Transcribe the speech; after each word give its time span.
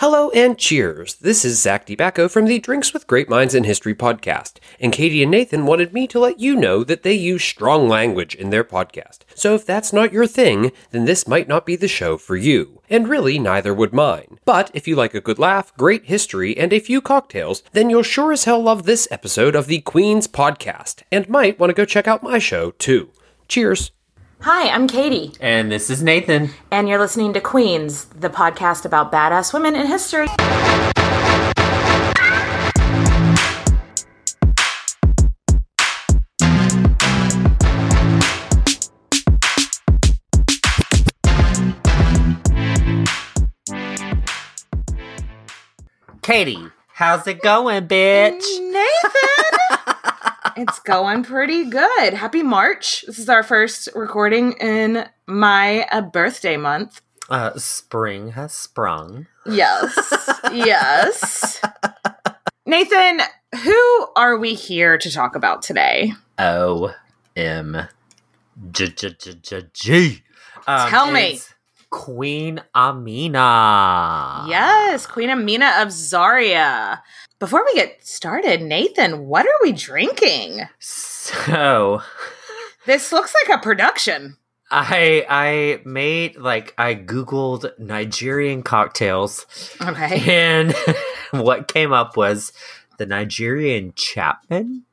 Hello 0.00 0.30
and 0.30 0.56
cheers. 0.56 1.16
This 1.16 1.44
is 1.44 1.60
Zach 1.60 1.86
DeBacco 1.86 2.30
from 2.30 2.46
the 2.46 2.58
Drinks 2.58 2.94
with 2.94 3.06
Great 3.06 3.28
Minds 3.28 3.54
in 3.54 3.64
History 3.64 3.94
podcast. 3.94 4.54
And 4.80 4.94
Katie 4.94 5.22
and 5.22 5.30
Nathan 5.30 5.66
wanted 5.66 5.92
me 5.92 6.06
to 6.06 6.18
let 6.18 6.40
you 6.40 6.56
know 6.56 6.82
that 6.84 7.02
they 7.02 7.12
use 7.12 7.44
strong 7.44 7.86
language 7.86 8.34
in 8.34 8.48
their 8.48 8.64
podcast. 8.64 9.18
So 9.34 9.54
if 9.54 9.66
that's 9.66 9.92
not 9.92 10.10
your 10.10 10.26
thing, 10.26 10.72
then 10.90 11.04
this 11.04 11.28
might 11.28 11.48
not 11.48 11.66
be 11.66 11.76
the 11.76 11.86
show 11.86 12.16
for 12.16 12.34
you. 12.34 12.80
And 12.88 13.08
really, 13.08 13.38
neither 13.38 13.74
would 13.74 13.92
mine. 13.92 14.38
But 14.46 14.70
if 14.72 14.88
you 14.88 14.96
like 14.96 15.12
a 15.12 15.20
good 15.20 15.38
laugh, 15.38 15.76
great 15.76 16.06
history, 16.06 16.56
and 16.56 16.72
a 16.72 16.80
few 16.80 17.02
cocktails, 17.02 17.62
then 17.72 17.90
you'll 17.90 18.02
sure 18.02 18.32
as 18.32 18.44
hell 18.44 18.62
love 18.62 18.84
this 18.84 19.06
episode 19.10 19.54
of 19.54 19.66
the 19.66 19.82
Queen's 19.82 20.26
podcast, 20.26 21.02
and 21.12 21.28
might 21.28 21.60
want 21.60 21.68
to 21.68 21.74
go 21.74 21.84
check 21.84 22.08
out 22.08 22.22
my 22.22 22.38
show 22.38 22.70
too. 22.70 23.10
Cheers. 23.48 23.90
Hi, 24.42 24.70
I'm 24.70 24.86
Katie, 24.86 25.32
And 25.40 25.70
this 25.70 25.90
is 25.90 26.02
Nathan. 26.02 26.50
and 26.70 26.88
you're 26.88 26.98
listening 26.98 27.32
to 27.34 27.40
Queens, 27.40 28.06
the 28.06 28.30
podcast 28.30 28.84
about 28.86 29.12
badass 29.12 29.52
women 29.52 29.74
in 29.76 29.86
history. 29.86 30.28
Katie, 46.22 46.66
how's 46.94 47.26
it 47.26 47.42
going, 47.42 47.86
bitch? 47.88 48.42
Nathan! 48.72 49.84
it's 50.60 50.78
going 50.80 51.22
pretty 51.22 51.70
good. 51.70 52.12
Happy 52.12 52.42
March. 52.42 53.02
This 53.06 53.18
is 53.18 53.30
our 53.30 53.42
first 53.42 53.88
recording 53.94 54.52
in 54.60 55.08
my 55.26 55.86
uh, 55.90 56.02
birthday 56.02 56.58
month. 56.58 57.00
Uh, 57.30 57.56
spring 57.56 58.32
has 58.32 58.52
sprung. 58.52 59.26
Yes. 59.46 60.38
yes. 60.52 61.62
Nathan, 62.66 63.20
who 63.62 64.06
are 64.16 64.36
we 64.36 64.52
here 64.52 64.98
to 64.98 65.10
talk 65.10 65.34
about 65.34 65.62
today? 65.62 66.12
O 66.38 66.94
M 67.34 67.88
G 68.70 68.88
G 68.88 69.16
G 69.18 69.34
G 69.40 69.62
G. 69.72 70.22
Um, 70.66 70.90
Tell 70.90 71.10
me. 71.10 71.34
it's 71.34 71.54
Queen 71.90 72.62
Amina. 72.74 74.46
Yes, 74.48 75.06
Queen 75.06 75.30
Amina 75.30 75.74
of 75.78 75.90
Zaria. 75.92 77.02
Before 77.38 77.64
we 77.64 77.74
get 77.74 78.04
started, 78.06 78.62
Nathan, 78.62 79.26
what 79.26 79.46
are 79.46 79.58
we 79.62 79.72
drinking? 79.72 80.68
So 80.78 82.02
This 82.86 83.12
looks 83.12 83.34
like 83.46 83.58
a 83.58 83.62
production. 83.62 84.36
I 84.70 85.26
I 85.28 85.82
made 85.84 86.36
like 86.36 86.74
I 86.78 86.94
googled 86.94 87.76
Nigerian 87.78 88.62
cocktails 88.62 89.46
Okay. 89.80 90.22
and 90.32 90.74
what 91.32 91.66
came 91.68 91.92
up 91.92 92.16
was 92.16 92.52
the 92.98 93.06
Nigerian 93.06 93.92
Chapman. 93.96 94.84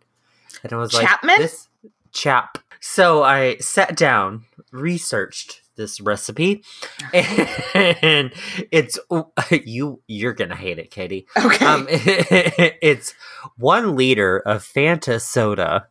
And 0.63 0.73
I 0.73 0.77
was 0.77 0.91
Chapman? 0.91 1.29
like, 1.29 1.39
this 1.39 1.67
chap. 2.11 2.57
So 2.79 3.23
I 3.23 3.57
sat 3.57 3.95
down, 3.95 4.45
researched 4.71 5.61
this 5.77 6.01
recipe, 6.01 6.63
and 7.13 8.33
it's 8.71 8.99
you. 9.51 10.01
You're 10.07 10.33
gonna 10.33 10.55
hate 10.55 10.79
it, 10.79 10.91
Katie. 10.91 11.27
Okay. 11.37 11.65
Um, 11.65 11.87
it's 11.89 13.13
one 13.57 13.95
liter 13.95 14.39
of 14.39 14.63
Fanta 14.63 15.21
soda, 15.21 15.87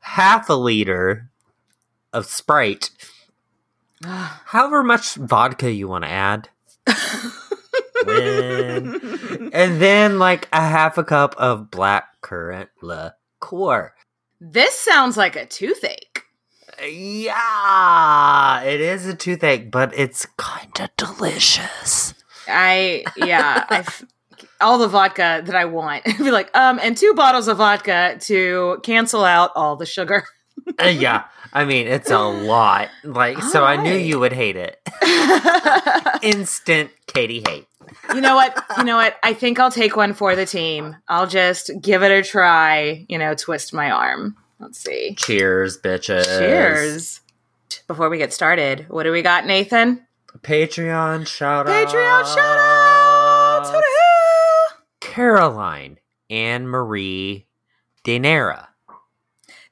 half 0.00 0.50
a 0.50 0.54
liter 0.54 1.30
of 2.12 2.26
Sprite, 2.26 2.90
however 4.04 4.82
much 4.82 5.14
vodka 5.14 5.70
you 5.72 5.88
want 5.88 6.04
to 6.04 6.10
add. 6.10 6.48
When- 8.04 9.50
and 9.54 9.80
then 9.80 10.18
like 10.18 10.48
a 10.52 10.60
half 10.60 10.98
a 10.98 11.04
cup 11.04 11.34
of 11.38 11.70
black 11.70 12.20
currant 12.20 12.68
liqueur. 12.82 13.94
this 14.40 14.74
sounds 14.78 15.16
like 15.16 15.36
a 15.36 15.46
toothache. 15.46 16.13
Yeah, 16.82 18.62
it 18.62 18.80
is 18.80 19.06
a 19.06 19.14
toothache, 19.14 19.70
but 19.70 19.96
it's 19.96 20.26
kind 20.36 20.80
of 20.80 20.90
delicious. 20.96 22.14
I 22.48 23.04
yeah, 23.16 23.64
I've 23.68 24.04
all 24.60 24.78
the 24.78 24.88
vodka 24.88 25.42
that 25.44 25.54
I 25.54 25.64
want. 25.66 26.04
Be 26.18 26.30
like, 26.30 26.54
um, 26.56 26.80
and 26.82 26.96
two 26.96 27.14
bottles 27.14 27.48
of 27.48 27.58
vodka 27.58 28.16
to 28.22 28.78
cancel 28.82 29.24
out 29.24 29.50
all 29.54 29.76
the 29.76 29.86
sugar. 29.86 30.24
Uh, 30.82 30.86
yeah, 30.86 31.24
I 31.52 31.66
mean 31.66 31.86
it's 31.88 32.10
a 32.10 32.20
lot. 32.20 32.88
Like, 33.02 33.42
so 33.42 33.64
I 33.64 33.76
knew 33.76 33.94
you 33.94 34.18
would 34.20 34.32
hate 34.32 34.56
it. 34.56 34.80
Instant 36.22 36.90
Katie 37.06 37.42
hate. 37.46 37.66
you 38.14 38.22
know 38.22 38.34
what? 38.34 38.64
You 38.78 38.84
know 38.84 38.96
what? 38.96 39.16
I 39.22 39.34
think 39.34 39.58
I'll 39.58 39.70
take 39.70 39.94
one 39.94 40.14
for 40.14 40.34
the 40.34 40.46
team. 40.46 40.96
I'll 41.06 41.26
just 41.26 41.70
give 41.82 42.02
it 42.02 42.10
a 42.10 42.22
try, 42.22 43.04
you 43.08 43.18
know, 43.18 43.34
twist 43.34 43.74
my 43.74 43.90
arm. 43.90 44.36
Let's 44.60 44.78
see. 44.78 45.14
Cheers, 45.16 45.80
bitches. 45.80 46.24
Cheers. 46.38 47.20
Before 47.86 48.08
we 48.08 48.18
get 48.18 48.32
started, 48.32 48.86
what 48.88 49.02
do 49.02 49.12
we 49.12 49.22
got, 49.22 49.46
Nathan? 49.46 50.06
Patreon 50.38 51.26
shout 51.26 51.68
out. 51.68 51.88
Patreon 51.88 52.34
shout 52.34 52.58
outs. 52.58 53.70
Woo-hoo! 53.70 54.76
Caroline 55.00 55.98
Anne 56.30 56.66
Marie 56.68 57.46
Daenerys. 58.04 58.66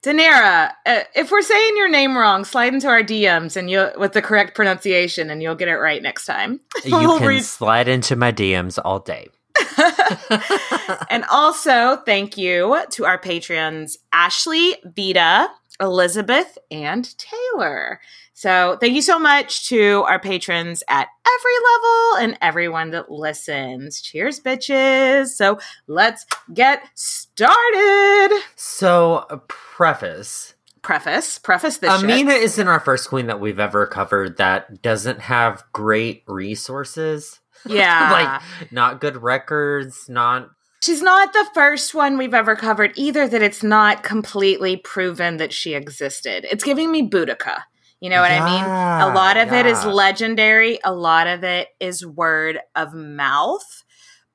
Danera, 0.04 0.72
uh, 0.84 1.00
if 1.14 1.30
we're 1.30 1.42
saying 1.42 1.76
your 1.76 1.88
name 1.88 2.18
wrong, 2.18 2.44
slide 2.44 2.74
into 2.74 2.88
our 2.88 3.02
DMs 3.04 3.56
and 3.56 3.70
you 3.70 3.88
with 3.96 4.12
the 4.14 4.22
correct 4.22 4.56
pronunciation, 4.56 5.30
and 5.30 5.40
you'll 5.40 5.54
get 5.54 5.68
it 5.68 5.76
right 5.76 6.02
next 6.02 6.26
time. 6.26 6.58
You 6.84 6.96
We'll 6.98 7.18
can 7.18 7.28
read- 7.28 7.44
slide 7.44 7.86
into 7.86 8.16
my 8.16 8.32
DMs 8.32 8.80
all 8.84 8.98
day. 8.98 9.28
and 11.10 11.24
also, 11.30 11.96
thank 12.04 12.36
you 12.36 12.82
to 12.90 13.04
our 13.04 13.18
patrons 13.18 13.98
Ashley, 14.12 14.76
Vita, 14.84 15.48
Elizabeth, 15.80 16.58
and 16.70 17.16
Taylor. 17.18 18.00
So, 18.34 18.76
thank 18.80 18.94
you 18.94 19.02
so 19.02 19.18
much 19.18 19.68
to 19.68 20.04
our 20.08 20.18
patrons 20.18 20.82
at 20.88 21.08
every 21.26 21.54
level 21.72 22.16
and 22.24 22.38
everyone 22.40 22.90
that 22.90 23.10
listens. 23.10 24.00
Cheers, 24.00 24.40
bitches. 24.40 25.28
So, 25.28 25.58
let's 25.86 26.26
get 26.52 26.82
started. 26.94 28.40
So, 28.56 29.26
a 29.30 29.38
preface. 29.38 30.54
Preface, 30.82 31.38
preface 31.38 31.78
this 31.78 31.92
shit. 32.00 32.10
Amina 32.10 32.32
isn't 32.32 32.66
our 32.66 32.80
first 32.80 33.08
queen 33.08 33.28
that 33.28 33.38
we've 33.38 33.60
ever 33.60 33.86
covered 33.86 34.38
that 34.38 34.82
doesn't 34.82 35.20
have 35.20 35.62
great 35.72 36.24
resources. 36.26 37.38
Yeah. 37.66 38.10
like, 38.12 38.72
not 38.72 39.00
good 39.00 39.22
records, 39.22 40.08
not. 40.08 40.50
She's 40.82 41.02
not 41.02 41.32
the 41.32 41.46
first 41.54 41.94
one 41.94 42.18
we've 42.18 42.34
ever 42.34 42.56
covered 42.56 42.92
either 42.96 43.28
that 43.28 43.42
it's 43.42 43.62
not 43.62 44.02
completely 44.02 44.76
proven 44.76 45.36
that 45.36 45.52
she 45.52 45.74
existed. 45.74 46.44
It's 46.50 46.64
giving 46.64 46.90
me 46.90 47.08
Boudica. 47.08 47.62
You 48.00 48.10
know 48.10 48.20
what 48.20 48.32
I 48.32 48.44
mean? 48.44 48.64
A 48.64 49.14
lot 49.14 49.36
of 49.36 49.52
it 49.52 49.64
is 49.64 49.84
legendary, 49.84 50.80
a 50.82 50.92
lot 50.92 51.28
of 51.28 51.44
it 51.44 51.68
is 51.78 52.04
word 52.04 52.58
of 52.74 52.94
mouth. 52.94 53.84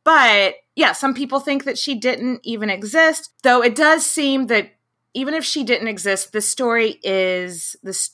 But 0.06 0.56
yeah, 0.74 0.94
some 0.94 1.14
people 1.14 1.42
think 1.42 1.66
that 1.66 1.78
she 1.78 1.94
didn't 1.96 2.40
even 2.44 2.70
exist, 2.70 3.30
though 3.44 3.62
it 3.62 3.76
does 3.76 4.06
seem 4.06 4.48
that 4.48 4.72
even 5.14 5.34
if 5.34 5.44
she 5.44 5.66
didn't 5.66 5.90
exist, 5.90 6.32
the 6.32 6.40
story 6.40 6.98
is 7.04 7.76
this 7.84 8.12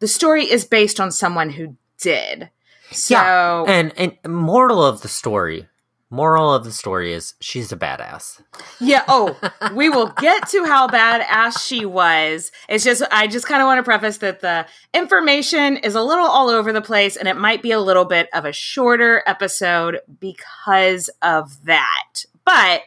the 0.00 0.08
story 0.08 0.44
is 0.44 0.66
based 0.66 1.00
on 1.00 1.10
someone 1.10 1.48
who 1.48 1.76
did. 1.98 2.50
So 2.92 3.14
Yeah, 3.14 3.64
And, 3.66 3.92
and 3.96 4.16
moral 4.26 4.82
of 4.82 5.02
the 5.02 5.08
story. 5.08 5.68
Moral 6.10 6.52
of 6.52 6.64
the 6.64 6.72
story 6.72 7.14
is 7.14 7.32
she's 7.40 7.72
a 7.72 7.76
badass. 7.76 8.42
Yeah. 8.78 9.02
Oh, 9.08 9.34
we 9.74 9.88
will 9.88 10.12
get 10.18 10.46
to 10.50 10.64
how 10.66 10.86
badass 10.86 11.66
she 11.66 11.86
was. 11.86 12.52
It's 12.68 12.84
just, 12.84 13.02
I 13.10 13.26
just 13.26 13.46
kind 13.46 13.62
of 13.62 13.66
want 13.66 13.78
to 13.78 13.82
preface 13.82 14.18
that 14.18 14.40
the 14.40 14.66
information 14.92 15.78
is 15.78 15.94
a 15.94 16.02
little 16.02 16.26
all 16.26 16.50
over 16.50 16.70
the 16.70 16.82
place 16.82 17.16
and 17.16 17.28
it 17.28 17.38
might 17.38 17.62
be 17.62 17.72
a 17.72 17.80
little 17.80 18.04
bit 18.04 18.28
of 18.34 18.44
a 18.44 18.52
shorter 18.52 19.22
episode 19.26 20.00
because 20.20 21.08
of 21.22 21.64
that. 21.64 22.26
But 22.44 22.82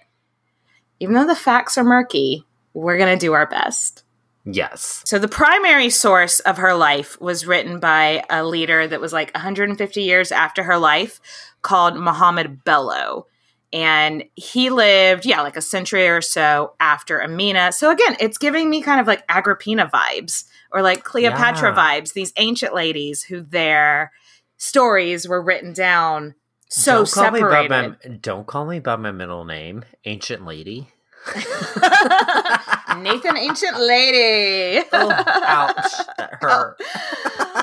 even 1.00 1.16
though 1.16 1.25
the 1.25 1.36
facts 1.36 1.80
are 1.80 1.84
murky, 1.84 2.46
we're 2.75 2.98
going 2.98 3.18
to 3.18 3.25
do 3.25 3.34
our 3.34 3.48
best. 3.48 4.05
Yes. 4.46 5.02
So 5.06 5.18
the 5.18 5.28
primary 5.28 5.90
source 5.90 6.40
of 6.42 6.58
her 6.58 6.76
life 6.76 7.20
was 7.20 7.48
written 7.48 7.80
by 7.80 8.24
a 8.30 8.46
leader 8.46 8.88
that 8.88 9.02
was 9.02 9.12
like 9.12 9.34
150 9.34 10.02
years 10.02 10.32
after 10.32 10.64
her 10.64 10.78
life 10.78 11.20
called 11.62 11.98
Muhammad 11.98 12.64
Bello. 12.64 13.28
And 13.74 14.24
he 14.36 14.70
lived, 14.70 15.26
yeah, 15.26 15.42
like 15.42 15.58
a 15.58 15.62
century 15.62 16.08
or 16.08 16.22
so 16.22 16.74
after 16.80 17.20
Amina. 17.22 17.72
So 17.72 17.92
again, 17.92 18.16
it's 18.20 18.38
giving 18.38 18.70
me 18.70 18.82
kind 18.82 19.02
of 19.02 19.08
like 19.08 19.24
Agrippina 19.28 19.90
vibes 19.92 20.46
or 20.72 20.82
like 20.82 21.04
Cleopatra 21.04 21.76
Yeah. 21.76 21.76
vibes, 21.76 22.14
these 22.14 22.32
ancient 22.38 22.74
ladies 22.74 23.24
who 23.24 23.42
their 23.42 24.12
stories 24.58 25.28
were 25.28 25.42
written 25.42 25.74
down 25.74 26.36
so 26.70 27.06
don't 27.06 27.12
call 27.12 27.32
Me 27.32 27.42
by 27.42 27.68
my, 27.68 27.96
don't 28.22 28.48
call 28.48 28.66
me 28.66 28.80
by 28.80 28.96
my 28.96 29.12
middle 29.12 29.46
name, 29.46 29.86
Ancient 30.04 30.46
Lady. 30.46 30.90
Nathan 33.04 33.38
Ancient 33.38 33.80
Lady. 33.80 34.86
Oh, 34.92 35.10
ouch. 35.10 35.92
That 36.18 36.34
hurt. 36.42 36.82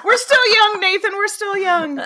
We're 0.05 0.17
still 0.17 0.55
young, 0.55 0.81
Nathan. 0.81 1.13
We're 1.13 1.29
still 1.29 1.57
young. 1.57 1.97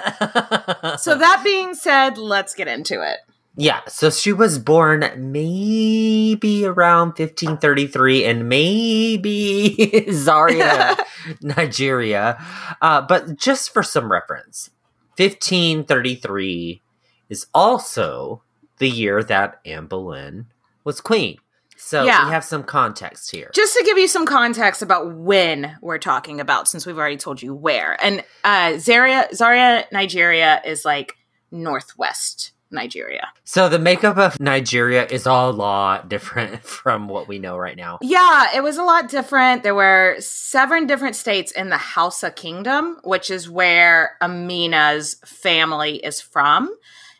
So 0.98 1.14
that 1.18 1.40
being 1.44 1.74
said, 1.74 2.18
let's 2.18 2.54
get 2.54 2.68
into 2.68 3.02
it. 3.02 3.18
Yeah, 3.58 3.80
so 3.88 4.10
she 4.10 4.34
was 4.34 4.58
born 4.58 5.10
maybe 5.16 6.66
around 6.66 7.18
1533 7.18 8.24
in 8.24 8.48
maybe 8.48 10.06
Zaria, 10.12 10.94
Nigeria. 11.40 12.36
Uh, 12.82 13.00
but 13.00 13.36
just 13.36 13.72
for 13.72 13.82
some 13.82 14.12
reference, 14.12 14.68
1533 15.16 16.82
is 17.30 17.46
also 17.54 18.42
the 18.76 18.90
year 18.90 19.24
that 19.24 19.58
Anne 19.64 19.86
Boleyn 19.86 20.48
was 20.84 21.00
queen. 21.00 21.38
So 21.86 22.02
Yeah. 22.02 22.26
we 22.26 22.32
have 22.32 22.42
some 22.44 22.64
context 22.64 23.30
here. 23.30 23.48
Just 23.54 23.76
to 23.76 23.84
give 23.84 23.96
you 23.96 24.08
some 24.08 24.26
context 24.26 24.82
about 24.82 25.14
when 25.14 25.78
we're 25.80 25.98
talking 25.98 26.40
about, 26.40 26.66
since 26.66 26.84
we've 26.84 26.98
already 26.98 27.16
told 27.16 27.40
you 27.40 27.54
where. 27.54 27.96
And 28.04 28.24
uh, 28.42 28.78
Zaria, 28.78 29.28
Zaria, 29.32 29.86
Nigeria 29.92 30.60
is 30.64 30.84
like 30.84 31.14
northwest 31.52 32.50
Nigeria. 32.72 33.28
So 33.44 33.68
the 33.68 33.78
makeup 33.78 34.18
of 34.18 34.40
Nigeria 34.40 35.06
is 35.06 35.26
a 35.26 35.32
lot 35.32 36.08
different 36.08 36.64
from 36.64 37.06
what 37.06 37.28
we 37.28 37.38
know 37.38 37.56
right 37.56 37.76
now. 37.76 37.98
Yeah, 38.02 38.48
it 38.52 38.64
was 38.64 38.78
a 38.78 38.82
lot 38.82 39.08
different. 39.08 39.62
There 39.62 39.74
were 39.76 40.16
seven 40.18 40.88
different 40.88 41.14
states 41.14 41.52
in 41.52 41.68
the 41.68 41.78
Hausa 41.78 42.32
Kingdom, 42.32 42.96
which 43.04 43.30
is 43.30 43.48
where 43.48 44.16
Amina's 44.20 45.14
family 45.24 45.98
is 45.98 46.20
from. 46.20 46.74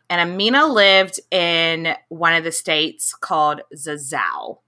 And 0.08 0.31
Amina 0.31 0.67
lived 0.67 1.20
in 1.31 1.94
one 2.08 2.35
of 2.35 2.44
the 2.44 2.53
states 2.53 3.14
called 3.14 3.61
Zazzau. 3.75 4.58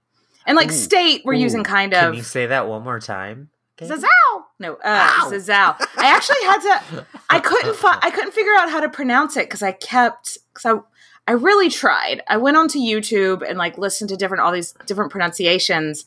And 0.45 0.55
like 0.55 0.69
Ooh. 0.69 0.73
state, 0.73 1.21
we're 1.23 1.33
Ooh, 1.33 1.37
using 1.37 1.63
kind 1.63 1.93
of. 1.93 2.11
Can 2.11 2.15
you 2.15 2.23
say 2.23 2.47
that 2.47 2.67
one 2.67 2.83
more 2.83 2.99
time? 2.99 3.49
Okay. 3.81 3.93
Zazzau. 3.93 4.43
No, 4.59 4.73
uh, 4.73 4.77
Ow. 4.83 5.31
I 5.31 5.77
actually 5.97 6.43
had 6.43 6.59
to. 6.59 7.05
I 7.29 7.39
couldn't 7.39 7.75
find. 7.75 7.97
I 8.03 8.11
couldn't 8.11 8.33
figure 8.33 8.53
out 8.57 8.69
how 8.69 8.81
to 8.81 8.89
pronounce 8.89 9.37
it 9.37 9.45
because 9.45 9.63
I 9.63 9.71
kept. 9.71 10.37
Because 10.53 10.65
I, 10.65 11.31
I 11.31 11.33
really 11.33 11.69
tried. 11.69 12.21
I 12.27 12.37
went 12.37 12.57
onto 12.57 12.79
YouTube 12.79 13.47
and 13.47 13.57
like 13.57 13.77
listened 13.77 14.09
to 14.09 14.17
different 14.17 14.41
all 14.41 14.51
these 14.51 14.73
different 14.85 15.11
pronunciations, 15.11 16.05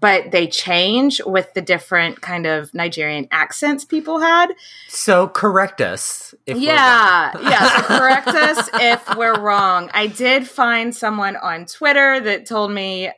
but 0.00 0.30
they 0.30 0.46
change 0.46 1.20
with 1.24 1.52
the 1.54 1.62
different 1.62 2.20
kind 2.20 2.46
of 2.46 2.72
Nigerian 2.74 3.28
accents 3.30 3.84
people 3.84 4.20
had. 4.20 4.48
So 4.88 5.28
correct 5.28 5.80
us. 5.80 6.34
If 6.46 6.56
we're 6.56 6.64
yeah, 6.64 7.32
yeah. 7.40 7.80
So 7.80 7.82
correct 7.98 8.28
us 8.28 8.68
if 8.74 9.16
we're 9.16 9.40
wrong. 9.40 9.90
I 9.94 10.06
did 10.06 10.48
find 10.48 10.94
someone 10.94 11.36
on 11.36 11.66
Twitter 11.66 12.20
that 12.20 12.46
told 12.46 12.70
me. 12.70 13.10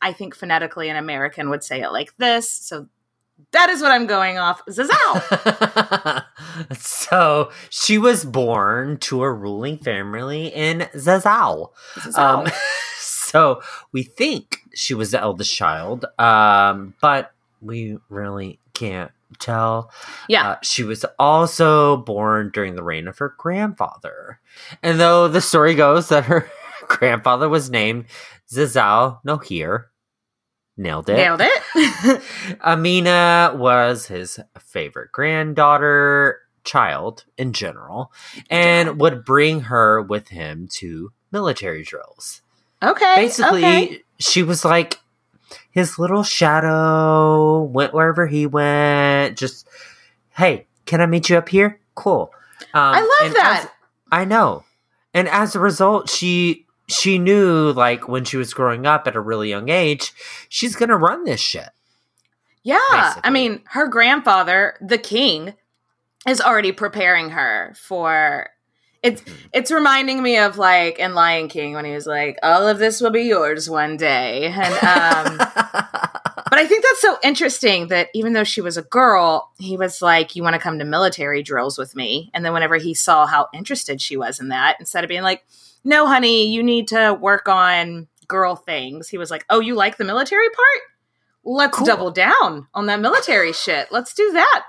I 0.00 0.12
think 0.12 0.36
phonetically 0.36 0.88
an 0.90 0.94
American 0.94 1.50
would 1.50 1.64
say 1.64 1.82
it 1.82 1.90
like 1.90 2.16
this. 2.18 2.48
So 2.48 2.86
that 3.52 3.70
is 3.70 3.80
what 3.82 3.90
I'm 3.92 4.06
going 4.06 4.38
off. 4.38 4.64
Zazzau. 4.66 6.24
so 6.76 7.50
she 7.70 7.98
was 7.98 8.24
born 8.24 8.98
to 8.98 9.22
a 9.22 9.32
ruling 9.32 9.78
family 9.78 10.48
in 10.48 10.88
Zazzau. 10.94 11.70
Zazzau. 11.94 12.18
Um, 12.18 12.52
so 13.28 13.62
we 13.92 14.02
think 14.02 14.60
she 14.74 14.94
was 14.94 15.10
the 15.10 15.20
eldest 15.20 15.54
child, 15.54 16.06
um, 16.18 16.94
but 17.00 17.32
we 17.60 17.98
really 18.08 18.58
can't 18.74 19.10
tell. 19.38 19.90
yeah. 20.28 20.50
Uh, 20.50 20.56
she 20.62 20.84
was 20.84 21.04
also 21.18 21.98
born 21.98 22.50
during 22.52 22.74
the 22.74 22.82
reign 22.82 23.06
of 23.06 23.18
her 23.18 23.34
grandfather. 23.36 24.40
And 24.82 24.98
though 24.98 25.28
the 25.28 25.40
story 25.40 25.74
goes 25.74 26.08
that 26.08 26.24
her 26.24 26.50
grandfather 26.88 27.48
was 27.48 27.70
named 27.70 28.06
Zazzau 28.50 29.20
Nohir, 29.26 29.84
nailed 30.76 31.10
it. 31.10 31.16
Nailed 31.16 31.42
it. 31.42 32.22
Amina 32.64 33.52
was 33.54 34.06
his 34.06 34.40
favorite 34.58 35.12
granddaughter, 35.12 36.38
child 36.64 37.24
in 37.36 37.52
general, 37.52 38.12
and 38.48 38.98
would 39.00 39.24
bring 39.24 39.60
her 39.60 40.00
with 40.00 40.28
him 40.28 40.68
to 40.72 41.12
military 41.30 41.82
drills. 41.82 42.42
Okay. 42.82 43.14
Basically, 43.16 43.64
okay. 43.64 44.02
she 44.18 44.42
was 44.42 44.64
like 44.64 44.98
his 45.70 45.98
little 45.98 46.22
shadow, 46.22 47.62
went 47.62 47.94
wherever 47.94 48.26
he 48.26 48.46
went. 48.46 49.38
Just, 49.38 49.68
hey, 50.30 50.66
can 50.86 51.00
I 51.00 51.06
meet 51.06 51.28
you 51.28 51.36
up 51.36 51.48
here? 51.48 51.80
Cool. 51.94 52.30
Um, 52.74 52.94
I 52.94 53.00
love 53.00 53.34
that. 53.34 53.60
as- 53.64 53.70
I 54.10 54.24
know. 54.24 54.64
And 55.14 55.28
as 55.28 55.54
a 55.54 55.60
result, 55.60 56.08
she 56.08 56.66
she 56.88 57.18
knew 57.18 57.72
like 57.72 58.08
when 58.08 58.24
she 58.24 58.36
was 58.36 58.54
growing 58.54 58.86
up 58.86 59.06
at 59.06 59.16
a 59.16 59.20
really 59.20 59.48
young 59.50 59.68
age, 59.68 60.12
she's 60.48 60.76
gonna 60.76 60.96
run 60.96 61.24
this 61.24 61.40
shit. 61.40 61.68
yeah. 62.62 62.78
basically. 62.90 63.22
I 63.24 63.30
mean, 63.30 63.62
her 63.66 63.88
grandfather, 63.88 64.76
the 64.80 64.98
king, 64.98 65.54
is 66.26 66.40
already 66.40 66.72
preparing 66.72 67.30
her 67.30 67.74
for 67.76 68.50
it's 69.02 69.22
it's 69.52 69.70
reminding 69.70 70.22
me 70.22 70.38
of 70.38 70.58
like 70.58 70.98
in 70.98 71.14
Lion 71.14 71.48
King 71.48 71.74
when 71.74 71.84
he 71.84 71.92
was 71.92 72.06
like, 72.06 72.38
All 72.42 72.66
of 72.66 72.78
this 72.78 73.00
will 73.00 73.10
be 73.10 73.22
yours 73.22 73.68
one 73.70 73.96
day. 73.96 74.46
And 74.46 74.74
um 75.38 75.48
But 76.50 76.58
I 76.58 76.66
think 76.66 76.82
that's 76.82 77.02
so 77.02 77.18
interesting 77.22 77.88
that 77.88 78.08
even 78.14 78.32
though 78.32 78.42
she 78.44 78.62
was 78.62 78.78
a 78.78 78.82
girl, 78.82 79.52
he 79.58 79.76
was 79.76 80.00
like, 80.00 80.34
You 80.34 80.42
want 80.42 80.54
to 80.54 80.60
come 80.60 80.78
to 80.78 80.84
military 80.84 81.42
drills 81.42 81.76
with 81.78 81.94
me? 81.94 82.30
And 82.34 82.44
then 82.44 82.52
whenever 82.52 82.76
he 82.76 82.94
saw 82.94 83.26
how 83.26 83.48
interested 83.52 84.00
she 84.00 84.16
was 84.16 84.40
in 84.40 84.48
that, 84.48 84.76
instead 84.80 85.04
of 85.04 85.08
being 85.08 85.22
like, 85.22 85.44
No, 85.84 86.06
honey, 86.06 86.48
you 86.52 86.62
need 86.62 86.88
to 86.88 87.16
work 87.20 87.48
on 87.48 88.08
girl 88.26 88.56
things, 88.56 89.08
he 89.08 89.18
was 89.18 89.30
like, 89.30 89.44
Oh, 89.50 89.60
you 89.60 89.74
like 89.74 89.96
the 89.98 90.04
military 90.04 90.48
part? 90.48 90.82
Let's 91.44 91.76
Cool. 91.78 91.86
double 91.86 92.10
down 92.10 92.66
on 92.74 92.86
that 92.86 93.00
military 93.00 93.52
shit. 93.52 93.88
Let's 93.90 94.12
do 94.14 94.32
that. 94.32 94.64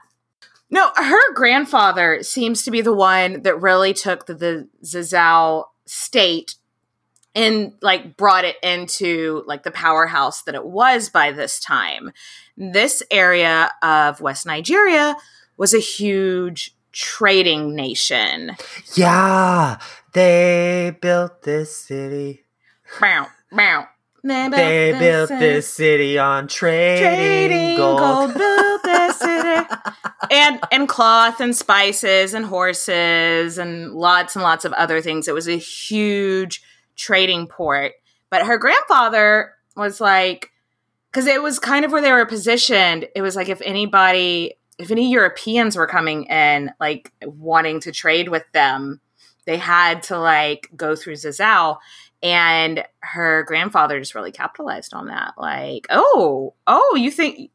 No, 0.72 0.92
her 0.96 1.34
grandfather 1.34 2.22
seems 2.22 2.64
to 2.64 2.72
be 2.72 2.82
the 2.82 2.94
one 2.94 3.42
that 3.42 3.62
really 3.62 3.94
took 3.94 4.26
the, 4.28 4.36
the 4.36 4.68
Zazzau 4.84 5.66
state 5.86 6.56
and 7.36 7.74
like 7.82 8.18
brought 8.18 8.46
it 8.46 8.58
into 8.62 9.44
like 9.48 9.64
the 9.64 9.72
powerhouse 9.72 10.44
that 10.44 10.56
it 10.56 10.66
was 10.66 11.10
by 11.10 11.32
this 11.32 11.60
time. 11.60 12.12
This 12.58 13.02
area 13.10 13.72
of 13.82 14.22
West 14.22 14.46
Nigeria 14.46 15.16
was 15.58 15.74
a 15.74 15.80
huge 15.80 16.76
trading 16.92 17.76
nation. 17.76 18.56
yeah, 18.96 19.80
they 20.14 20.96
built 21.02 21.44
this 21.44 21.76
city. 21.76 22.46
Bow, 23.00 23.28
bow. 23.52 23.88
They 24.22 24.96
built 25.00 25.30
this 25.30 25.68
city 25.68 26.18
on 26.18 26.48
trading, 26.48 27.04
trading 27.04 27.78
gold. 27.78 28.00
gold, 28.00 28.34
built 28.34 28.84
this 28.84 29.20
and 30.32 30.60
and 30.72 30.88
cloth 30.88 31.40
and 31.40 31.56
spices 31.56 32.34
and 32.34 32.46
horses 32.46 33.58
and 33.58 33.94
lots 33.94 34.36
and 34.36 34.44
lots 34.44 34.66
of 34.66 34.74
other 34.74 35.02
things. 35.02 35.28
It 35.28 35.34
was 35.34 35.48
a 35.48 35.58
huge 35.58 36.62
trading 36.96 37.48
port. 37.48 37.94
But 38.30 38.46
her 38.46 38.58
grandfather 38.58 39.54
was 39.76 40.00
like, 40.00 40.52
because 41.12 41.26
it 41.26 41.42
was 41.42 41.58
kind 41.58 41.86
of 41.86 41.92
where 41.92 42.02
they 42.02 42.12
were 42.12 42.26
positioned. 42.26 43.08
It 43.16 43.22
was 43.22 43.36
like 43.36 43.50
if 43.50 43.62
anybody, 43.62 44.56
if 44.78 44.92
any 44.92 45.12
Europeans 45.12 45.76
were 45.76 45.88
coming 45.88 46.26
in, 46.26 46.72
like 46.80 47.12
wanting 47.24 47.80
to 47.82 47.92
trade 47.92 48.30
with 48.30 48.44
them, 48.52 49.02
they 49.46 49.58
had 49.58 50.04
to 50.04 50.20
like 50.20 50.70
go 50.76 50.96
through 50.96 51.14
Zazzau. 51.14 51.78
And 52.22 52.84
her 53.00 53.44
grandfather 53.44 53.98
just 53.98 54.14
really 54.14 54.32
capitalized 54.32 54.94
on 54.94 55.08
that. 55.08 55.34
Like, 55.38 55.88
oh, 55.90 56.54
oh, 56.68 56.96
you 56.96 57.12
think 57.12 57.50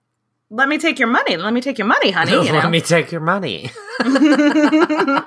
let 0.54 0.68
me 0.68 0.78
take 0.78 1.00
your 1.00 1.08
money. 1.08 1.36
Let 1.36 1.52
me 1.52 1.60
take 1.60 1.78
your 1.78 1.86
money, 1.88 2.12
honey. 2.12 2.32
You 2.46 2.52
Let 2.52 2.64
know? 2.64 2.70
me 2.70 2.80
take 2.80 3.10
your 3.10 3.20
money. 3.20 3.70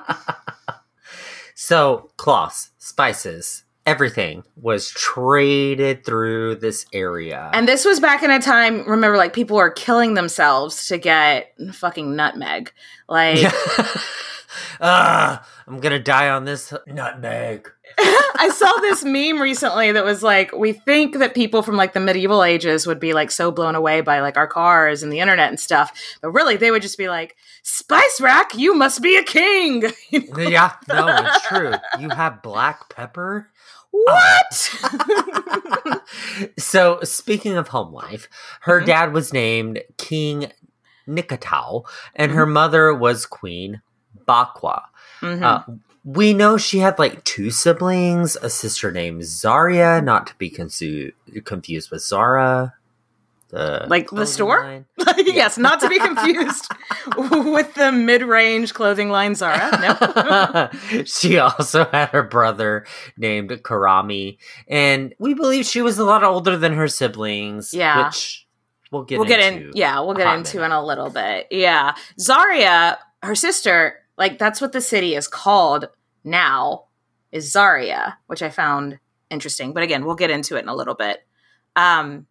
so, 1.54 2.10
cloths, 2.16 2.70
spices, 2.78 3.64
everything 3.84 4.42
was 4.56 4.90
traded 4.90 6.04
through 6.04 6.56
this 6.56 6.86
area. 6.94 7.50
and 7.52 7.68
this 7.68 7.84
was 7.84 8.00
back 8.00 8.22
in 8.22 8.30
a 8.30 8.40
time, 8.40 8.88
remember, 8.88 9.16
like 9.18 9.34
people 9.34 9.56
were 9.58 9.70
killing 9.70 10.14
themselves 10.14 10.86
to 10.88 10.96
get 10.96 11.52
fucking 11.72 12.16
nutmeg. 12.16 12.72
Like, 13.08 13.38
ah, 14.80 15.46
I'm 15.66 15.80
gonna 15.80 15.98
die 15.98 16.30
on 16.30 16.44
this 16.46 16.72
nutmeg. 16.86 17.70
I 17.98 18.50
saw 18.54 18.72
this 18.80 19.04
meme 19.04 19.40
recently 19.40 19.92
that 19.92 20.04
was 20.04 20.22
like, 20.22 20.52
we 20.52 20.72
think 20.72 21.18
that 21.18 21.34
people 21.34 21.62
from 21.62 21.76
like 21.76 21.92
the 21.92 22.00
medieval 22.00 22.44
ages 22.44 22.86
would 22.86 23.00
be 23.00 23.12
like 23.12 23.30
so 23.30 23.50
blown 23.50 23.74
away 23.74 24.00
by 24.00 24.20
like 24.20 24.36
our 24.36 24.46
cars 24.46 25.02
and 25.02 25.12
the 25.12 25.20
internet 25.20 25.48
and 25.48 25.58
stuff, 25.58 25.92
but 26.22 26.30
really 26.30 26.56
they 26.56 26.70
would 26.70 26.82
just 26.82 26.98
be 26.98 27.08
like, 27.08 27.36
Spice 27.62 28.20
Rack, 28.20 28.54
you 28.56 28.74
must 28.74 29.02
be 29.02 29.16
a 29.16 29.24
king. 29.24 29.84
You 30.10 30.20
know? 30.32 30.48
Yeah, 30.48 30.72
no, 30.88 31.06
it's 31.08 31.46
true. 31.48 31.72
You 31.98 32.08
have 32.10 32.42
black 32.42 32.88
pepper. 32.88 33.50
What? 33.90 34.52
so 36.58 37.00
speaking 37.02 37.56
of 37.56 37.68
home 37.68 37.92
life, 37.92 38.28
her 38.60 38.80
Mhm. 38.82 38.86
dad 38.86 39.12
was 39.12 39.32
named 39.32 39.82
King 39.96 40.52
Nikatau, 41.06 41.84
and 42.14 42.32
her 42.32 42.46
mother 42.46 42.94
was 42.94 43.26
Queen 43.26 43.82
Bakwa. 44.26 44.82
Mhm. 45.20 45.42
Uh, 45.42 45.62
we 46.08 46.32
know 46.32 46.56
she 46.56 46.78
had 46.78 46.98
like 46.98 47.22
two 47.24 47.50
siblings, 47.50 48.34
a 48.36 48.48
sister 48.48 48.90
named 48.90 49.20
Zarya, 49.22 50.02
not 50.02 50.26
to 50.28 50.34
be 50.36 50.48
consu- 50.50 51.12
confused 51.44 51.90
with 51.90 52.00
Zara. 52.00 52.72
The 53.50 53.84
Like 53.88 54.08
the 54.10 54.24
store? 54.24 54.86
yes, 55.18 55.58
not 55.58 55.80
to 55.80 55.88
be 55.88 55.98
confused 55.98 56.66
with 57.16 57.74
the 57.74 57.92
mid-range 57.92 58.72
clothing 58.72 59.10
line 59.10 59.34
Zara. 59.34 60.70
No. 60.90 61.04
she 61.04 61.36
also 61.36 61.84
had 61.84 62.08
her 62.08 62.22
brother 62.22 62.86
named 63.18 63.50
Karami, 63.50 64.38
and 64.66 65.14
we 65.18 65.34
believe 65.34 65.66
she 65.66 65.82
was 65.82 65.98
a 65.98 66.04
lot 66.04 66.24
older 66.24 66.56
than 66.56 66.72
her 66.72 66.88
siblings. 66.88 67.74
Yeah. 67.74 68.06
which 68.06 68.46
we'll 68.90 69.04
get 69.04 69.18
we'll 69.18 69.28
get 69.28 69.40
into. 69.40 69.68
in. 69.68 69.72
Yeah, 69.74 70.00
we'll 70.00 70.12
a 70.12 70.16
get 70.16 70.34
into 70.38 70.56
minute. 70.56 70.66
in 70.66 70.72
a 70.72 70.82
little 70.82 71.10
bit. 71.10 71.48
Yeah, 71.50 71.94
Zarya, 72.18 72.96
her 73.22 73.34
sister, 73.34 73.98
like 74.16 74.38
that's 74.38 74.62
what 74.62 74.72
the 74.72 74.80
city 74.80 75.14
is 75.14 75.28
called 75.28 75.88
now, 76.24 76.84
is 77.32 77.52
Zarya, 77.52 78.14
which 78.26 78.42
I 78.42 78.50
found 78.50 78.98
interesting. 79.30 79.72
But 79.72 79.82
again, 79.82 80.04
we'll 80.04 80.14
get 80.14 80.30
into 80.30 80.56
it 80.56 80.62
in 80.62 80.68
a 80.68 80.74
little 80.74 80.94
bit. 80.94 81.24
Um, 81.76 82.26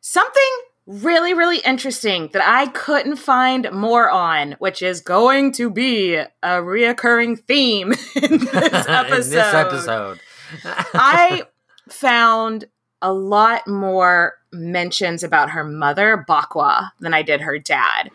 something 0.00 0.42
really, 0.86 1.34
really 1.34 1.58
interesting 1.58 2.30
that 2.32 2.42
I 2.44 2.66
couldn't 2.66 3.16
find 3.16 3.70
more 3.72 4.10
on, 4.10 4.56
which 4.58 4.82
is 4.82 5.00
going 5.00 5.52
to 5.52 5.70
be 5.70 6.16
a 6.16 6.28
reoccurring 6.42 7.38
theme 7.40 7.92
in 8.16 8.38
this 8.38 8.88
episode. 8.88 9.14
in 9.14 9.20
this 9.20 9.54
episode. 9.54 10.20
I 10.94 11.42
found 11.88 12.64
a 13.02 13.12
lot 13.12 13.66
more 13.66 14.34
mentions 14.52 15.22
about 15.22 15.50
her 15.50 15.64
mother, 15.64 16.24
Bakwa, 16.28 16.90
than 17.00 17.14
I 17.14 17.22
did 17.22 17.40
her 17.40 17.58
dad. 17.58 18.10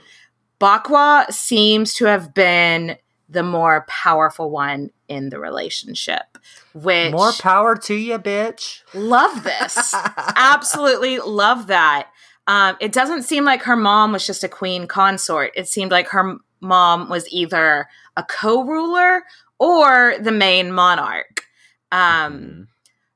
Bakwa 0.60 1.32
seems 1.32 1.94
to 1.96 2.06
have 2.06 2.34
been 2.34 2.98
the 3.30 3.44
more 3.44 3.86
powerful 3.88 4.50
one 4.52 4.92
in 5.08 5.30
the 5.30 5.40
relationship, 5.40 6.38
which 6.74 7.12
More 7.12 7.32
power 7.34 7.76
to 7.76 7.94
you, 7.96 8.18
bitch. 8.20 8.82
love 8.94 9.44
this. 9.44 9.94
Absolutely 10.36 11.20
love 11.20 11.68
that. 11.68 12.10
Um, 12.48 12.78
it 12.80 12.92
doesn't 12.94 13.24
seem 13.24 13.44
like 13.44 13.64
her 13.64 13.76
mom 13.76 14.12
was 14.12 14.26
just 14.28 14.44
a 14.44 14.48
queen 14.50 14.86
consort. 14.88 15.52
It 15.56 15.68
seemed 15.68 15.92
like 15.92 16.08
her 16.10 16.36
mom 16.62 17.10
was 17.10 17.28
either 17.32 17.88
a 18.16 18.24
co-ruler 18.24 19.24
or 19.60 20.16
the 20.22 20.32
main 20.32 20.72
monarch. 20.72 21.46
Um, 21.92 21.98
Mhm. 22.34 22.68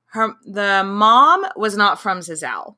her 0.08 0.34
the 0.46 0.84
mom 0.84 1.46
was 1.56 1.78
not 1.78 2.00
from 2.00 2.20
Zizal, 2.22 2.76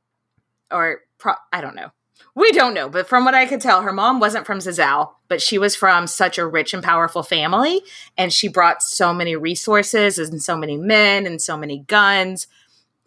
or 0.69 1.01
pro- 1.17 1.35
I 1.53 1.61
don't 1.61 1.75
know. 1.75 1.91
We 2.33 2.51
don't 2.53 2.73
know, 2.73 2.87
but 2.87 3.09
from 3.09 3.25
what 3.25 3.35
I 3.35 3.45
could 3.45 3.59
tell, 3.59 3.81
her 3.81 3.91
mom 3.91 4.21
wasn't 4.21 4.45
from 4.45 4.59
Zizal, 4.59 5.11
but 5.27 5.41
she 5.41 5.57
was 5.57 5.75
from 5.75 6.07
such 6.07 6.37
a 6.37 6.47
rich 6.47 6.73
and 6.73 6.81
powerful 6.81 7.23
family, 7.23 7.81
and 8.17 8.31
she 8.31 8.47
brought 8.47 8.81
so 8.81 9.13
many 9.13 9.35
resources 9.35 10.17
and 10.17 10.41
so 10.41 10.55
many 10.55 10.77
men 10.77 11.25
and 11.25 11.41
so 11.41 11.57
many 11.57 11.79
guns 11.79 12.47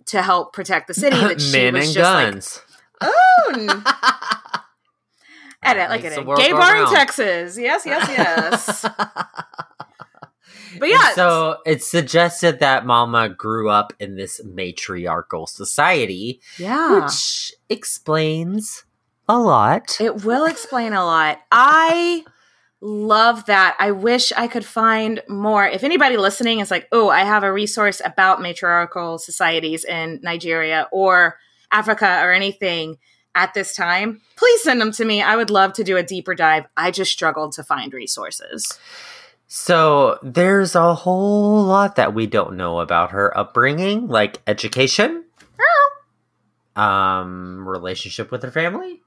to 0.06 0.20
help 0.20 0.52
protect 0.52 0.88
the 0.88 0.94
city 0.94 1.16
that 1.20 1.40
she 1.40 1.52
Men 1.52 1.74
was 1.74 1.86
and 1.86 1.94
just 1.94 2.02
guns. 2.02 2.60
like, 3.00 3.10
oh, 3.10 3.82
edit 5.62 5.88
like 5.88 6.04
it. 6.04 6.14
Gay 6.36 6.52
bar 6.52 6.76
in. 6.76 6.86
Texas. 6.90 7.58
Yes, 7.58 7.86
yes, 7.86 8.08
yes. 8.10 8.82
but 10.78 10.88
yeah, 10.88 11.06
And 11.06 11.14
so 11.14 11.56
it's 11.64 11.90
suggested 11.90 12.60
that 12.60 12.84
Mama 12.84 13.30
grew 13.30 13.70
up 13.70 13.94
in 13.98 14.16
this 14.16 14.42
matriarchal 14.44 15.46
society, 15.46 16.40
yeah. 16.58 17.00
which 17.00 17.54
explains 17.70 18.84
a 19.28 19.38
lot. 19.38 20.00
It 20.00 20.24
will 20.24 20.44
explain 20.44 20.92
a 20.92 21.04
lot. 21.04 21.40
I 21.50 22.24
love 22.80 23.46
that. 23.46 23.76
I 23.78 23.90
wish 23.92 24.32
I 24.36 24.46
could 24.46 24.64
find 24.64 25.22
more. 25.28 25.66
If 25.66 25.84
anybody 25.84 26.16
listening 26.16 26.60
is 26.60 26.70
like, 26.70 26.86
oh, 26.92 27.08
I 27.08 27.20
have 27.20 27.42
a 27.42 27.52
resource 27.52 28.02
about 28.04 28.42
matriarchal 28.42 29.18
societies 29.18 29.84
in 29.84 30.20
Nigeria 30.22 30.88
or 30.92 31.38
Africa 31.72 32.20
or 32.22 32.32
anything 32.32 32.98
at 33.34 33.54
this 33.54 33.74
time, 33.74 34.20
please 34.36 34.62
send 34.62 34.80
them 34.80 34.92
to 34.92 35.04
me. 35.04 35.22
I 35.22 35.36
would 35.36 35.50
love 35.50 35.72
to 35.74 35.84
do 35.84 35.96
a 35.96 36.02
deeper 36.02 36.34
dive. 36.34 36.66
I 36.76 36.90
just 36.90 37.10
struggled 37.10 37.52
to 37.52 37.64
find 37.64 37.92
resources. 37.92 38.78
So 39.46 40.18
there's 40.22 40.74
a 40.74 40.94
whole 40.94 41.62
lot 41.62 41.96
that 41.96 42.14
we 42.14 42.26
don't 42.26 42.56
know 42.56 42.80
about 42.80 43.12
her 43.12 43.36
upbringing, 43.36 44.08
like 44.08 44.40
education, 44.46 45.24
um, 46.76 47.66
relationship 47.68 48.30
with 48.30 48.42
her 48.42 48.50
family. 48.50 49.00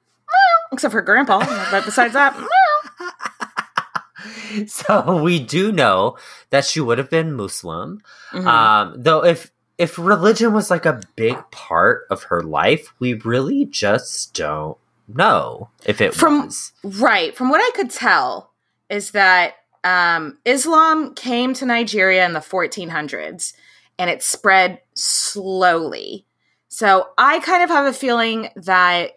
Except 0.72 0.92
for 0.92 1.02
grandpa. 1.02 1.40
but 1.72 1.86
besides 1.86 2.14
that, 2.14 2.36
so 4.68 5.22
we 5.22 5.40
do 5.40 5.72
know 5.72 6.18
that 6.50 6.66
she 6.66 6.82
would 6.82 6.98
have 6.98 7.10
been 7.10 7.34
Muslim. 7.34 8.02
mhm. 8.32 8.46
Um, 8.46 8.94
though 8.98 9.24
if 9.24 9.52
if 9.78 9.98
religion 10.00 10.54
was 10.54 10.72
like 10.72 10.86
a 10.88 11.00
big 11.16 11.38
part 11.52 12.08
of 12.10 12.24
her 12.24 12.42
life, 12.42 12.94
we 13.00 13.14
really 13.14 13.66
just 13.66 14.34
don't 14.34 14.76
know 15.08 15.70
if 15.86 16.02
it 16.02 16.16
From- 16.16 16.46
was. 16.46 16.72
Right. 16.84 17.36
From 17.38 17.50
what 17.50 17.62
I 17.62 17.70
could 17.76 17.92
tell, 17.92 18.52
is 18.90 19.12
that 19.12 19.54
um, 19.84 20.40
Islam 20.46 21.14
came 21.14 21.54
to 21.54 21.66
Nigeria 21.68 22.26
in 22.26 22.34
the 22.34 22.40
1400s 22.40 23.54
and 24.00 24.10
it 24.10 24.24
spread 24.24 24.82
slowly. 24.96 26.26
So 26.70 27.10
I 27.18 27.40
kind 27.40 27.64
of 27.64 27.70
have 27.70 27.86
a 27.86 27.94
feeling 27.94 28.50
that 28.56 29.12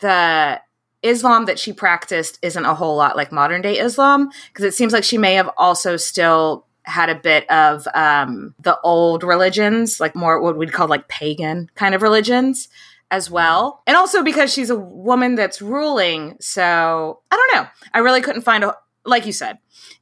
the 0.00 0.60
Islam 1.02 1.44
that 1.44 1.58
she 1.58 1.72
practiced 1.72 2.38
isn't 2.42 2.64
a 2.64 2.74
whole 2.74 2.96
lot 2.96 3.16
like 3.16 3.30
modern 3.30 3.62
day 3.62 3.78
Islam 3.78 4.30
because 4.48 4.64
it 4.64 4.74
seems 4.74 4.92
like 4.92 5.04
she 5.04 5.18
may 5.18 5.34
have 5.34 5.50
also 5.58 5.96
still 5.96 6.66
had 6.84 7.08
a 7.08 7.14
bit 7.14 7.48
of 7.50 7.86
um, 7.94 8.54
the 8.60 8.78
old 8.80 9.22
religions, 9.22 10.00
like 10.00 10.14
more 10.14 10.40
what 10.40 10.56
we'd 10.56 10.72
call 10.72 10.88
like 10.88 11.08
pagan 11.08 11.70
kind 11.74 11.94
of 11.94 12.02
religions 12.02 12.68
as 13.10 13.30
well. 13.30 13.82
And 13.86 13.96
also 13.96 14.22
because 14.22 14.52
she's 14.52 14.70
a 14.70 14.76
woman 14.76 15.34
that's 15.34 15.62
ruling. 15.62 16.36
So 16.40 17.20
I 17.30 17.36
don't 17.36 17.54
know. 17.54 17.70
I 17.92 17.98
really 18.00 18.20
couldn't 18.20 18.42
find 18.42 18.64
a, 18.64 18.76
like 19.04 19.26
you 19.26 19.32
said, 19.32 19.58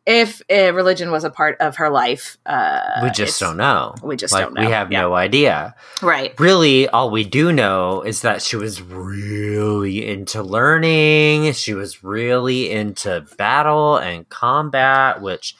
if 0.07 0.43
uh, 0.51 0.73
religion 0.75 1.11
was 1.11 1.23
a 1.25 1.31
part 1.31 1.57
of 1.61 1.77
her 1.77 1.89
life. 1.91 2.37
Uh, 2.45 3.01
we 3.03 3.11
just 3.11 3.39
don't 3.39 3.57
know. 3.57 3.95
We 4.03 4.17
just 4.17 4.33
like 4.33 4.45
don't 4.45 4.55
know. 4.55 4.63
we 4.67 4.71
have 4.73 4.91
Yeah. 4.91 5.03
no 5.03 5.15
idea. 5.15 5.75
Right. 6.01 6.39
Really, 6.41 6.89
all 6.89 7.11
we 7.11 7.25
do 7.25 7.53
know 7.53 8.03
is 8.03 8.23
that 8.23 8.43
she 8.43 8.57
was 8.57 8.83
really 8.83 10.07
into 10.09 10.43
learning. 10.43 11.53
She 11.53 11.75
was 11.75 12.03
really 12.03 12.71
into 12.71 13.25
battle 13.39 13.97
and 13.97 14.29
combat. 14.29 15.21
Which 15.23 15.55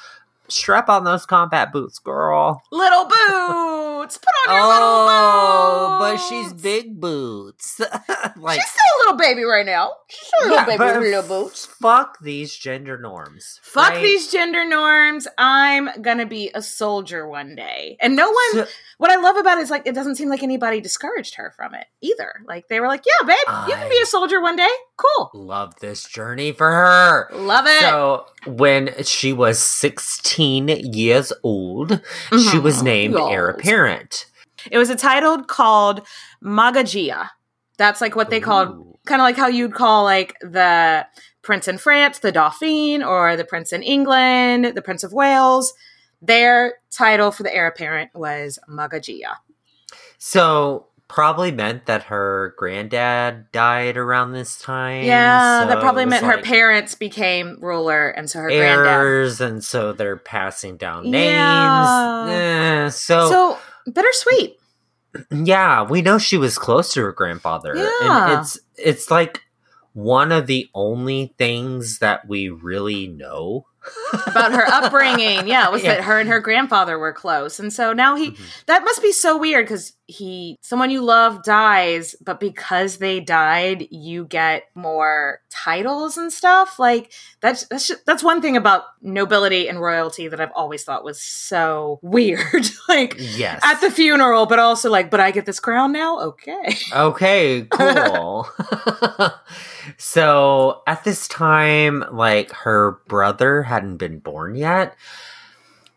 strap 0.53 0.89
on 0.89 1.05
those 1.05 1.27
combat 1.27 1.73
boots, 1.73 1.99
girl. 1.99 2.63
Little 2.71 3.05
boots. 3.05 4.19
Put 4.19 4.51
on 4.51 4.55
your 4.55 4.63
Oh, 4.65 5.99
little 5.99 5.99
boots. 6.17 6.23
but 6.23 6.29
she's 6.29 6.53
big 6.53 7.01
boots. 7.01 7.81
like 8.37 8.61
she's 8.61 8.71
still 8.71 8.85
a 8.85 8.99
little 9.05 9.17
baby 9.19 9.45
right 9.45 9.65
now. 9.67 9.91
She's 10.09 10.27
still 10.27 10.41
a 10.41 10.43
little 10.49 10.59
Yeah, 10.59 10.77
baby 10.79 10.99
with 10.99 11.15
little 11.15 11.45
boots. 11.45 11.67
Fuck 11.67 12.19
these 12.21 12.55
gender 12.57 12.99
norms. 12.99 13.61
Fuck 13.63 13.91
right? 13.95 14.03
these 14.03 14.31
gender 14.31 14.65
norms. 14.65 15.27
I'm 15.39 15.89
gonna 16.03 16.27
be 16.27 16.51
a 16.55 16.63
soldier 16.63 17.27
one 17.29 17.55
day. 17.55 17.97
And 18.01 18.17
no 18.17 18.27
one 18.31 18.53
So- 18.53 18.67
what 18.99 19.11
I 19.11 19.17
love 19.17 19.37
about 19.37 19.59
it 19.59 19.63
is 19.63 19.71
like 19.71 19.87
it 19.87 19.95
doesn't 19.95 20.17
seem 20.17 20.29
like 20.29 20.43
anybody 20.43 20.81
discouraged 20.81 21.37
her 21.37 21.53
from 21.57 21.75
it 21.75 21.87
either. 22.01 22.33
Like 22.47 22.69
they 22.69 22.81
were 22.81 22.89
like, 22.89 23.05
Yeah, 23.07 23.27
babe, 23.27 23.69
you 23.69 23.75
can 23.75 23.89
be 23.89 24.01
a 24.01 24.07
soldier 24.07 24.41
one 24.41 24.57
day. 24.57 24.69
Cool. 25.03 25.31
love 25.35 25.75
this 25.81 26.05
journey 26.05 26.53
for 26.53 26.71
her. 26.71 27.29
Love 27.33 27.67
it. 27.67 27.81
So 27.81 28.27
when 28.47 28.91
she 29.05 29.33
was 29.33 29.59
16 29.59 30.69
years 30.69 31.33
old, 31.43 32.01
she 32.51 32.59
was 32.59 32.79
Mhm. 32.81 32.85
named 32.85 33.17
heir 33.17 33.49
apparent. 33.49 34.27
It 34.71 34.79
was 34.79 34.91
a 34.91 34.97
title 34.97 35.43
called 35.43 36.07
Magagia. 36.43 37.31
That's 37.79 38.01
like 38.01 38.15
what 38.15 38.31
they 38.31 38.39
called 38.41 38.97
kind 39.07 39.21
of 39.21 39.25
like 39.25 39.37
how 39.37 39.49
you'd 39.49 39.75
call 39.75 40.05
like 40.05 40.37
the 40.41 41.05
prince 41.43 41.67
in 41.67 41.79
France, 41.79 42.21
the 42.21 42.31
Dauphin, 42.31 43.03
or 43.03 43.37
the 43.37 43.45
prince 43.45 43.73
in 43.73 43.83
England, 43.83 44.73
the 44.77 44.83
Prince 44.83 45.03
of 45.03 45.13
Wales. 45.13 45.75
Their 46.21 46.75
title 46.93 47.33
for 47.33 47.43
the 47.43 47.53
heir 47.53 47.67
apparent 47.67 48.11
was 48.15 48.61
Magagia. 48.69 49.37
So 50.19 50.87
probably 51.13 51.53
meant 51.53 51.87
that 51.87 52.05
her 52.05 52.55
granddad 52.57 53.53
died 53.53 53.97
around 53.97 54.33
this 54.33 54.59
time. 54.59 55.05
Yeah, 55.05 55.63
so 55.63 55.69
that 55.69 55.81
probably 55.81 56.07
meant 56.07 56.25
her 56.25 56.41
parents 56.43 56.95
became 56.95 57.59
ruler, 57.61 58.09
and 58.09 58.29
so 58.29 58.41
her 58.41 58.49
granddad. 58.49 59.41
and 59.41 59.63
so 59.63 59.93
they're 59.93 60.17
passing 60.17 60.77
down 60.79 61.05
names. 61.11 61.35
Yeah. 61.35 62.27
Eh, 62.87 62.89
so, 62.89 63.29
So 63.31 63.59
bittersweet. 63.93 64.57
yeah, 65.31 65.83
we 65.83 66.01
know 66.03 66.19
she 66.19 66.39
was 66.39 66.57
close 66.59 66.93
to 66.95 67.03
her 67.03 67.13
grandfather, 67.13 67.75
Yeah. 67.77 68.33
and 68.33 68.41
it's 68.41 68.59
it's 68.77 69.11
like 69.11 69.41
one 69.93 70.33
of 70.33 70.47
the 70.47 70.69
only 70.75 71.35
things 71.37 71.99
that 71.99 72.27
we 72.27 72.49
really 72.49 73.07
know 73.07 73.67
about 74.27 74.53
her 74.53 74.67
upbringing. 74.67 75.47
Yeah, 75.47 75.69
was 75.69 75.83
Yeah. 75.85 75.95
that 75.97 76.05
her 76.05 76.19
and 76.21 76.29
her 76.29 76.41
grandfather 76.41 76.99
were 76.99 77.13
close, 77.13 77.59
and 77.59 77.73
so 77.73 77.93
now 77.93 78.17
he. 78.17 78.33
Mhm. 78.33 78.65
That 78.67 78.85
must 78.85 79.03
be 79.03 79.13
so 79.13 79.37
weird 79.37 79.67
because 79.67 79.93
he, 80.07 80.59
someone 80.61 80.91
you 80.91 81.01
love, 81.01 81.43
dies, 81.43 82.15
but 82.23 82.39
because 82.39 82.99
they 82.99 83.19
died, 83.21 83.89
you 83.91 84.27
get 84.27 84.65
more 84.75 85.41
titles 85.49 86.19
and 86.19 86.31
stuff. 86.33 86.79
Like 86.79 87.13
that's 87.41 87.67
that's 87.69 87.87
ju- 87.89 87.97
that's 88.07 88.23
one 88.23 88.43
thing 88.43 88.57
about 88.57 88.83
nobility 89.01 89.69
and 89.69 89.81
royalty 89.81 90.29
that 90.29 90.41
I've 90.41 90.53
always 90.55 90.85
thought 90.85 91.05
was 91.05 91.21
so 91.23 91.99
weird. 92.03 92.67
like 92.89 93.15
Yes. 93.19 93.61
at 93.65 93.81
the 93.81 93.91
funeral, 93.91 94.47
but 94.47 94.59
also 94.59 94.91
like, 94.91 95.11
but 95.11 95.21
I 95.21 95.31
get 95.31 95.47
this 95.47 95.61
crown 95.61 95.93
now. 95.93 96.19
Okay. 96.21 96.77
Okay, 96.95 97.67
cool. 97.71 98.47
so 99.97 100.83
at 100.87 101.05
this 101.05 101.29
time, 101.29 102.05
like 102.13 102.51
her 102.53 102.99
brother 103.09 103.63
hadn't 103.63 103.97
been 103.99 104.19
born 104.19 104.55
yet 104.55 104.95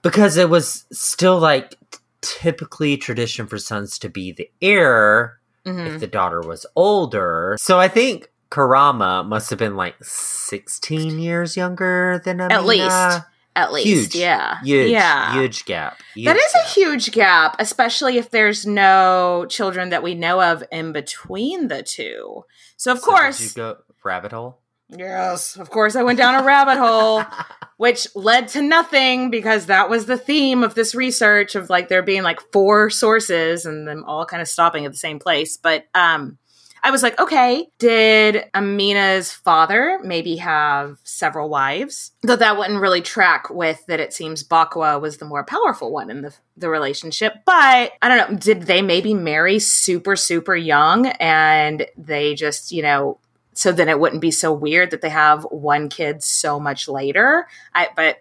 because 0.02 0.38
it 0.38 0.50
was 0.50 0.86
still 0.92 1.40
like 1.40 1.76
typically 2.22 2.98
tradition 2.98 3.48
for 3.48 3.58
sons 3.58 4.00
to 4.00 4.10
be 4.10 4.32
the 4.32 4.50
heir 4.62 5.40
Mhm. 5.66 5.88
if 5.96 6.00
the 6.00 6.08
daughter 6.08 6.42
was 6.42 6.66
older. 6.76 7.56
So 7.60 7.80
I 7.80 7.88
think 7.88 8.30
Karama 8.52 9.26
must 9.28 9.50
have 9.50 9.60
been 9.60 9.76
like 9.76 9.96
16 10.04 11.20
years 11.20 11.58
younger 11.58 12.22
than 12.24 12.40
Amina. 12.40 12.54
At 12.60 12.66
least. 12.66 13.22
At 13.56 13.72
least, 13.72 14.14
Huge. 14.14 14.16
yeah, 14.16 14.60
Huge, 14.64 14.92
yeah. 14.92 15.34
huge 15.34 15.64
gap. 15.64 15.98
That 16.00 16.36
Huge 16.36 16.38
is 16.38 16.56
a 16.56 16.68
huge 16.74 17.12
gap, 17.14 17.56
especially 17.60 18.18
if 18.18 18.30
there's 18.30 18.66
no 18.66 19.46
children 19.50 19.90
that 19.92 20.04
we 20.04 20.14
know 20.14 20.42
of 20.42 20.62
in 20.74 20.92
between 20.92 21.70
the 21.70 21.82
two. 21.82 22.44
So 22.76 22.92
of 22.92 23.00
So 23.00 23.06
did 23.06 23.12
course, 23.12 23.42
you 23.42 23.50
go 23.56 23.78
rabbit 24.04 24.34
hole. 24.34 24.60
yes, 24.90 25.56
of 25.56 25.70
course, 25.70 25.96
I 25.96 26.04
went 26.04 26.18
down 26.18 26.36
a 26.36 26.44
rabbit 26.46 26.78
hole, 26.78 27.24
which 27.78 28.08
led 28.14 28.50
to 28.50 28.62
nothing 28.62 29.30
because 29.30 29.68
that 29.68 29.90
was 29.90 30.06
the 30.06 30.18
theme 30.18 30.62
of 30.62 30.76
this 30.76 30.94
research 30.94 31.56
of 31.56 31.70
like 31.70 31.88
there 31.88 32.04
being 32.04 32.24
like 32.24 32.40
four 32.52 32.90
sources 32.90 33.66
and 33.66 33.88
them 33.88 34.04
all 34.06 34.26
kind 34.26 34.42
of 34.42 34.48
stopping 34.50 34.86
at 34.86 34.92
the 34.92 34.98
same 34.98 35.18
place. 35.20 35.56
But 35.58 35.86
um, 35.96 36.38
I 36.86 36.92
was 36.92 37.02
like, 37.02 37.20
okay, 37.20 37.68
did 37.80 38.46
Amina's 38.54 39.32
father 39.32 40.00
maybe 40.04 40.36
have 40.36 41.00
several 41.04 41.50
wives? 41.50 42.12
Though 42.22 42.36
that 42.36 42.60
wouldn't 42.60 42.80
really 42.80 43.02
track 43.02 43.50
with 43.50 43.84
that 43.88 44.00
it 44.00 44.14
seems 44.14 44.44
Bakwa 44.44 45.02
was 45.02 45.18
the 45.18 45.26
more 45.26 45.44
powerful 45.44 45.92
one 45.92 46.12
in 46.12 46.22
the, 46.22 46.36
the 46.56 46.70
relationship. 46.70 47.34
But 47.44 47.94
I 48.04 48.08
don't 48.08 48.32
know, 48.32 48.38
did 48.38 48.64
they 48.64 48.84
maybe 48.84 49.16
marry 49.16 49.58
super, 49.58 50.16
super 50.16 50.56
young 50.56 51.08
and 51.08 51.88
they 51.98 52.36
just, 52.36 52.72
you 52.72 52.84
know, 52.84 53.18
so 53.56 53.72
then 53.72 53.90
it 53.90 54.00
wouldn't 54.00 54.22
be 54.22 54.30
so 54.30 54.54
weird 54.54 54.92
that 54.92 55.02
they 55.02 55.10
have 55.10 55.42
one 55.46 55.90
kid 55.90 56.22
so 56.22 56.60
much 56.60 56.88
later. 56.88 57.48
I 57.74 57.88
but 57.96 58.18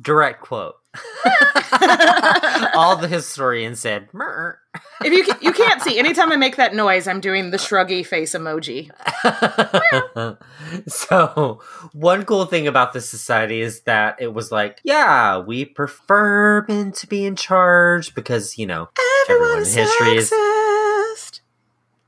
Direct 0.00 0.40
quote. 0.40 0.76
All 2.74 2.96
the 2.96 3.08
historians 3.08 3.80
said, 3.80 4.08
"Mer." 4.12 4.58
if 5.04 5.12
you 5.12 5.24
ca- 5.24 5.38
you 5.40 5.52
can't 5.52 5.80
see 5.82 5.98
anytime 5.98 6.30
I 6.32 6.36
make 6.36 6.56
that 6.56 6.74
noise, 6.74 7.06
I'm 7.08 7.20
doing 7.20 7.50
the 7.50 7.56
shruggy 7.56 8.04
face 8.04 8.34
emoji. 8.34 8.90
so, 10.88 11.60
one 11.92 12.24
cool 12.24 12.46
thing 12.46 12.66
about 12.66 12.92
this 12.92 13.08
society 13.08 13.60
is 13.60 13.80
that 13.82 14.16
it 14.20 14.32
was 14.34 14.50
like, 14.52 14.80
yeah, 14.84 15.38
we 15.38 15.64
prefer 15.64 16.64
men 16.68 16.92
to 16.92 17.06
be 17.06 17.24
in 17.24 17.36
charge 17.36 18.14
because, 18.14 18.58
you 18.58 18.66
know, 18.66 18.88
Everyone 19.28 19.58
in 19.58 19.64
history 19.64 20.16
is- 20.16 20.30
sexist. 20.30 21.40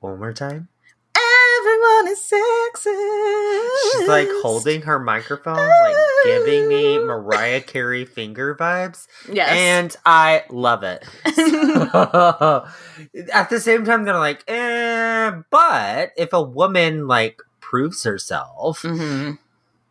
one 0.01 0.19
more 0.19 0.33
time. 0.33 0.69
Everyone 1.69 2.09
is 2.13 2.19
sexist. 2.21 3.93
She's 3.93 4.09
like 4.09 4.29
holding 4.43 4.83
her 4.83 4.99
microphone, 4.99 5.57
like 5.57 5.97
giving 6.25 6.69
me 6.69 6.99
Mariah 6.99 7.61
Carey 7.61 8.05
finger 8.05 8.55
vibes. 8.55 9.07
Yes. 9.31 9.51
And 9.51 9.97
I 10.07 10.45
love 10.51 10.83
it. 10.83 11.05
At 13.35 13.51
the 13.51 13.61
same 13.61 13.85
time, 13.85 14.05
they're 14.05 14.19
like, 14.19 14.45
eh, 14.49 15.33
but 15.51 16.11
if 16.17 16.33
a 16.33 16.43
woman 16.43 17.07
like 17.07 17.43
proves 17.61 18.03
herself, 18.05 18.83
Mhm. 18.83 19.39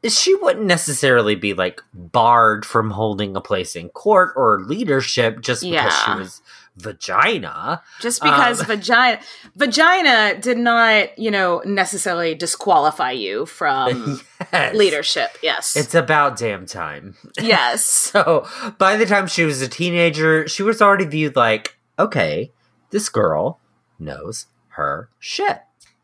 she 0.08 0.36
wouldn't 0.36 0.66
necessarily 0.66 1.36
be 1.36 1.54
like 1.54 1.82
barred 1.94 2.66
from 2.66 2.92
holding 2.92 3.36
a 3.36 3.42
place 3.42 3.76
in 3.76 3.90
court 3.90 4.34
or 4.36 4.62
leadership 4.64 5.42
just 5.42 5.62
because 5.62 5.74
Yeah. 5.94 6.14
she 6.16 6.20
was 6.20 6.42
vagina. 6.78 7.82
Just 8.00 8.22
because 8.22 8.62
Um, 8.62 8.68
vagina 8.68 9.20
vagina 9.56 10.40
did 10.40 10.58
not, 10.58 11.18
you 11.18 11.32
know, 11.32 11.62
necessarily 11.66 12.36
disqualify 12.36 13.12
you 13.12 13.46
from 13.46 14.22
Yes. 14.54 14.76
leadership. 14.76 15.30
Yes. 15.42 15.76
It's 15.76 15.96
about 15.96 16.38
damn 16.38 16.66
time. 16.66 17.16
yes. 17.42 17.84
So 17.84 18.48
by 18.78 18.96
the 18.96 19.06
time 19.06 19.28
she 19.28 19.44
was 19.44 19.62
a 19.62 19.68
teenager, 19.68 20.48
she 20.48 20.64
was 20.64 20.82
already 20.82 21.06
viewed 21.06 21.36
like, 21.36 21.78
okay, 22.00 22.52
this 22.92 23.10
girl 23.10 23.60
knows 24.00 24.46
her 24.70 25.10
shit. 25.20 25.60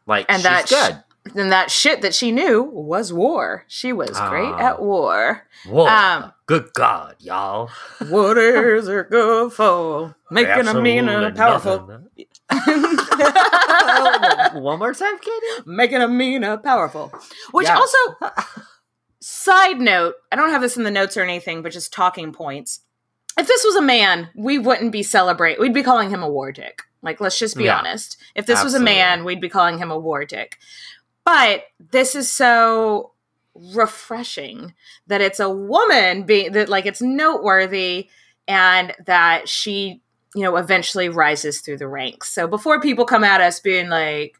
Like 0.05 0.25
And 0.29 0.37
she's 0.41 0.43
that 0.43 0.67
good. 0.67 1.03
And 1.35 1.51
that 1.53 1.71
shit 1.71 2.01
that 2.01 2.13
she 2.13 2.31
knew 2.31 2.61
was 2.63 3.13
war. 3.13 3.63
She 3.69 3.93
was 3.93 4.09
great 4.09 4.51
Ah. 4.53 4.71
at 4.71 4.81
war. 4.81 5.47
Whoa, 5.65 5.87
um, 5.87 6.33
good 6.47 6.73
God, 6.73 7.15
y'all. 7.19 7.69
What 8.09 8.37
is 8.37 8.89
it 8.89 9.09
good 9.09 9.53
for? 9.53 10.15
Making 10.29 10.67
a 10.67 10.81
mean 10.81 11.07
Absolutely 11.07 11.27
and 11.27 11.37
powerful. 11.37 12.01
One 14.61 14.79
more 14.79 14.93
time, 14.93 15.17
Katie. 15.19 15.63
Making 15.65 16.01
a 16.01 16.07
mean 16.07 16.43
and 16.43 16.63
powerful. 16.63 17.11
Which 17.51 17.67
Yeah. 17.67 17.77
also, 17.77 17.97
side 19.19 19.79
note, 19.79 20.15
I 20.31 20.35
don't 20.35 20.49
have 20.51 20.61
this 20.61 20.77
in 20.77 20.83
the 20.83 20.91
notes 20.91 21.17
or 21.17 21.23
anything, 21.23 21.61
but 21.61 21.71
just 21.71 21.93
talking 21.93 22.33
points. 22.33 22.81
If 23.37 23.47
this 23.47 23.63
was 23.63 23.75
a 23.75 23.81
man, 23.81 24.29
we 24.35 24.59
wouldn't 24.59 24.91
be 24.91 25.03
celebrate. 25.03 25.59
We'd 25.59 25.73
be 25.73 25.83
calling 25.83 26.09
him 26.09 26.21
a 26.21 26.29
war 26.29 26.51
dick. 26.51 26.83
Like, 27.01 27.19
let's 27.19 27.37
just 27.39 27.57
be 27.57 27.65
Yeah. 27.65 27.79
honest. 27.79 28.17
If 28.35 28.45
this 28.45 28.63
was 28.63 28.75
a 28.75 28.79
man, 28.79 29.23
we'd 29.25 29.41
be 29.41 29.49
calling 29.49 29.77
him 29.77 29.91
a 29.91 29.99
war 29.99 30.23
dick. 30.23 30.57
But 31.25 31.63
this 31.91 32.15
is 32.15 32.31
so 32.31 33.11
refreshing 33.55 34.73
that 35.07 35.21
it's 35.21 35.39
a 35.39 35.49
woman 35.49 36.23
being 36.23 36.51
that 36.53 36.69
like 36.69 36.85
it's 36.85 37.01
noteworthy 37.01 38.09
and 38.47 38.93
that 39.05 39.47
she 39.47 40.01
you 40.35 40.41
know 40.41 40.55
eventually 40.57 41.09
rises 41.09 41.61
through 41.61 41.77
the 41.77 41.87
ranks. 41.87 42.33
So 42.33 42.47
before 42.47 42.81
people 42.81 43.05
come 43.05 43.23
at 43.23 43.41
us 43.41 43.59
being 43.59 43.89
like 43.89 44.39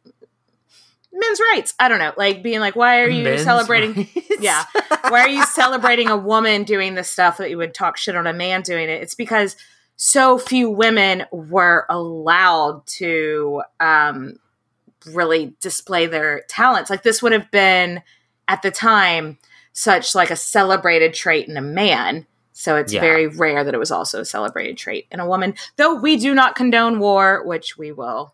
men's 1.16 1.40
rights 1.52 1.76
i 1.80 1.88
don't 1.88 2.00
know 2.00 2.12
like 2.18 2.42
being 2.42 2.60
like 2.60 2.76
why 2.76 3.00
are 3.00 3.08
you 3.08 3.24
Men's 3.24 3.44
celebrating 3.44 3.94
rights. 3.94 4.24
yeah. 4.40 4.66
Why 5.10 5.22
are 5.22 5.30
you 5.30 5.46
celebrating 5.46 6.10
a 6.10 6.18
woman 6.18 6.64
doing 6.64 6.96
this 6.96 7.10
stuff 7.10 7.38
that 7.38 7.50
you 7.50 7.58
would 7.58 7.74
talk 7.74 7.98
shit 7.98 8.16
on 8.16 8.28
a 8.28 8.34
man 8.34 8.62
doing 8.62 8.90
it? 8.90 9.02
It's 9.02 9.16
because 9.16 9.56
so 9.96 10.38
few 10.38 10.70
women 10.70 11.26
were 11.32 11.86
allowed 11.90 12.86
to 12.88 13.62
um 13.80 14.38
really 15.08 15.56
display 15.62 16.06
their 16.08 16.42
talents 16.48 16.90
like 16.90 17.04
this 17.04 17.22
would 17.22 17.32
have 17.32 17.50
been 17.52 18.02
at 18.48 18.62
the 18.62 18.72
time 18.72 19.38
such 19.74 20.14
like 20.16 20.30
a 20.32 20.36
celebrated 20.36 21.14
trait 21.14 21.48
in 21.48 21.58
a 21.58 21.62
man 21.62 22.26
so 22.54 22.76
it's 22.76 22.94
Yeah. 22.94 23.02
very 23.02 23.28
rare 23.28 23.64
that 23.64 23.74
it 23.74 23.80
was 23.80 23.92
also 23.92 24.22
a 24.22 24.26
celebrated 24.26 24.78
trait 24.78 25.08
in 25.12 25.20
a 25.20 25.28
woman 25.28 25.56
though 25.78 25.96
we 25.96 26.18
do 26.18 26.34
not 26.36 26.56
condone 26.56 27.00
war 27.00 27.44
which 27.46 27.78
we 27.78 27.92
will 27.92 28.34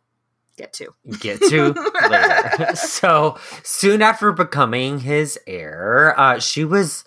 get 0.57 0.73
to 0.73 0.93
get 1.21 1.39
to 1.41 1.73
later. 2.09 2.71
so 2.75 3.37
soon 3.63 4.01
after 4.01 4.33
becoming 4.33 4.99
his 4.99 5.39
heir, 5.47 6.19
uh, 6.19 6.37
she 6.39 6.65
was 6.65 7.05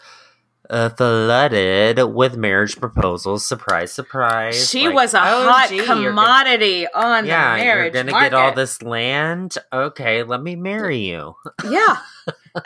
uh, 0.73 0.89
flooded 0.89 1.99
with 2.15 2.37
marriage 2.37 2.81
proposals. 2.81 3.47
Surprise, 3.47 3.93
surprise! 3.93 4.69
she 4.69 4.87
Like, 4.87 4.95
was 4.95 5.15
a 5.15 5.19
"Oh, 5.21 5.49
hot 5.49 5.69
gee, 5.69 5.77
you're 5.77 5.87
gonna- 5.87 6.09
commodity 6.09 6.87
on 6.89 7.27
yeah, 7.27 7.57
the 7.59 7.63
marriage 7.65 7.95
you're 7.95 8.03
gonna 8.05 8.13
market. 8.13 8.31
get 8.31 8.35
all 8.35 8.53
this 8.55 8.83
land. 8.83 9.57
Okay, 9.73 10.23
let 10.25 10.43
me 10.43 10.57
marry 10.57 10.99
you. 10.99 11.37
Yeah, 11.71 11.99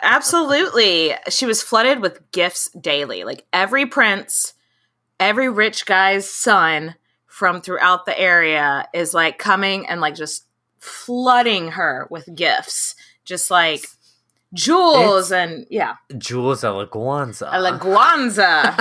absolutely. 0.01 1.13
She 1.29 1.45
was 1.45 1.61
flooded 1.61 2.01
with 2.01 2.31
gifts 2.31 2.69
daily. 2.69 3.23
Like 3.23 3.45
every 3.53 3.85
prince, 3.85 4.53
every 5.19 5.49
rich 5.49 5.85
guy's 5.85 6.29
son 6.29 6.95
from 7.25 7.61
throughout 7.61 8.05
the 8.05 8.17
area 8.19 8.87
is 8.93 9.13
like 9.13 9.37
coming 9.37 9.87
and 9.87 10.01
like 10.01 10.15
just 10.15 10.45
flooding 10.79 11.69
her 11.71 12.07
with 12.09 12.33
gifts, 12.35 12.95
just 13.25 13.51
like 13.51 13.85
jewels 14.53 15.31
and 15.31 15.65
yeah, 15.69 15.95
Jules 16.17 16.61
Alaguanza. 16.61 17.47
a 17.51 17.59
laguanza. 17.59 18.73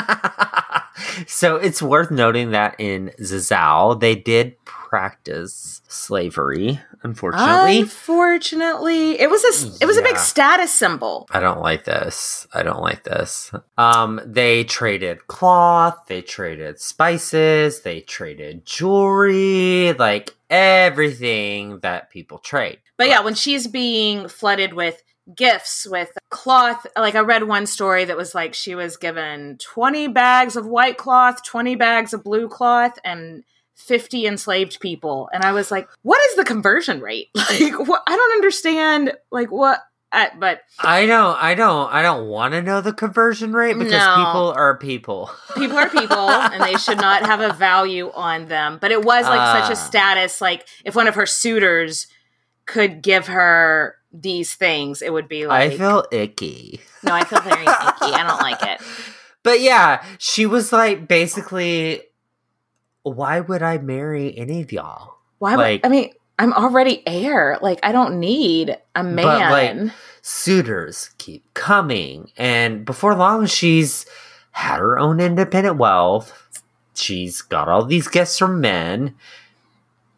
so 1.26 1.56
it's 1.56 1.82
worth 1.82 2.10
noting 2.10 2.52
that 2.52 2.76
in 2.78 3.12
Zazzau, 3.20 3.98
they 3.98 4.14
did 4.14 4.56
practice 4.64 5.82
slavery, 5.88 6.80
unfortunately. 7.02 7.80
Unfortunately, 7.80 9.20
it 9.20 9.28
was 9.28 9.42
a 9.44 9.82
it 9.82 9.86
was 9.86 9.96
a 9.96 10.02
big 10.02 10.16
status 10.16 10.72
symbol. 10.72 11.26
I 11.30 11.40
don't 11.40 11.60
like 11.60 11.84
this. 11.84 12.46
I 12.54 12.62
don't 12.62 12.80
like 12.80 13.04
this. 13.04 13.52
Um, 13.76 14.20
they 14.24 14.64
traded 14.64 15.26
cloth, 15.26 15.98
they 16.06 16.22
traded 16.22 16.80
spices, 16.80 17.80
they 17.80 18.00
traded 18.00 18.64
jewelry, 18.64 19.92
like 19.94 20.34
everything 20.48 21.80
that 21.80 22.10
people 22.10 22.38
trade. 22.38 22.78
But 22.96 23.08
yeah, 23.08 23.20
when 23.20 23.34
she's 23.34 23.66
being 23.66 24.28
flooded 24.28 24.72
with 24.72 25.02
gifts 25.34 25.86
with 25.90 26.10
cloth, 26.30 26.86
like 26.96 27.14
I 27.14 27.20
read 27.20 27.44
one 27.44 27.66
story 27.66 28.04
that 28.04 28.16
was 28.16 28.34
like 28.34 28.54
she 28.54 28.74
was 28.74 28.96
given 28.96 29.58
20 29.58 30.08
bags 30.08 30.56
of 30.56 30.66
white 30.66 30.96
cloth, 30.98 31.42
20 31.44 31.74
bags 31.76 32.14
of 32.14 32.22
blue 32.22 32.48
cloth, 32.48 32.98
and 33.04 33.42
50 33.76 34.26
enslaved 34.26 34.80
people. 34.80 35.28
And 35.32 35.44
I 35.44 35.52
was 35.52 35.70
like, 35.70 35.88
what 36.02 36.20
is 36.30 36.36
the 36.36 36.44
conversion 36.44 37.00
rate? 37.00 37.28
Like, 37.50 37.78
what? 37.88 38.02
I 38.06 38.14
don't 38.16 38.32
understand. 38.32 39.12
Like, 39.30 39.50
what? 39.50 39.80
I, 40.12 40.30
but 40.38 40.60
I 40.78 41.04
don't 41.04 41.36
I 41.42 41.54
don't 41.54 41.92
I 41.92 42.00
don't 42.00 42.28
want 42.28 42.52
to 42.54 42.62
know 42.62 42.80
the 42.80 42.92
conversion 42.92 43.52
rate 43.52 43.76
because 43.76 43.90
No. 43.92 44.14
people 44.16 44.52
are 44.56 44.78
people. 44.78 45.30
people 45.56 45.76
are 45.76 45.90
people 45.90 46.16
and 46.30 46.62
they 46.62 46.74
should 46.76 46.98
not 46.98 47.26
have 47.26 47.40
a 47.40 47.52
value 47.52 48.12
on 48.14 48.46
them. 48.46 48.78
But 48.80 48.92
it 48.92 49.04
was 49.04 49.24
like 49.26 49.62
such 49.62 49.68
Ah. 49.68 49.72
a 49.72 49.76
status. 49.76 50.40
Like, 50.40 50.66
if 50.84 50.94
one 50.94 51.08
of 51.08 51.16
her 51.16 51.26
suitors 51.26 52.06
could 52.66 53.02
give 53.02 53.26
her 53.26 53.96
these 54.12 54.54
things, 54.54 55.02
it 55.02 55.12
would 55.12 55.28
be 55.28 55.46
like, 55.46 55.72
I 55.72 55.76
feel 55.76 56.04
icky. 56.10 56.80
no, 57.02 57.12
I 57.12 57.24
feel 57.24 57.40
very 57.40 57.62
icky. 57.62 57.66
I 58.14 58.24
don't 58.26 58.40
like 58.40 58.62
it. 58.62 58.80
But 59.42 59.60
yeah, 59.60 60.04
she 60.18 60.46
was 60.46 60.72
like 60.72 61.06
basically 61.08 62.02
why 63.02 63.38
would 63.40 63.62
I 63.62 63.78
marry 63.78 64.36
any 64.36 64.62
of 64.62 64.72
y'all? 64.72 65.14
Why 65.38 65.56
would 65.56 65.62
Like- 65.62 65.80
I 65.86 65.88
mean? 65.88 66.12
I'm 66.38 66.52
already 66.52 67.02
heir. 67.06 67.58
Like 67.62 67.80
I 67.82 67.92
don't 67.92 68.20
need 68.20 68.76
a 68.94 69.02
man. 69.02 69.24
But, 69.24 69.84
like, 69.86 69.92
suitors 70.20 71.10
keep 71.18 71.44
coming 71.54 72.30
and 72.36 72.84
before 72.84 73.14
long 73.14 73.46
she's 73.46 74.04
had 74.50 74.78
her 74.80 74.98
own 74.98 75.20
independent 75.20 75.76
wealth 75.76 76.50
she's 76.94 77.42
got 77.42 77.68
all 77.68 77.84
these 77.84 78.08
gifts 78.08 78.38
from 78.38 78.60
men 78.60 79.14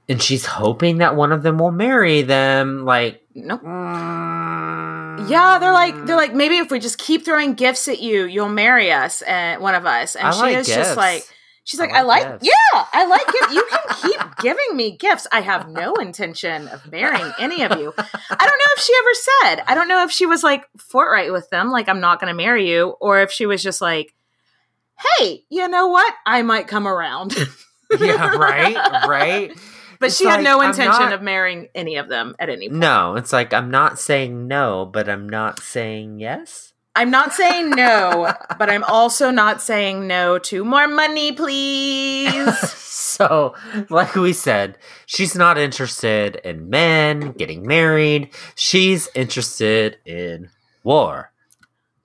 and 0.09 0.23
she's 0.23 0.47
hoping 0.47 0.99
that 0.99 1.15
one 1.17 1.33
of 1.33 1.43
them 1.43 1.59
will 1.59 1.71
marry 1.73 2.23
them 2.23 2.85
like 2.85 3.23
nope. 3.35 3.63
mm, 3.63 5.29
Yeah, 5.31 5.59
they're 5.59 5.73
like 5.73 6.07
they're 6.07 6.17
like 6.17 6.35
maybe 6.35 6.57
if 6.59 6.71
we 6.71 6.79
just 6.79 6.99
keep 6.99 7.25
throwing 7.25 7.55
gifts 7.55 7.89
at 7.89 8.01
you, 8.01 8.25
you'll 8.25 8.49
marry 8.49 8.91
us 8.93 9.23
and 9.23 9.61
one 9.63 9.75
of 9.75 9.87
us. 9.87 10.17
And 10.17 10.29
I 10.29 10.31
she 10.33 10.41
like 10.41 10.57
is 10.57 10.67
gifts. 10.67 10.77
just 10.77 10.97
like 10.97 11.29
she's 11.65 11.81
I 11.81 11.85
like 11.85 11.93
I 11.95 12.03
like 12.03 12.29
like, 12.31 12.43
yeah, 12.43 12.85
I 12.93 13.07
like 13.07 13.27
it. 13.29 13.53
You 13.53 13.67
can 13.71 13.81
keep 14.03 14.37
giving 14.43 14.77
me 14.77 14.97
gifts. 14.97 15.27
I 15.33 15.41
have 15.43 15.69
no 15.69 15.95
intention 15.97 16.69
of 16.69 16.91
marrying 16.91 17.33
any 17.39 17.63
of 17.63 17.79
you. 17.79 17.93
I 17.99 18.47
don't 18.47 18.59
know 18.59 18.73
if 18.77 18.81
she 18.83 18.93
ever 18.99 19.15
said. 19.15 19.65
I 19.67 19.75
don't 19.75 19.89
know 19.89 20.03
if 20.05 20.11
she 20.11 20.27
was 20.27 20.43
like 20.43 20.65
forthright 20.79 21.33
with 21.33 21.51
them, 21.51 21.71
like 21.71 21.89
I'm 21.89 22.01
not 22.01 22.21
going 22.21 22.31
to 22.31 22.37
marry 22.37 22.69
you, 22.71 22.97
or 23.01 23.21
if 23.21 23.31
she 23.31 23.45
was 23.47 23.63
just 23.63 23.81
like, 23.81 24.15
hey, 25.19 25.45
you 25.51 25.69
know 25.69 25.89
what? 25.89 26.13
I 26.27 26.43
might 26.43 26.67
come 26.69 26.87
around. 26.89 27.37
yeah 28.01 28.35
right 28.37 28.77
right 29.09 29.53
But 30.01 30.13
she 30.13 30.25
had 30.27 30.37
like, 30.37 30.45
no 30.45 30.61
intention 30.61 31.01
not- 31.01 31.13
of 31.13 31.23
marrying 31.23 31.69
any 31.75 31.97
of 31.97 32.09
them 32.09 32.37
at 32.39 32.49
any 32.49 32.69
point. 32.69 32.81
no 32.81 33.17
it's 33.17 33.33
like 33.33 33.53
i'm 33.53 33.71
not 33.71 33.99
saying 33.99 34.47
no 34.47 34.87
but 34.87 35.09
i'm 35.09 35.29
not 35.29 35.61
saying 35.63 36.21
yes 36.21 36.73
I'm 36.97 37.13
not 37.13 37.33
saying 37.33 37.71
no, 37.71 38.33
but 38.59 38.69
I'm 38.69 38.83
also 38.83 39.31
not 39.31 39.63
saying 39.63 40.09
no 40.09 40.41
to 40.41 40.65
more 40.65 40.89
money, 40.89 41.31
please. 41.31 42.59
so 43.19 43.55
like 43.89 44.15
we 44.17 44.33
said 44.33 44.79
she's 45.07 45.35
not 45.35 45.59
interested 45.59 46.37
in 46.45 46.71
men 46.71 47.33
getting 47.33 47.67
married 47.67 48.31
she's 48.55 49.09
interested 49.15 49.99
in 50.05 50.49
war 50.85 51.31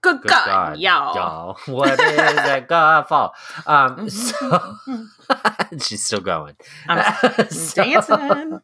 Good, 0.03 0.21
Good 0.21 0.29
God, 0.29 0.45
God, 0.45 0.79
y'all. 0.79 1.15
y'all. 1.15 1.57
What 1.65 1.91
is 1.93 1.97
that 2.35 2.67
God 2.69 3.07
fall? 3.07 3.33
Um, 3.65 4.09
so 4.09 4.75
she's 5.81 6.03
still 6.03 6.19
going. 6.19 6.55
I'm 6.87 7.47
so, 7.49 7.83
dancing. 7.83 8.59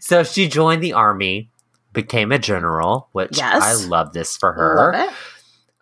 so 0.00 0.22
she 0.22 0.48
joined 0.48 0.82
the 0.82 0.92
army, 0.94 1.50
became 1.92 2.32
a 2.32 2.38
general, 2.38 3.08
which 3.12 3.36
Yes. 3.36 3.62
I 3.62 3.74
love 3.88 4.12
this 4.12 4.36
for 4.36 4.52
her. 4.52 5.10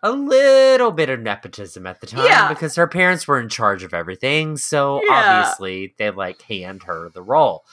A 0.03 0.11
little 0.11 0.91
bit 0.91 1.09
of 1.09 1.19
nepotism 1.19 1.85
at 1.85 2.01
the 2.01 2.07
time 2.07 2.25
Yeah. 2.25 2.49
because 2.49 2.75
her 2.75 2.87
parents 2.87 3.27
were 3.27 3.39
in 3.39 3.47
charge 3.49 3.83
of 3.83 3.93
everything, 3.93 4.57
so 4.57 4.99
Yeah. 5.07 5.13
obviously 5.13 5.93
they 5.99 6.09
like 6.09 6.41
hand 6.41 6.83
her 6.83 7.09
the 7.13 7.21
role. 7.21 7.63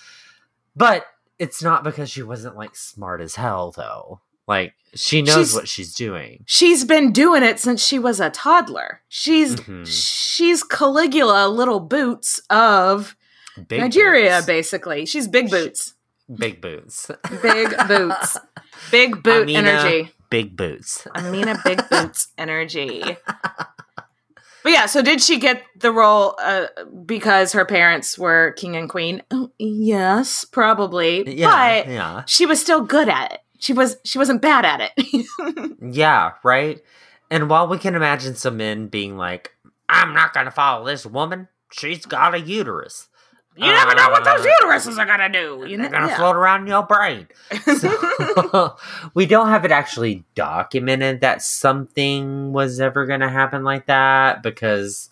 But 0.76 1.06
it's 1.38 1.62
not 1.62 1.82
because 1.82 2.10
she 2.10 2.22
wasn't 2.22 2.56
like 2.56 2.76
smart 2.76 3.22
as 3.22 3.36
hell 3.36 3.72
though. 3.74 4.20
Like 4.46 4.74
she 4.98 5.22
knows 5.22 5.34
She's- 5.48 5.54
what 5.54 5.68
she's 5.68 5.94
doing. 5.94 6.44
She's 6.46 6.84
been 6.84 7.12
doing 7.12 7.42
it 7.42 7.58
since 7.58 7.84
she 7.84 7.98
was 7.98 8.20
a 8.20 8.30
toddler. 8.30 9.00
She's 9.08 9.56
Mhm. 9.56 9.86
she's 9.86 10.62
Caligula 10.62 11.48
Little 11.48 11.80
Boots 11.80 12.40
of 12.50 13.14
Big 13.68 13.80
Nigeria, 13.80 14.36
boots. 14.38 14.46
basically. 14.46 15.06
She's 15.06 15.26
big 15.28 15.50
boots. 15.50 15.94
Big 16.34 16.60
boots. 16.60 17.10
Big 17.42 17.74
boots. 17.88 18.36
Big 18.90 19.22
boot 19.22 19.42
Amina. 19.44 19.68
energy. 19.70 20.12
Big 20.30 20.56
boots. 20.56 21.06
Amina 21.14 21.58
Big 21.64 21.80
Boots 21.90 22.28
energy. 22.36 23.02
But 24.64 24.72
yeah, 24.72 24.86
so 24.86 25.00
did 25.02 25.22
she 25.22 25.38
get 25.38 25.62
the 25.78 25.92
role 25.92 26.34
uh, 26.42 26.66
because 27.06 27.52
her 27.52 27.64
parents 27.64 28.18
were 28.18 28.52
king 28.58 28.76
and 28.76 28.88
queen? 28.90 29.22
Oh, 29.30 29.50
yes, 29.58 30.44
probably. 30.44 31.36
Yeah, 31.38 31.46
But 31.84 31.88
yeah, 31.90 32.22
she 32.26 32.44
was 32.44 32.60
still 32.60 32.82
good 32.82 33.08
at 33.08 33.32
it. 33.32 33.40
She 33.58 33.72
was 33.72 33.96
she 34.04 34.18
wasn't 34.18 34.42
bad 34.42 34.64
at 34.64 34.92
it. 34.96 35.76
yeah. 35.82 36.32
Right. 36.44 36.80
And 37.30 37.50
while 37.50 37.68
we 37.68 37.78
can 37.78 37.94
imagine 37.94 38.34
some 38.34 38.56
men 38.56 38.88
being 38.88 39.16
like, 39.16 39.52
"I'm 39.88 40.14
not 40.14 40.32
going 40.32 40.46
to 40.46 40.52
follow 40.52 40.86
this 40.86 41.04
woman. 41.04 41.48
She's 41.70 42.06
got 42.06 42.34
a 42.34 42.40
uterus. 42.40 43.08
you 43.56 43.66
never 43.66 43.94
know 43.94 44.08
what 44.10 44.24
those 44.24 44.46
Uh, 44.46 44.48
uteruses 44.62 44.98
are 44.98 45.04
gonna 45.04 45.28
do. 45.28 45.64
You 45.68 45.76
They're 45.76 45.90
know, 45.90 45.98
going 45.98 46.08
to 46.08 46.14
float 46.16 46.36
around 46.36 46.62
in 46.62 46.66
your 46.68 46.84
brain." 46.84 47.26
So, 47.76 48.76
we 49.14 49.26
don't 49.26 49.48
have 49.48 49.64
it 49.64 49.72
actually 49.72 50.24
documented 50.34 51.20
that 51.20 51.42
something 51.42 52.52
was 52.52 52.80
ever 52.80 53.04
going 53.04 53.20
to 53.20 53.28
happen 53.28 53.64
like 53.64 53.86
that 53.86 54.42
because 54.42 55.10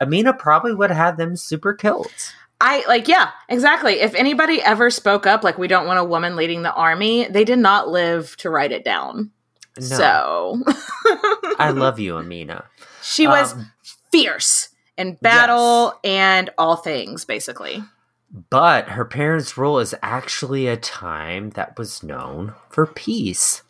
Amina 0.00 0.32
probably 0.34 0.74
would 0.74 0.90
have 0.90 1.16
them 1.16 1.34
super 1.34 1.72
killed. 1.74 2.12
I 2.60 2.84
like, 2.88 3.06
yeah, 3.08 3.30
exactly. 3.48 4.00
If 4.00 4.14
anybody 4.14 4.60
ever 4.62 4.90
spoke 4.90 5.26
up, 5.26 5.44
like 5.44 5.58
we 5.58 5.68
don't 5.68 5.86
want 5.86 5.98
a 6.00 6.04
woman 6.04 6.34
leading 6.36 6.62
the 6.62 6.72
army, 6.74 7.26
they 7.28 7.44
did 7.44 7.58
not 7.60 7.88
live 7.88 8.36
to 8.38 8.50
write 8.50 8.72
it 8.72 8.84
down. 8.84 9.30
No. 9.78 9.82
So 9.84 10.62
I 11.58 11.70
love 11.74 12.00
you, 12.00 12.16
Amina. 12.16 12.64
she 13.02 13.28
was 13.28 13.52
Um, 13.54 13.70
fierce 14.10 14.70
in 14.96 15.14
battle 15.22 15.94
and 16.02 16.50
all 16.58 16.74
things, 16.76 17.24
basically. 17.24 17.84
But 18.50 18.88
her 18.88 19.04
parents' 19.04 19.56
rule 19.56 19.78
is 19.78 19.94
actually 20.02 20.66
a 20.66 20.76
time 20.76 21.50
that 21.50 21.78
was 21.78 22.02
known 22.02 22.54
for 22.68 22.86
peace. 22.86 23.62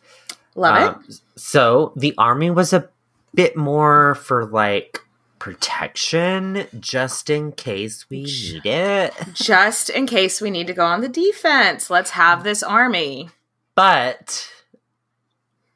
Love 0.55 0.75
it. 0.77 0.87
Um, 0.95 1.05
So 1.37 1.93
the 1.95 2.13
army 2.17 2.49
was 2.49 2.73
a 2.73 2.89
bit 3.35 3.55
more 3.55 4.15
for 4.15 4.45
like 4.45 4.99
protection, 5.39 6.67
just 6.79 7.29
in 7.29 7.51
case 7.53 8.09
we 8.09 8.23
need 8.23 8.65
it. 8.65 9.13
Just 9.33 9.89
in 9.89 10.05
case 10.05 10.41
we 10.41 10.51
need 10.51 10.67
to 10.67 10.73
go 10.73 10.85
on 10.85 11.01
the 11.01 11.09
defense, 11.09 11.89
let's 11.89 12.11
have 12.11 12.43
this 12.43 12.61
army. 12.61 13.29
But 13.75 14.51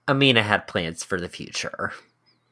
Amina 0.08 0.44
had 0.44 0.68
plans 0.68 1.04
for 1.04 1.20
the 1.20 1.30
future. 1.30 1.94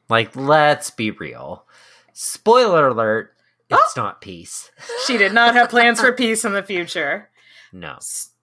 Like, 0.08 0.34
let's 0.34 0.90
be 0.90 1.10
real. 1.10 1.66
Spoiler 2.12 2.88
alert, 2.88 3.34
it's 3.70 3.94
oh! 3.96 4.02
not 4.02 4.20
peace. 4.20 4.70
She 5.06 5.18
did 5.18 5.32
not 5.32 5.54
have 5.54 5.68
plans 5.68 6.00
for 6.00 6.12
peace 6.12 6.44
in 6.44 6.52
the 6.52 6.62
future. 6.62 7.28
No. 7.72 7.98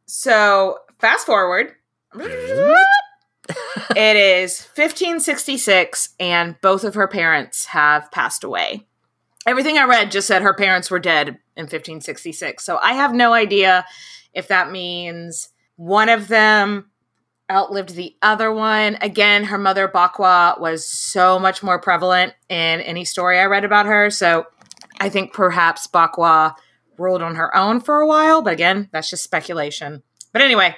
So, 0.05 0.79
fast 0.99 1.25
forward. 1.25 1.73
Mm-hmm. 2.13 2.73
It 3.95 4.15
is 4.15 4.67
1566, 4.75 6.09
and 6.19 6.59
both 6.61 6.83
of 6.83 6.95
her 6.95 7.07
parents 7.07 7.65
have 7.65 8.11
passed 8.11 8.43
away. 8.43 8.85
Everything 9.45 9.77
I 9.77 9.85
read 9.85 10.11
just 10.11 10.27
said 10.27 10.41
her 10.41 10.53
parents 10.53 10.91
were 10.91 10.99
dead 10.99 11.27
in 11.55 11.63
1566. 11.63 12.63
So, 12.63 12.77
I 12.77 12.93
have 12.93 13.13
no 13.13 13.33
idea 13.33 13.85
if 14.33 14.47
that 14.49 14.71
means 14.71 15.49
one 15.75 16.09
of 16.09 16.27
them 16.27 16.91
outlived 17.51 17.95
the 17.95 18.15
other 18.21 18.53
one. 18.53 18.97
Again, 19.01 19.45
her 19.45 19.57
mother, 19.57 19.87
Bakwa, 19.87 20.59
was 20.59 20.85
so 20.85 21.39
much 21.39 21.63
more 21.63 21.79
prevalent 21.79 22.33
in 22.47 22.81
any 22.81 23.05
story 23.05 23.39
I 23.39 23.45
read 23.45 23.65
about 23.65 23.85
her. 23.85 24.09
So, 24.09 24.45
I 24.99 25.09
think 25.09 25.33
perhaps 25.33 25.87
Bakwa 25.87 26.55
ruled 26.97 27.21
on 27.21 27.35
her 27.35 27.55
own 27.55 27.79
for 27.79 28.01
a 28.01 28.07
while, 28.07 28.41
but 28.41 28.53
again, 28.53 28.89
that's 28.91 29.09
just 29.09 29.23
speculation. 29.23 30.03
But 30.33 30.41
anyway, 30.41 30.75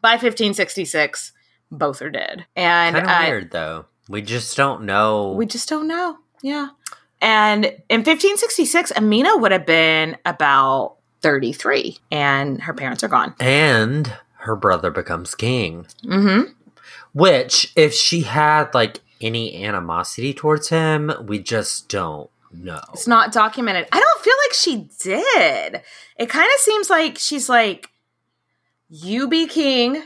by 0.00 0.12
1566, 0.12 1.32
both 1.70 2.02
are 2.02 2.10
dead. 2.10 2.46
And 2.56 2.96
Kind 2.96 3.08
of 3.08 3.28
weird, 3.28 3.50
though. 3.50 3.86
We 4.08 4.22
just 4.22 4.56
don't 4.56 4.84
know. 4.84 5.32
we 5.32 5.44
just 5.46 5.68
don't 5.68 5.86
know. 5.86 6.18
Yeah. 6.42 6.68
And 7.20 7.64
in 7.64 8.00
1566, 8.00 8.92
Amina 8.96 9.36
would 9.36 9.52
have 9.52 9.66
been 9.66 10.16
about 10.24 10.96
33, 11.20 11.98
and 12.12 12.62
her 12.62 12.72
parents 12.72 13.02
are 13.02 13.08
gone. 13.08 13.34
And 13.40 14.12
her 14.36 14.54
brother 14.56 14.90
becomes 14.90 15.34
king. 15.34 15.86
Mm-hmm. 16.04 16.52
Which, 17.12 17.72
if 17.74 17.92
she 17.92 18.22
had 18.22 18.72
like 18.72 19.00
any 19.20 19.64
animosity 19.64 20.32
towards 20.32 20.68
him, 20.68 21.12
we 21.24 21.40
just 21.40 21.88
don't 21.88 22.30
know. 22.52 22.80
It's 22.92 23.08
not 23.08 23.32
documented. 23.32 23.88
I 23.90 23.98
don't 23.98 24.24
feel 24.24 24.34
like 24.46 24.52
she 24.54 24.88
did. 25.02 25.82
It 26.18 26.28
kind 26.28 26.48
of 26.54 26.60
seems 26.60 26.88
like 26.88 27.18
she's 27.18 27.48
like, 27.48 27.90
you 28.88 29.26
be 29.28 29.46
king. 29.48 30.02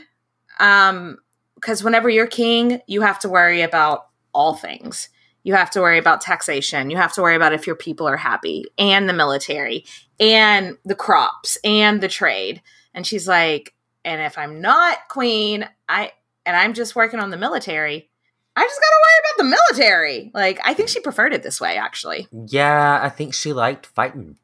Um, 0.59 1.19
because 1.63 1.83
whenever 1.83 2.09
you're 2.09 2.27
king, 2.27 2.81
you 2.87 3.01
have 3.01 3.19
to 3.19 3.29
worry 3.29 3.61
about 3.61 4.07
all 4.33 4.55
things. 4.55 5.07
You 5.43 5.53
have 5.53 5.69
to 5.71 5.81
worry 5.81 5.97
about 5.97 6.19
taxation. 6.19 6.89
You 6.89 6.97
have 6.97 7.13
to 7.13 7.21
worry 7.21 7.35
about 7.35 7.53
if 7.53 7.65
your 7.65 7.75
people 7.75 8.07
are 8.07 8.17
happy 8.17 8.65
and 8.77 9.07
the 9.07 9.13
military 9.13 9.85
and 10.19 10.77
the 10.83 10.95
crops 10.95 11.57
and 11.63 12.01
the 12.01 12.07
trade. 12.09 12.61
And 12.93 13.07
she's 13.07 13.27
like, 13.27 13.73
and 14.03 14.21
if 14.21 14.37
I'm 14.37 14.59
not 14.59 15.07
queen, 15.09 15.67
I 15.87 16.11
and 16.45 16.57
I'm 16.57 16.73
just 16.73 16.95
working 16.95 17.21
on 17.21 17.29
the 17.29 17.37
military, 17.37 18.09
I 18.55 18.61
just 18.61 18.81
gotta 18.81 18.95
worry 19.01 19.19
about 19.23 19.37
the 19.37 19.57
military. 19.57 20.31
Like, 20.33 20.59
I 20.65 20.73
think 20.73 20.89
she 20.89 20.99
preferred 20.99 21.33
it 21.33 21.43
this 21.43 21.61
way, 21.61 21.77
actually. 21.77 22.27
Yeah, 22.47 22.99
I 23.01 23.07
think 23.07 23.33
she 23.33 23.53
liked 23.53 23.85
fighting. 23.85 24.37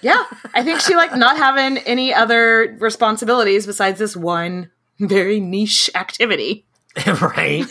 Yeah, 0.00 0.24
I 0.54 0.62
think 0.62 0.80
she 0.80 0.96
liked 0.96 1.16
not 1.16 1.36
having 1.36 1.78
any 1.78 2.14
other 2.14 2.76
responsibilities 2.80 3.66
besides 3.66 3.98
this 3.98 4.16
one 4.16 4.70
very 4.98 5.40
niche 5.40 5.90
activity. 5.94 6.66
right? 7.20 7.64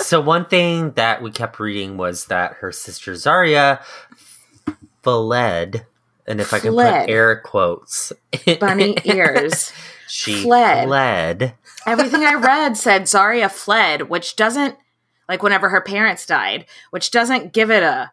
so 0.00 0.20
one 0.20 0.44
thing 0.46 0.90
that 0.92 1.22
we 1.22 1.30
kept 1.30 1.60
reading 1.60 1.96
was 1.96 2.26
that 2.26 2.54
her 2.54 2.72
sister 2.72 3.12
Zarya 3.12 3.80
fled, 5.02 5.86
and 6.26 6.40
if 6.40 6.52
I 6.52 6.58
can 6.58 6.72
put 6.72 7.08
air 7.08 7.40
quotes, 7.40 8.12
Bunny 8.60 8.96
ears. 9.04 9.72
she 10.08 10.42
Fled. 10.42 10.86
fled. 10.88 11.54
Everything 11.86 12.24
I 12.24 12.34
read 12.34 12.76
said 12.76 13.02
Zarya 13.02 13.48
fled, 13.50 14.08
which 14.08 14.34
doesn't 14.34 14.76
like 15.28 15.42
whenever 15.42 15.68
her 15.68 15.80
parents 15.80 16.26
died, 16.26 16.66
which 16.90 17.10
doesn't 17.10 17.52
give 17.52 17.70
it 17.70 17.82
a. 17.84 18.10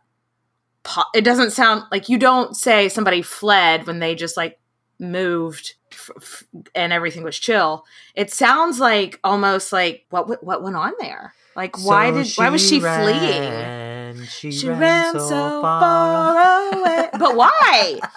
It 1.15 1.21
doesn't 1.23 1.51
sound 1.51 1.83
like 1.91 2.09
you 2.09 2.17
don't 2.17 2.55
say 2.55 2.89
somebody 2.89 3.21
fled 3.21 3.87
when 3.87 3.99
they 3.99 4.15
just 4.15 4.35
like 4.35 4.59
moved 4.99 5.75
f- 6.09 6.11
f- 6.17 6.43
and 6.75 6.91
everything 6.93 7.23
was 7.23 7.37
chill. 7.39 7.85
It 8.15 8.31
sounds 8.31 8.79
like 8.79 9.19
almost 9.23 9.71
like 9.73 10.05
what 10.09 10.43
what 10.43 10.61
went 10.63 10.75
on 10.75 10.93
there. 10.99 11.33
Like 11.55 11.77
why 11.83 12.11
So 12.11 12.23
did 12.23 12.33
why 12.35 12.49
was 12.49 12.67
she 12.67 12.79
fleeing? 12.79 14.23
She, 14.25 14.51
She 14.51 14.69
ran, 14.69 15.13
so, 15.19 15.61
far. 15.61 15.81
far 15.81 16.73
away. 16.79 17.09
But 17.17 17.35
why? 17.35 17.99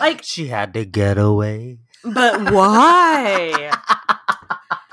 Like 0.00 0.22
She 0.24 0.48
had 0.48 0.74
to 0.74 0.84
get 0.84 1.18
away. 1.18 1.78
But 2.02 2.50
why? 2.52 3.72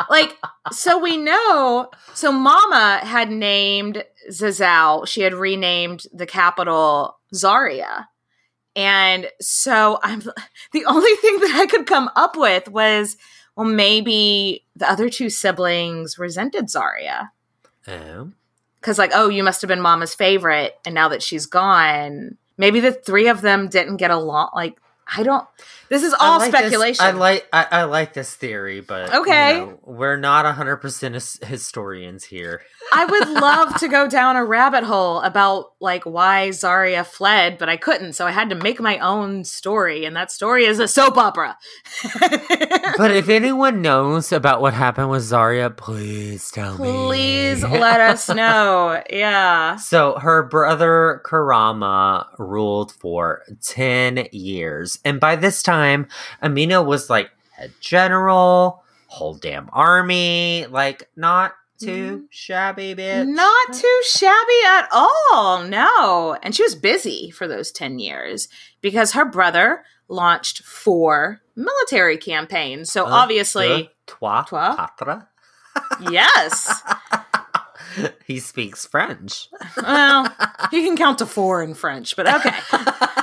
like, 0.09 0.37
so 0.71 0.97
we 0.99 1.17
know. 1.17 1.89
So 2.13 2.31
Mama 2.31 2.99
had 3.03 3.31
named 3.31 4.03
Zazal. 4.29 5.07
She 5.07 5.21
had 5.21 5.33
renamed 5.33 6.03
the 6.13 6.25
capital 6.27 7.17
Zaria. 7.33 8.09
And 8.75 9.27
so 9.39 9.99
I'm 10.03 10.19
the 10.71 10.85
only 10.85 11.13
thing 11.15 11.39
that 11.39 11.59
I 11.61 11.65
could 11.65 11.85
come 11.85 12.09
up 12.15 12.35
with 12.37 12.69
was, 12.69 13.17
well, 13.55 13.67
maybe 13.67 14.65
the 14.75 14.89
other 14.89 15.09
two 15.09 15.29
siblings 15.29 16.17
resented 16.17 16.69
Zaria. 16.69 17.31
Um, 17.87 18.35
Because, 18.79 18.97
like, 18.97 19.11
oh, 19.13 19.29
you 19.29 19.43
must 19.43 19.61
have 19.61 19.67
been 19.67 19.81
Mama's 19.81 20.15
favorite. 20.15 20.75
And 20.85 20.95
now 20.95 21.09
that 21.09 21.21
she's 21.21 21.45
gone, 21.45 22.37
maybe 22.57 22.79
the 22.79 22.91
three 22.91 23.27
of 23.27 23.41
them 23.41 23.67
didn't 23.67 23.97
get 23.97 24.11
along. 24.11 24.49
Like, 24.55 24.77
I 25.13 25.23
don't. 25.23 25.47
This 25.91 26.03
is 26.03 26.13
all 26.13 26.35
I 26.35 26.37
like 26.37 26.51
this- 26.51 26.59
speculation. 26.61 27.05
I 27.05 27.11
like 27.11 27.47
I, 27.51 27.67
I 27.69 27.83
like 27.83 28.13
this 28.13 28.33
theory, 28.33 28.79
but 28.79 29.13
Okay. 29.13 29.55
you 29.59 29.65
know, 29.65 29.79
we're 29.83 30.15
not 30.17 30.45
hundred 30.55 30.77
percent 30.77 31.15
historians 31.43 32.23
here. 32.23 32.61
I 32.93 33.05
would 33.05 33.27
love 33.29 33.75
to 33.75 33.87
go 33.89 34.07
down 34.17 34.37
a 34.37 34.43
rabbit 34.45 34.83
hole 34.85 35.19
about 35.19 35.73
like 35.81 36.05
why 36.05 36.49
Zarya 36.49 37.05
fled, 37.05 37.57
but 37.57 37.67
I 37.69 37.75
couldn't, 37.75 38.13
so 38.13 38.25
I 38.25 38.31
had 38.31 38.49
to 38.51 38.55
make 38.55 38.79
my 38.79 38.99
own 38.99 39.43
story, 39.43 40.05
and 40.05 40.15
that 40.15 40.31
story 40.31 40.63
is 40.65 40.79
a 40.79 40.87
soap 40.87 41.17
opera. 41.17 41.57
But 42.97 43.11
if 43.11 43.29
anyone 43.29 43.81
knows 43.81 44.31
about 44.31 44.61
what 44.61 44.73
happened 44.73 45.09
with 45.09 45.23
Zarya, 45.23 45.75
please 45.75 46.51
tell 46.51 46.77
me. 46.77 46.91
Please 46.91 47.63
let 47.63 47.99
us 47.99 48.29
know. 48.29 49.01
Yeah. 49.09 49.77
So 49.77 50.19
her 50.19 50.43
brother 50.43 51.21
Karama 51.25 52.27
ruled 52.37 52.91
for 52.91 53.43
10 53.63 54.27
years. 54.31 54.99
And 55.03 55.19
by 55.19 55.35
this 55.35 55.63
time, 55.63 55.80
Amina 56.41 56.81
was 56.81 57.09
like 57.09 57.29
head 57.51 57.71
general, 57.79 58.83
whole 59.07 59.35
damn 59.35 59.69
army, 59.73 60.65
like 60.69 61.09
not 61.15 61.53
too 61.79 62.25
shabby 62.29 62.93
bitch. 62.95 63.27
Not 63.27 63.73
too 63.73 64.01
shabby 64.05 64.59
at 64.67 64.87
all. 64.91 65.63
No. 65.63 66.37
And 66.43 66.55
she 66.55 66.61
was 66.63 66.75
busy 66.75 67.31
for 67.31 67.47
those 67.47 67.71
10 67.71 67.97
years 67.99 68.47
because 68.81 69.13
her 69.13 69.25
brother 69.25 69.83
launched 70.07 70.63
four 70.63 71.41
military 71.55 72.17
campaigns. 72.17 72.91
So 72.91 73.05
obviously, 73.05 73.67
uh, 73.67 73.83
trois, 74.05 74.43
Trois? 74.43 74.75
quatre. 74.75 75.27
yes. 76.11 76.83
he 78.27 78.39
speaks 78.39 78.85
French. 78.85 79.47
Well, 79.75 80.25
you 80.71 80.83
can 80.83 80.95
count 80.97 81.17
to 81.19 81.25
four 81.25 81.63
in 81.63 81.73
French, 81.73 82.15
but 82.15 82.27
okay. 82.27 82.55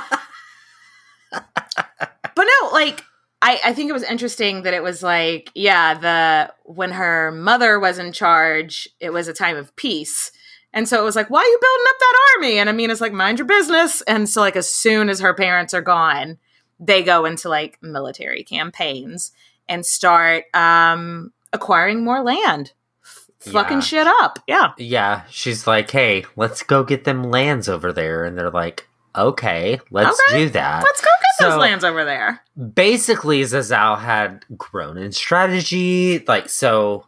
like 2.85 3.03
I, 3.41 3.59
I 3.65 3.73
think 3.73 3.89
it 3.89 3.93
was 3.93 4.03
interesting 4.03 4.63
that 4.63 4.73
it 4.73 4.83
was 4.83 5.01
like, 5.01 5.49
yeah, 5.55 5.93
the 5.93 6.53
when 6.65 6.91
her 6.91 7.31
mother 7.31 7.79
was 7.79 7.97
in 7.97 8.11
charge, 8.11 8.87
it 8.99 9.11
was 9.11 9.27
a 9.27 9.33
time 9.33 9.55
of 9.57 9.75
peace. 9.75 10.31
And 10.73 10.87
so 10.87 10.99
it 11.01 11.03
was 11.03 11.15
like, 11.15 11.29
why 11.29 11.39
are 11.39 11.45
you 11.45 11.59
building 11.59 11.85
up 11.89 11.99
that 11.99 12.17
army? 12.35 12.59
And 12.59 12.69
Amina's 12.69 13.01
like, 13.01 13.13
mind 13.13 13.39
your 13.39 13.47
business. 13.47 14.01
And 14.03 14.29
so 14.29 14.41
like 14.41 14.55
as 14.55 14.69
soon 14.69 15.09
as 15.09 15.19
her 15.19 15.33
parents 15.33 15.73
are 15.73 15.81
gone, 15.81 16.37
they 16.79 17.01
go 17.01 17.25
into 17.25 17.49
like 17.49 17.79
military 17.81 18.43
campaigns 18.43 19.31
and 19.67 19.85
start 19.85 20.45
um 20.53 21.31
acquiring 21.53 22.03
more 22.03 22.21
land. 22.21 22.73
F- 23.03 23.53
Fucking 23.53 23.81
shit 23.81 24.05
up. 24.05 24.39
Yeah. 24.47 24.73
Yeah, 24.77 25.23
she's 25.29 25.65
like, 25.65 25.89
hey, 25.89 26.25
let's 26.35 26.61
go 26.61 26.83
get 26.83 27.05
them 27.05 27.23
lands 27.23 27.69
over 27.69 27.93
there. 27.93 28.25
And 28.25 28.37
they're 28.37 28.51
like, 28.51 28.87
okay, 29.15 29.79
let's 29.91 30.19
Okay, 30.29 30.45
do 30.45 30.49
that. 30.51 30.83
Let's 30.83 31.01
go 31.01 31.07
get 31.21 31.49
those 31.49 31.57
lands 31.57 31.83
over 31.83 32.03
there. 32.05 32.41
basically 32.73 33.41
Zazal 33.41 33.99
had 33.99 34.45
grown 34.57 34.97
in 34.97 35.11
strategy. 35.11 36.19
Like, 36.27 36.49
so 36.49 37.05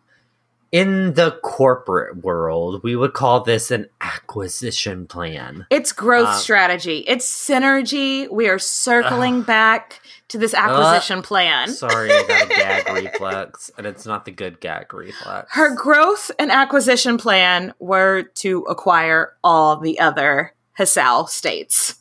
in 0.72 1.16
the 1.16 1.32
corporate 1.44 2.18
world, 2.24 2.82
we 2.82 2.96
would 2.96 3.12
call 3.14 3.42
this 3.42 3.72
an 3.72 3.88
acquisition 4.00 5.06
plan. 5.06 5.66
It's 5.70 5.92
growth 5.92 6.28
Uh, 6.30 6.34
strategy. 6.38 7.00
It's 7.08 7.30
synergy. 7.30 8.32
We 8.32 8.48
are 8.48 8.60
circling 8.60 9.42
back 9.42 10.00
to 10.30 10.38
this 10.38 10.54
acquisition 10.54 11.22
plan. 11.24 11.68
Sorry, 11.68 12.10
I 12.10 12.24
got 12.26 12.46
a 12.46 12.48
gag 12.48 12.90
reflex, 12.94 13.70
and 13.78 13.86
it's 13.86 14.06
not 14.06 14.24
the 14.24 14.32
good 14.32 14.62
gag 14.62 14.94
reflex. 14.94 15.52
Her 15.54 15.76
growth 15.76 16.32
and 16.40 16.50
acquisition 16.50 17.18
plan 17.18 17.74
were 17.80 18.24
to 18.36 18.62
acquire 18.70 19.34
all 19.44 19.76
the 19.76 20.00
other 20.00 20.54
Hausa 20.86 21.32
states. 21.32 21.96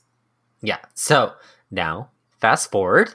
Yeah. 0.63 0.79
So 0.95 1.33
now, 1.71 2.11
fast 2.41 2.71
forward. 2.71 3.15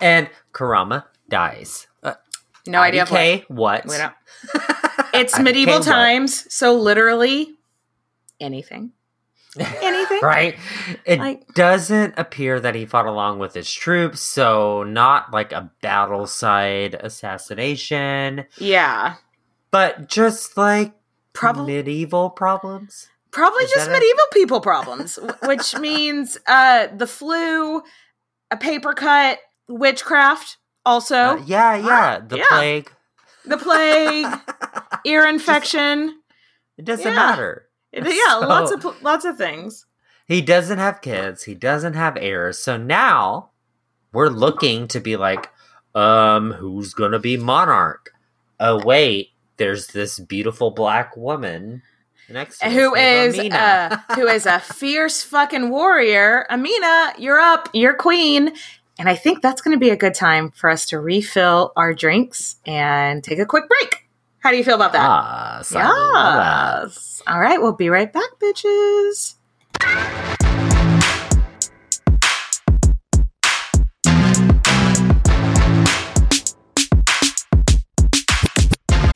and 0.00 0.28
Karama 0.52 1.04
dies. 1.28 1.86
Uh, 2.02 2.14
No 2.66 2.80
idea 2.80 3.02
of 3.02 3.10
what. 3.10 3.44
What? 3.48 3.86
We 3.86 3.96
don't- 3.96 4.12
It's 5.14 5.34
IDK 5.34 5.42
medieval 5.42 5.74
what? 5.76 5.84
times, 5.84 6.52
so 6.52 6.74
literally 6.74 7.54
anything. 8.40 8.92
Anything. 9.58 10.20
right? 10.22 10.56
It 11.04 11.18
Like- 11.18 11.46
doesn't 11.54 12.14
appear 12.18 12.60
that 12.60 12.74
he 12.74 12.84
fought 12.86 13.06
along 13.06 13.38
with 13.38 13.54
his 13.54 13.72
troops, 13.72 14.20
so 14.20 14.82
not 14.84 15.32
like 15.32 15.52
a 15.52 15.70
battle 15.80 16.26
side 16.26 16.94
assassination, 16.94 18.44
Yeah. 18.58 19.14
but 19.70 20.08
just 20.08 20.56
like 20.56 20.92
Probably 21.32 21.76
medieval 21.76 22.30
problems. 22.30 23.08
Probably 23.38 23.64
Is 23.64 23.70
just 23.72 23.90
medieval 23.90 24.24
people 24.32 24.60
problems, 24.60 25.18
which 25.44 25.76
means 25.78 26.36
uh, 26.46 26.88
the 26.96 27.06
flu, 27.06 27.82
a 28.50 28.56
paper 28.56 28.92
cut, 28.94 29.38
witchcraft, 29.68 30.56
also 30.84 31.16
Uh, 31.16 31.42
yeah, 31.46 31.76
yeah, 31.76 32.18
the 32.26 32.38
yeah. 32.38 32.44
plague. 32.48 32.90
the 33.44 33.56
plague, 33.58 34.26
ear 35.04 35.24
infection. 35.26 36.18
It 36.76 36.84
doesn't 36.84 37.06
Yeah. 37.06 37.14
matter. 37.14 37.68
It- 37.92 38.04
yeah, 38.04 38.40
So- 38.40 38.48
lots 38.48 38.70
of 38.72 39.02
lots 39.02 39.24
of 39.24 39.36
things. 39.38 39.86
He 40.26 40.42
doesn't 40.42 40.78
have 40.78 41.00
kids. 41.00 41.44
He 41.44 41.54
doesn't 41.54 41.94
have 41.94 42.16
heirs. 42.20 42.58
So 42.58 42.76
now 42.76 43.50
we're 44.12 44.28
looking 44.28 44.86
to 44.88 45.00
be 45.00 45.16
like, 45.16 45.48
um, 45.94 46.52
who's 46.52 46.92
gonna 46.92 47.18
be 47.18 47.36
monarch? 47.36 48.10
Oh 48.60 48.82
wait, 48.84 49.30
there's 49.58 49.86
this 49.88 50.18
beautiful 50.18 50.70
black 50.72 51.16
woman 51.16 51.82
Next, 52.30 52.62
us 52.62 52.72
who 52.72 52.94
is 52.94 53.38
uh, 53.38 53.98
who 54.14 54.26
is 54.26 54.46
a 54.46 54.58
fierce 54.60 55.22
fucking 55.22 55.70
warrior. 55.70 56.46
Amina, 56.50 57.14
you're 57.18 57.38
up. 57.38 57.70
You're 57.72 57.94
queen. 57.94 58.52
And 58.98 59.08
I 59.08 59.14
think 59.14 59.42
that's 59.42 59.62
going 59.62 59.76
to 59.76 59.80
be 59.80 59.90
a 59.90 59.96
good 59.96 60.14
time 60.14 60.50
for 60.50 60.68
us 60.68 60.86
to 60.86 60.98
refill 60.98 61.72
our 61.76 61.94
drinks 61.94 62.56
and 62.66 63.22
take 63.22 63.38
a 63.38 63.46
quick 63.46 63.64
break. 63.68 64.08
How 64.40 64.50
do 64.50 64.56
you 64.56 64.64
feel 64.64 64.74
about 64.74 64.92
that? 64.92 65.06
That. 65.70 66.82
Yes. 66.82 67.22
All 67.26 67.40
right, 67.40 67.60
we'll 67.60 67.72
be 67.72 67.88
right 67.90 68.12
back, 68.12 68.30
bitches. 68.40 69.34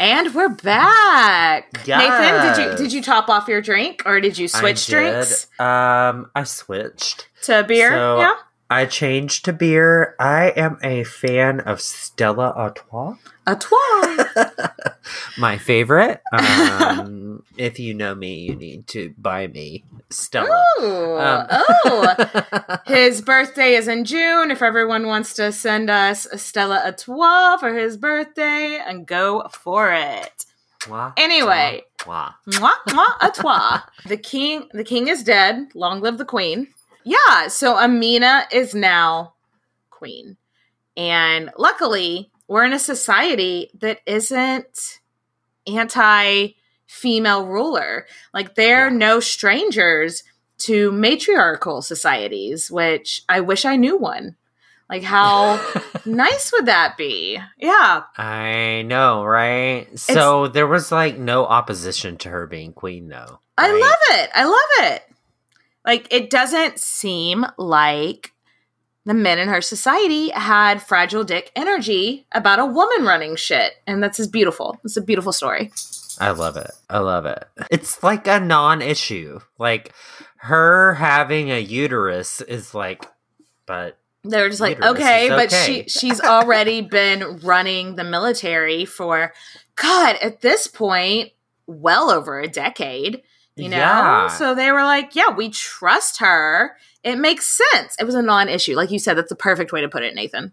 And 0.00 0.34
we're 0.34 0.48
back. 0.48 1.86
Nathan, 1.86 2.56
did 2.56 2.56
you 2.70 2.76
did 2.78 2.92
you 2.94 3.02
top 3.02 3.28
off 3.28 3.48
your 3.48 3.60
drink 3.60 4.02
or 4.06 4.18
did 4.18 4.38
you 4.38 4.48
switch 4.48 4.88
I 4.90 4.92
did. 4.92 5.12
drinks 5.12 5.46
Um, 5.60 6.30
I 6.34 6.44
switched. 6.44 7.28
to 7.42 7.64
beer? 7.64 7.90
So, 7.90 8.18
yeah. 8.18 8.34
I 8.72 8.86
changed 8.86 9.46
to 9.46 9.52
beer. 9.52 10.14
I 10.20 10.50
am 10.50 10.78
a 10.80 11.02
fan 11.02 11.58
of 11.58 11.80
Stella 11.80 12.52
Artois. 12.54 13.16
A 13.44 13.56
toi. 13.56 14.24
My 15.38 15.58
favorite. 15.58 16.22
Um, 16.32 17.42
if 17.56 17.80
you 17.80 17.94
know 17.94 18.14
me, 18.14 18.38
you 18.38 18.54
need 18.54 18.86
to 18.88 19.12
buy 19.18 19.48
me 19.48 19.82
Stella. 20.08 20.64
Ooh. 20.80 21.18
Um, 21.18 21.46
oh. 21.50 22.78
His 22.86 23.20
birthday 23.22 23.74
is 23.74 23.88
in 23.88 24.04
June. 24.04 24.52
If 24.52 24.62
everyone 24.62 25.08
wants 25.08 25.34
to 25.34 25.50
send 25.50 25.90
us 25.90 26.28
Stella 26.36 26.80
Artois 26.84 27.56
for 27.58 27.74
his 27.74 27.96
birthday, 27.96 28.80
and 28.86 29.04
go 29.04 29.48
for 29.50 29.92
it. 29.92 30.44
Anyway. 31.16 31.82
mwah, 31.98 32.34
Artois. 33.20 33.80
the 34.06 34.16
king, 34.16 34.68
the 34.72 34.84
king 34.84 35.08
is 35.08 35.24
dead. 35.24 35.66
Long 35.74 36.00
live 36.00 36.18
the 36.18 36.24
queen. 36.24 36.68
Yeah. 37.04 37.48
So 37.48 37.76
Amina 37.76 38.46
is 38.52 38.74
now 38.74 39.34
queen, 39.90 40.36
and 40.96 41.50
luckily 41.56 42.30
we're 42.48 42.64
in 42.64 42.72
a 42.72 42.78
society 42.78 43.70
that 43.80 44.00
isn't 44.06 45.00
anti 45.66 46.48
female 46.86 47.46
ruler. 47.46 48.06
Like 48.34 48.54
they're 48.56 48.90
no 48.90 49.20
strangers 49.20 50.24
to 50.58 50.90
matriarchal 50.92 51.82
societies, 51.82 52.70
which 52.70 53.22
I 53.28 53.40
wish 53.40 53.64
I 53.64 53.76
knew 53.76 53.96
one. 53.96 54.36
Like 54.88 55.04
how 55.04 55.64
nice 56.04 56.50
would 56.52 56.66
that 56.66 56.96
be? 56.96 57.38
Yeah. 57.56 58.02
I 58.18 58.82
know, 58.82 59.24
right? 59.24 59.86
So 59.96 60.48
there 60.48 60.66
was 60.66 60.90
like 60.90 61.16
no 61.16 61.46
opposition 61.46 62.16
to 62.18 62.28
her 62.28 62.46
being 62.46 62.72
queen, 62.72 63.08
though. 63.08 63.38
I 63.56 63.70
love 63.70 64.18
it. 64.18 64.30
I 64.34 64.44
love 64.44 64.92
it. 64.92 65.02
Like 65.84 66.12
it 66.12 66.30
doesn't 66.30 66.78
seem 66.78 67.46
like 67.56 68.32
the 69.06 69.14
men 69.14 69.38
in 69.38 69.48
her 69.48 69.62
society 69.62 70.28
had 70.30 70.82
fragile 70.82 71.24
dick 71.24 71.50
energy 71.56 72.26
about 72.32 72.58
a 72.58 72.66
woman 72.66 73.04
running 73.06 73.36
shit. 73.36 73.74
And 73.86 74.02
that's 74.02 74.18
just 74.18 74.32
beautiful. 74.32 74.78
It's 74.84 74.96
a 74.96 75.02
beautiful 75.02 75.32
story. 75.32 75.72
I 76.18 76.30
love 76.30 76.56
it. 76.56 76.70
I 76.88 76.98
love 76.98 77.24
it. 77.24 77.44
It's 77.70 78.02
like 78.02 78.26
a 78.26 78.38
non-issue. 78.38 79.40
Like 79.58 79.94
her 80.36 80.94
having 80.94 81.50
a 81.50 81.60
uterus 81.60 82.40
is 82.42 82.74
like, 82.74 83.04
but 83.66 83.96
They're 84.22 84.48
just 84.50 84.60
like, 84.60 84.76
Uterus 84.76 84.92
okay, 84.92 85.28
but 85.30 85.50
she 85.50 85.84
she's 85.88 86.20
already 86.20 86.82
been 86.82 87.38
running 87.38 87.96
the 87.96 88.04
military 88.04 88.84
for 88.84 89.32
God, 89.76 90.16
at 90.20 90.42
this 90.42 90.66
point, 90.66 91.30
well 91.66 92.10
over 92.10 92.38
a 92.38 92.48
decade. 92.48 93.22
You 93.62 93.68
know? 93.70 93.76
Yeah. 93.76 94.28
So 94.28 94.54
they 94.54 94.72
were 94.72 94.84
like, 94.84 95.14
yeah, 95.14 95.30
we 95.34 95.50
trust 95.50 96.18
her. 96.18 96.76
It 97.02 97.16
makes 97.16 97.46
sense. 97.72 97.96
It 97.98 98.04
was 98.04 98.14
a 98.14 98.22
non-issue. 98.22 98.74
Like 98.74 98.90
you 98.90 98.98
said, 98.98 99.14
that's 99.16 99.30
the 99.30 99.36
perfect 99.36 99.72
way 99.72 99.80
to 99.80 99.88
put 99.88 100.02
it, 100.02 100.14
Nathan. 100.14 100.52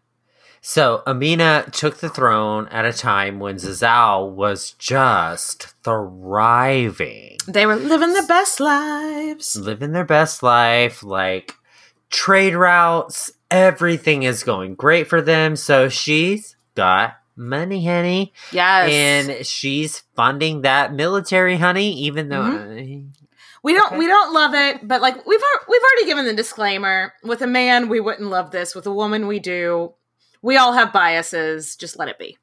So 0.61 1.03
Amina 1.05 1.65
took 1.71 1.97
the 1.97 2.09
throne 2.09 2.67
at 2.69 2.85
a 2.85 2.91
time 2.93 3.39
when 3.39 3.55
Zazzau 3.57 4.31
was 4.31 4.71
just 4.71 5.73
thriving, 5.83 7.37
They 7.47 7.65
were 7.65 7.75
living 7.75 8.13
their 8.13 8.25
best 8.27 8.59
lives. 8.59 9.55
living 9.55 9.91
their 9.91 10.03
best 10.05 10.41
life, 10.43 11.03
like 11.03 11.53
trade 12.09 12.55
routes, 12.55 13.31
everything 13.51 14.23
is 14.23 14.43
going 14.43 14.75
great 14.75 15.07
for 15.07 15.21
them. 15.21 15.55
So 15.55 15.89
she's 15.89 16.55
got 16.75 17.16
money, 17.37 17.85
honey, 17.85 18.33
Yes. 18.51 18.89
and 18.91 19.45
she's 19.45 20.03
funding 20.15 20.61
that 20.61 20.93
military, 20.93 21.57
honey, 21.57 21.93
even 22.01 22.29
though. 22.29 22.41
Mm-hmm. 22.41 23.07
we 23.63 23.73
don't 23.73 23.87
okay. 23.87 23.97
we 23.97 24.07
don't 24.07 24.33
love 24.33 24.53
it, 24.53 24.87
but 24.87 25.01
like 25.01 25.15
we've 25.25 25.41
we've 25.69 25.81
already 25.81 26.05
given 26.05 26.25
the 26.25 26.33
disclaimer. 26.33 27.13
With 27.23 27.41
a 27.41 27.47
man, 27.47 27.89
we 27.89 27.99
wouldn't 27.99 28.29
love 28.29 28.51
this. 28.51 28.75
With 28.75 28.87
a 28.87 28.93
woman, 28.93 29.27
we 29.27 29.39
do. 29.39 29.93
We 30.41 30.57
all 30.57 30.73
have 30.73 30.93
biases. 30.93 31.75
Just 31.75 31.97
let 31.97 32.09
it 32.09 32.19
be. 32.19 32.37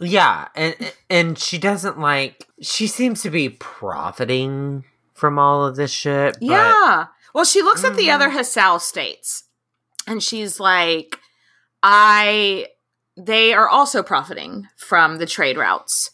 Yeah, 0.00 0.48
and 0.54 0.92
and 1.08 1.38
she 1.38 1.58
doesn't 1.58 1.98
like. 1.98 2.46
She 2.60 2.86
seems 2.86 3.22
to 3.22 3.30
be 3.30 3.48
profiting 3.48 4.84
from 5.14 5.38
all 5.38 5.64
of 5.64 5.76
this 5.76 5.90
shit. 5.92 6.34
But 6.40 6.42
yeah. 6.42 7.06
Well, 7.34 7.44
she 7.44 7.62
looks 7.62 7.82
at 7.82 7.96
the 7.96 8.12
other 8.12 8.30
Hausa 8.30 8.78
states 8.78 9.44
and 10.06 10.22
she's 10.22 10.60
like, 10.60 11.18
I, 11.82 12.68
they 13.16 13.52
are 13.52 13.68
also 13.68 14.02
profiting 14.02 14.68
from 14.76 15.18
the 15.18 15.26
trade 15.26 15.56
routes. 15.56 16.10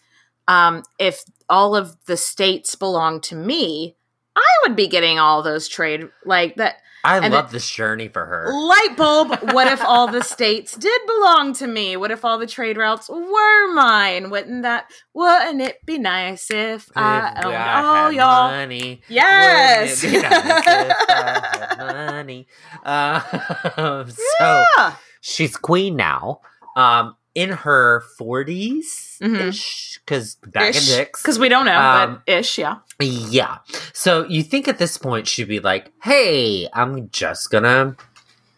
Um, 0.49 0.83
if 0.99 1.23
all 1.49 1.77
of 1.77 1.97
the 2.07 2.17
states 2.17 2.75
belong 2.75 3.21
to 3.23 3.37
me, 3.37 3.97
I 4.37 4.47
would 4.63 4.77
be 4.77 4.89
getting 4.89 5.19
all 5.19 5.43
those 5.43 5.69
trade, 5.69 6.09
like 6.25 6.57
that 6.57 6.77
I 7.03 7.17
and 7.19 7.33
love 7.33 7.47
it- 7.47 7.53
this 7.53 7.71
journey 7.71 8.09
for 8.09 8.27
her. 8.27 8.53
light 8.53 8.95
bulb. 8.97 9.31
What 9.55 9.73
if 9.73 9.83
all 9.83 10.07
the 10.09 10.23
states 10.23 10.77
did 10.77 11.01
belong 11.07 11.55
to 11.55 11.67
me? 11.67 11.97
What 11.97 12.11
if 12.11 12.25
all 12.25 12.37
the 12.39 12.47
trade 12.47 12.77
routes 12.77 13.09
were 13.09 13.73
mine? 13.73 14.29
Wouldn't 14.31 14.63
that, 14.63 14.91
wouldn't 15.15 15.63
it 15.63 15.79
be 15.87 15.99
nice 15.99 16.51
if 16.51 16.91
I 16.95 17.33
owned 17.43 17.55
I 17.57 17.83
all 17.83 18.13
y'all? 18.13 18.51
money, 18.51 19.03
Yes. 19.09 20.03
wouldn't 20.05 20.23
it 20.23 20.23
be 20.23 20.29
nice 20.29 20.43
if 20.45 21.09
I 21.09 21.77
had 21.79 21.79
money. 21.79 22.47
Uh, 22.85 24.05
so 24.07 24.65
Yeah. 24.77 24.95
she's 25.23 25.57
queen 25.57 25.97
now. 25.97 26.41
Um, 26.77 27.17
in 27.35 27.51
her 27.51 28.03
40s 28.21 29.19
ish, 29.23 30.01
because 30.05 30.35
back 30.37 30.75
in 30.75 30.83
dicks. 30.83 31.23
Because 31.23 31.39
we 31.39 31.49
don't 31.49 31.65
know, 31.65 31.79
Um, 31.79 32.23
but 32.27 32.33
ish, 32.39 32.59
yeah. 32.59 32.77
Yeah. 32.99 33.59
So 33.93 34.27
you 34.29 34.43
think 34.43 34.67
at 34.67 34.79
this 34.79 34.99
point 34.99 35.29
she'd 35.29 35.47
be 35.49 35.61
like, 35.61 35.93
hey, 36.03 36.69
I'm 36.75 37.09
just 37.11 37.51
gonna 37.51 37.97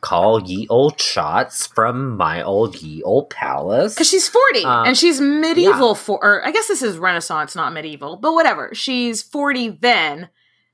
call 0.01 0.43
ye 0.43 0.67
old 0.69 0.99
shots 1.01 1.67
from 1.67 2.17
my 2.17 2.43
old 2.43 2.81
ye 2.83 3.03
old 3.03 3.29
palace. 3.31 3.95
Because 3.95 4.09
she's 4.09 4.29
40 4.29 4.65
Uh, 4.65 4.83
and 4.85 4.97
she's 4.97 5.21
medieval 5.21 5.95
for, 5.95 6.19
or 6.23 6.45
I 6.47 6.51
guess 6.51 6.67
this 6.67 6.83
is 6.83 6.97
Renaissance, 6.99 7.55
not 7.55 7.73
medieval, 7.75 8.17
but 8.17 8.33
whatever. 8.33 8.71
She's 8.75 9.23
40 9.23 9.79
then, 9.81 10.29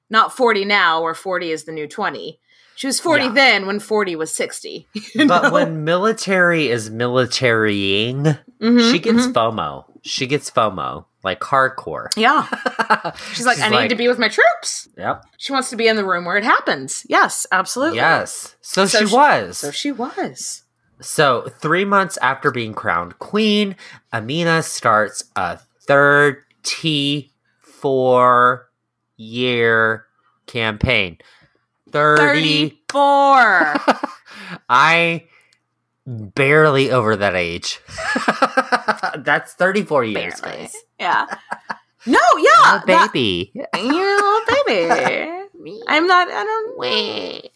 not 0.08 0.34
40 0.34 0.64
now, 0.64 1.02
where 1.02 1.14
40 1.14 1.50
is 1.50 1.64
the 1.64 1.72
new 1.72 1.86
20. 1.88 2.38
She 2.78 2.86
was 2.86 3.00
40 3.00 3.24
Yeah. 3.24 3.32
then 3.32 3.66
when 3.66 3.80
40 3.80 4.14
was 4.14 4.32
60. 4.32 4.86
but 5.26 5.42
know? 5.42 5.50
when 5.50 5.82
military 5.82 6.68
is 6.68 6.90
militarying, 6.90 8.38
Mhm, 8.62 8.92
she 8.92 9.00
gets 9.00 9.26
mhm. 9.26 9.32
FOMO. 9.32 9.84
She 10.02 10.28
gets 10.28 10.48
FOMO, 10.48 11.06
like 11.24 11.40
hardcore. 11.40 12.06
Yeah. 12.16 12.46
She's 13.34 13.44
like, 13.46 13.58
I 13.58 13.68
need 13.68 13.88
to 13.88 13.96
be 13.96 14.06
with 14.06 14.20
my 14.20 14.28
troops. 14.28 14.88
Yep. 14.96 15.24
She 15.38 15.50
wants 15.52 15.70
to 15.70 15.76
be 15.76 15.88
in 15.88 15.96
the 15.96 16.04
room 16.04 16.24
where 16.24 16.36
it 16.36 16.44
happens. 16.44 17.04
Yes, 17.08 17.48
absolutely. 17.50 17.96
Yes. 17.96 18.54
So, 18.60 18.86
So 18.86 19.00
she 19.00 19.06
she- 19.08 19.14
was. 19.16 19.58
So 19.58 19.72
she 19.72 19.90
was. 19.90 20.62
So, 21.00 21.48
three 21.60 21.84
months 21.84 22.16
after 22.22 22.52
being 22.52 22.74
crowned 22.74 23.18
queen, 23.18 23.74
Amina 24.12 24.62
starts 24.62 25.24
a 25.34 25.58
34 25.82 28.68
year 29.16 30.06
campaign. 30.46 31.18
30. 31.92 32.68
34. 32.92 33.74
I 34.68 35.24
barely 36.06 36.90
over 36.90 37.16
that 37.16 37.34
age. 37.34 37.80
That's 39.24 39.54
34 39.54 40.04
years, 40.04 40.40
Barely. 40.40 40.58
guys. 40.58 40.76
Yeah. 40.98 41.26
No, 42.06 42.18
yeah. 42.38 42.80
A 42.82 42.86
that- 42.86 43.12
baby. 43.12 43.50
you're 43.54 43.64
a 43.74 44.22
little 44.22 44.64
baby. 44.66 45.80
I'm 45.88 46.06
not, 46.06 46.28
I 46.30 46.44
don't 46.44 46.78
wait. 46.78 47.50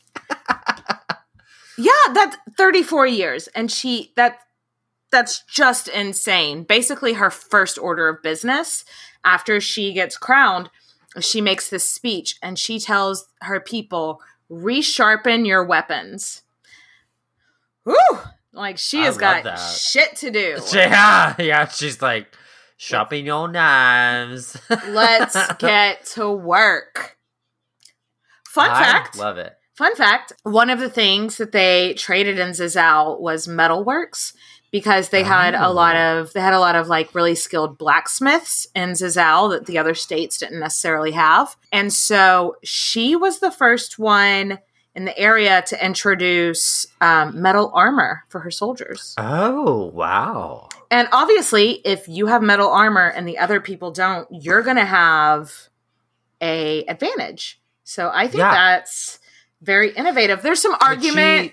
yeah, 1.79 1.91
that's 2.13 2.37
34 2.59 3.07
years. 3.07 3.47
And 3.55 3.71
she, 3.71 4.13
that, 4.17 4.41
that's 5.11 5.43
just 5.45 5.89
insane. 5.89 6.65
Basically, 6.65 7.15
her 7.15 7.31
first 7.31 7.79
order 7.79 8.09
of 8.09 8.23
business 8.23 8.85
after 9.25 9.59
she 9.61 9.93
gets 9.95 10.19
crowned, 10.19 10.69
she 11.21 11.41
makes 11.41 11.69
this 11.69 11.89
speech 11.89 12.37
and 12.43 12.59
she 12.59 12.79
tells 12.79 13.29
her 13.43 13.61
people, 13.61 14.21
resharpen 14.51 15.47
your 15.47 15.65
weapons. 15.65 16.43
Whew! 17.85 18.19
Like 18.53 18.79
she 18.79 19.01
I 19.01 19.05
has 19.05 19.17
got 19.17 19.45
that. 19.45 19.57
shit 19.57 20.17
to 20.17 20.31
do. 20.31 20.59
Yeah, 20.73 21.35
yeah. 21.39 21.69
She's 21.69 22.03
like, 22.03 22.35
shopping 22.77 23.27
your 23.27 23.49
knives. 23.49 24.57
Let's 24.89 25.37
get 25.55 26.05
to 26.15 26.31
work. 26.31 27.17
Fun 28.47 28.71
I 28.71 28.83
fact. 28.83 29.17
Love 29.17 29.39
it. 29.39 29.55
Fun 29.75 29.95
fact. 29.97 30.33
One 30.43 30.69
of 30.69 30.81
the 30.81 30.91
things 30.91 31.39
that 31.39 31.53
they 31.53 31.95
traded 31.95 32.39
in 32.39 32.51
Zazzau 32.51 33.19
was 33.19 33.47
metalworks 33.47 34.35
because 34.73 35.11
they 35.11 35.23
had 35.23 35.55
a 35.55 35.67
Oh. 35.69 35.73
lot 35.73 35.95
of 35.95 36.33
they 36.33 36.41
had 36.41 36.55
a 36.55 36.59
lot 36.59 36.75
of 36.75 36.89
like 36.89 37.15
really 37.15 37.37
skilled 37.37 37.79
blacksmiths 37.79 38.67
in 38.75 38.91
Zazzau 38.93 39.51
that 39.51 39.67
the 39.67 39.79
other 39.79 39.95
states 39.95 40.39
didn't 40.39 40.59
necessarily 40.59 41.13
have. 41.13 41.57
And 41.71 41.93
so 41.93 42.57
she 42.65 43.15
was 43.15 43.39
the 43.39 43.53
first 43.53 43.99
one 44.01 44.59
in 44.95 45.05
the 45.05 45.17
area 45.19 45.63
to 45.69 45.85
introduce 45.85 46.87
um, 47.01 47.41
metal 47.41 47.71
armor 47.75 48.25
for 48.29 48.41
her 48.41 48.51
soldiers. 48.51 49.15
Oh, 49.19 49.87
wow. 49.95 50.69
And 50.91 51.09
obviously, 51.13 51.81
if 51.87 52.09
you 52.09 52.27
have 52.27 52.43
metal 52.43 52.69
armor 52.69 53.09
and 53.09 53.27
the 53.27 53.39
other 53.39 53.61
people 53.61 53.91
don't, 53.93 54.29
you're 54.31 54.61
going 54.63 54.77
to 54.77 54.85
have 54.85 55.51
a 56.43 56.85
advantage. 56.87 57.59
So 57.85 58.11
I 58.13 58.23
think 58.27 58.41
Yeah. 58.41 58.53
that's 58.53 59.19
very 59.63 59.93
innovative. 59.93 60.43
There's 60.43 60.61
some 60.61 60.77
argument. 60.81 61.53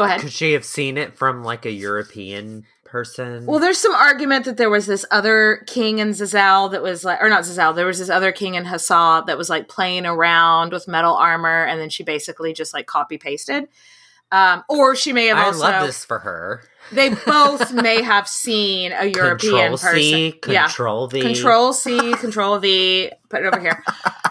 Could 0.00 0.04
Go 0.04 0.06
she, 0.06 0.08
ahead. 0.08 0.20
could 0.20 0.32
she 0.32 0.52
have 0.52 0.64
seen 0.64 0.96
it 0.96 1.14
from 1.14 1.44
like 1.44 1.66
a 1.66 1.70
European 1.70 2.64
person? 2.84 3.46
Well, 3.46 3.58
there's 3.58 3.78
some 3.78 3.94
argument 3.94 4.44
that 4.46 4.56
there 4.56 4.70
was 4.70 4.86
this 4.86 5.04
other 5.10 5.64
king 5.66 5.98
in 5.98 6.10
Zazzau 6.10 6.70
that 6.72 6.82
was 6.82 7.04
like, 7.04 7.22
or 7.22 7.28
not 7.28 7.42
Zazzau, 7.44 7.74
there 7.74 7.86
was 7.86 7.98
this 7.98 8.10
other 8.10 8.32
king 8.32 8.54
in 8.54 8.64
Hausa 8.64 9.24
that 9.26 9.38
was 9.38 9.48
like 9.48 9.68
playing 9.68 10.06
around 10.06 10.72
with 10.72 10.88
metal 10.88 11.14
armor, 11.14 11.64
and 11.64 11.80
then 11.80 11.90
she 11.90 12.02
basically 12.02 12.52
just 12.52 12.74
like 12.74 12.86
copy 12.86 13.18
pasted. 13.18 13.68
Um, 14.32 14.62
or 14.68 14.94
she 14.94 15.12
may 15.12 15.26
have 15.26 15.38
I 15.38 15.44
also. 15.46 15.60
love 15.60 15.86
this 15.86 16.04
for 16.04 16.20
her. 16.20 16.62
They 16.92 17.08
both 17.26 17.72
may 17.72 18.02
have 18.02 18.28
seen 18.28 18.92
a 18.92 19.06
European 19.06 19.70
Control 19.70 19.76
C, 19.76 20.32
person. 20.32 20.52
yeah. 20.52 20.66
Control 20.66 21.06
V. 21.08 21.20
Control 21.20 21.72
C, 21.72 22.14
Control 22.14 22.58
V, 22.58 23.10
put 23.28 23.42
it 23.42 23.46
over 23.46 23.60
here. 23.60 23.82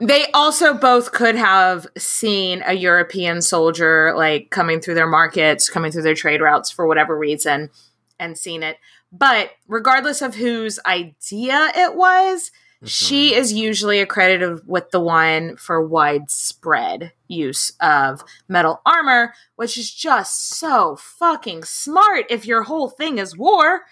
they 0.00 0.30
also 0.32 0.74
both 0.74 1.12
could 1.12 1.34
have 1.34 1.86
seen 1.96 2.62
a 2.66 2.74
European 2.74 3.42
soldier 3.42 4.14
like 4.16 4.50
coming 4.50 4.80
through 4.80 4.94
their 4.94 5.06
markets, 5.08 5.68
coming 5.68 5.92
through 5.92 6.02
their 6.02 6.14
trade 6.14 6.40
routes 6.40 6.70
for 6.70 6.86
whatever 6.86 7.16
reason, 7.16 7.70
and 8.18 8.36
seen 8.36 8.62
it. 8.62 8.78
But 9.12 9.50
regardless 9.68 10.22
of 10.22 10.34
whose 10.34 10.78
idea 10.86 11.70
it 11.76 11.94
was, 11.94 12.50
she 12.86 13.34
is 13.34 13.52
usually 13.52 14.00
accredited 14.00 14.66
with 14.66 14.90
the 14.90 15.00
one 15.00 15.56
for 15.56 15.86
widespread 15.86 17.12
use 17.28 17.72
of 17.80 18.22
metal 18.48 18.82
armor, 18.84 19.34
which 19.56 19.78
is 19.78 19.92
just 19.92 20.48
so 20.48 20.96
fucking 20.96 21.64
smart 21.64 22.26
if 22.28 22.46
your 22.46 22.64
whole 22.64 22.88
thing 22.88 23.18
is 23.18 23.36
war. 23.36 23.82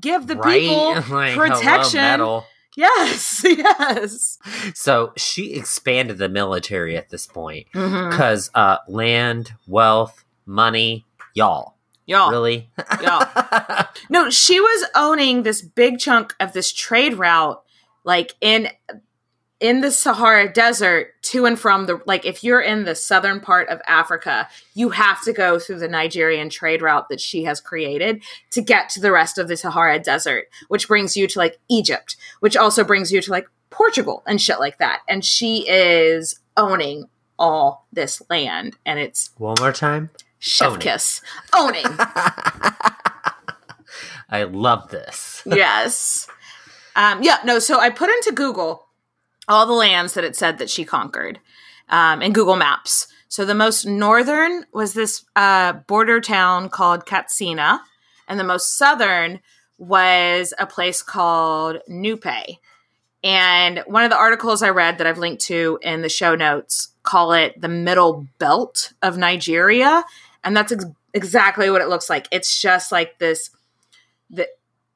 Give 0.00 0.26
the 0.26 0.36
right? 0.36 0.60
people 0.60 0.94
Like, 1.16 1.36
protection. 1.36 2.42
Yes, 2.76 3.44
yes. 3.46 4.38
So 4.74 5.12
she 5.16 5.54
expanded 5.54 6.18
the 6.18 6.28
military 6.28 6.96
at 6.96 7.10
this 7.10 7.26
point 7.26 7.66
because 7.72 8.50
uh, 8.54 8.78
land, 8.88 9.54
wealth, 9.66 10.24
money, 10.46 11.04
y'all. 11.34 11.76
Y'all. 12.06 12.30
Really? 12.30 12.70
Yeah. 13.00 13.86
No, 14.10 14.28
she 14.28 14.60
was 14.60 14.88
owning 14.94 15.42
this 15.42 15.62
big 15.62 15.98
chunk 15.98 16.34
of 16.40 16.52
this 16.52 16.72
trade 16.72 17.14
route, 17.14 17.62
like 18.04 18.34
in 18.40 18.68
in 19.62 19.80
the 19.80 19.90
Sahara 19.90 20.52
Desert 20.52 21.14
to 21.22 21.46
and 21.46 21.58
from 21.58 21.86
the 21.86 22.00
like. 22.04 22.26
If 22.26 22.42
you're 22.44 22.60
in 22.60 22.84
the 22.84 22.94
southern 22.94 23.40
part 23.40 23.68
of 23.68 23.80
Africa, 23.86 24.48
you 24.74 24.90
have 24.90 25.22
to 25.22 25.32
go 25.32 25.58
through 25.58 25.78
the 25.78 25.88
Nigerian 25.88 26.50
trade 26.50 26.82
route 26.82 27.08
that 27.08 27.20
she 27.20 27.44
has 27.44 27.60
created 27.60 28.22
to 28.50 28.60
get 28.60 28.88
to 28.90 29.00
the 29.00 29.12
rest 29.12 29.38
of 29.38 29.48
the 29.48 29.56
Sahara 29.56 29.98
Desert, 29.98 30.48
which 30.68 30.88
brings 30.88 31.16
you 31.16 31.26
to 31.28 31.38
like 31.38 31.58
Egypt, 31.70 32.16
which 32.40 32.56
also 32.56 32.84
brings 32.84 33.12
you 33.12 33.22
to 33.22 33.30
like 33.30 33.46
Portugal 33.70 34.22
and 34.26 34.40
shit 34.42 34.58
like 34.60 34.78
that. 34.78 35.00
And 35.08 35.24
she 35.24 35.66
is 35.68 36.40
owning 36.56 37.04
all 37.38 37.86
this 37.92 38.20
land, 38.28 38.76
and 38.84 38.98
it's 38.98 39.30
One 39.38 39.54
more 39.60 39.72
time. 39.72 40.10
chef 40.38 40.68
Owning. 40.68 40.80
kiss 40.80 41.22
owning. 41.54 41.86
I 44.28 44.44
love 44.44 44.90
this. 44.90 45.42
yes. 45.46 46.26
Um, 46.96 47.22
yeah, 47.22 47.38
no, 47.44 47.58
so 47.58 47.78
I 47.80 47.90
put 47.90 48.10
into 48.10 48.32
Google 48.32 48.86
all 49.48 49.66
the 49.66 49.72
lands 49.72 50.14
that 50.14 50.24
it 50.24 50.36
said 50.36 50.58
that 50.58 50.70
she 50.70 50.84
conquered 50.84 51.40
um, 51.88 52.22
in 52.22 52.32
Google 52.32 52.56
Maps. 52.56 53.08
So 53.28 53.44
the 53.44 53.54
most 53.54 53.86
northern 53.86 54.66
was 54.72 54.92
this 54.92 55.24
uh, 55.36 55.72
border 55.72 56.20
town 56.20 56.68
called 56.68 57.06
Katsina, 57.06 57.82
and 58.28 58.38
the 58.38 58.44
most 58.44 58.76
southern 58.76 59.40
was 59.78 60.54
a 60.58 60.66
place 60.66 61.02
called 61.02 61.78
Nupe. 61.88 62.58
And 63.24 63.82
one 63.86 64.04
of 64.04 64.10
the 64.10 64.18
articles 64.18 64.62
I 64.62 64.70
read 64.70 64.98
that 64.98 65.06
I've 65.06 65.18
linked 65.18 65.42
to 65.46 65.78
in 65.82 66.02
the 66.02 66.08
show 66.08 66.34
notes 66.34 66.88
call 67.02 67.32
it 67.32 67.60
the 67.60 67.68
middle 67.68 68.26
belt 68.38 68.92
of 69.02 69.16
Nigeria. 69.16 70.04
And 70.44 70.56
that's 70.56 70.72
ex- 70.72 70.84
exactly 71.14 71.70
what 71.70 71.82
it 71.82 71.88
looks 71.88 72.10
like. 72.10 72.26
It's 72.30 72.60
just 72.60 72.92
like 72.92 73.18
this 73.18 73.50
the, 74.30 74.48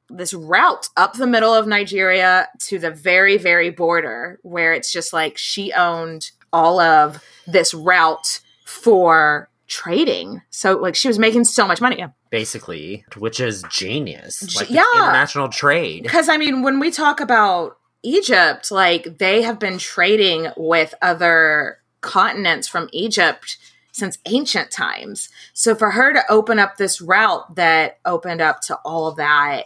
this 0.09 0.33
route 0.33 0.89
up 0.97 1.15
the 1.15 1.27
middle 1.27 1.53
of 1.53 1.67
Nigeria 1.67 2.49
to 2.61 2.79
the 2.79 2.91
very, 2.91 3.37
very 3.39 3.71
border 3.71 4.39
where 4.43 4.73
it's 4.73 4.93
just 4.93 5.13
like 5.13 5.37
she 5.37 5.73
owned 5.73 6.31
all 6.53 6.81
of 6.81 7.23
this 7.47 7.75
route 7.75 8.41
for 8.65 9.49
trading. 9.69 10.43
So 10.51 10.75
like 10.79 10.95
she 10.95 11.09
was 11.09 11.19
making 11.19 11.45
so 11.45 11.67
much 11.67 11.81
money. 11.81 12.05
Basically, 12.31 13.05
which 13.17 13.41
is 13.41 13.65
genius. 13.71 14.57
Like 14.57 14.71
yeah. 14.71 14.85
international 14.95 15.49
trade. 15.49 16.03
Because 16.03 16.29
I 16.29 16.37
mean, 16.37 16.63
when 16.63 16.79
we 16.79 16.91
talk 16.91 17.21
about 17.21 17.79
Egypt, 18.03 18.71
like 18.71 19.19
they 19.19 19.43
have 19.43 19.59
been 19.59 19.79
trading 19.79 20.49
with 20.57 20.95
other 21.03 21.79
continents 22.01 22.69
from 22.69 22.89
Egypt 22.93 23.59
since 23.91 24.19
ancient 24.27 24.71
times. 24.71 25.31
So 25.55 25.75
for 25.75 25.91
her 25.93 26.13
to 26.13 26.23
open 26.31 26.59
up 26.59 26.77
this 26.77 27.01
route 27.01 27.57
that 27.57 27.99
opened 28.05 28.43
up 28.43 28.61
to 28.63 28.77
all 28.85 29.09
of 29.09 29.17
that 29.17 29.65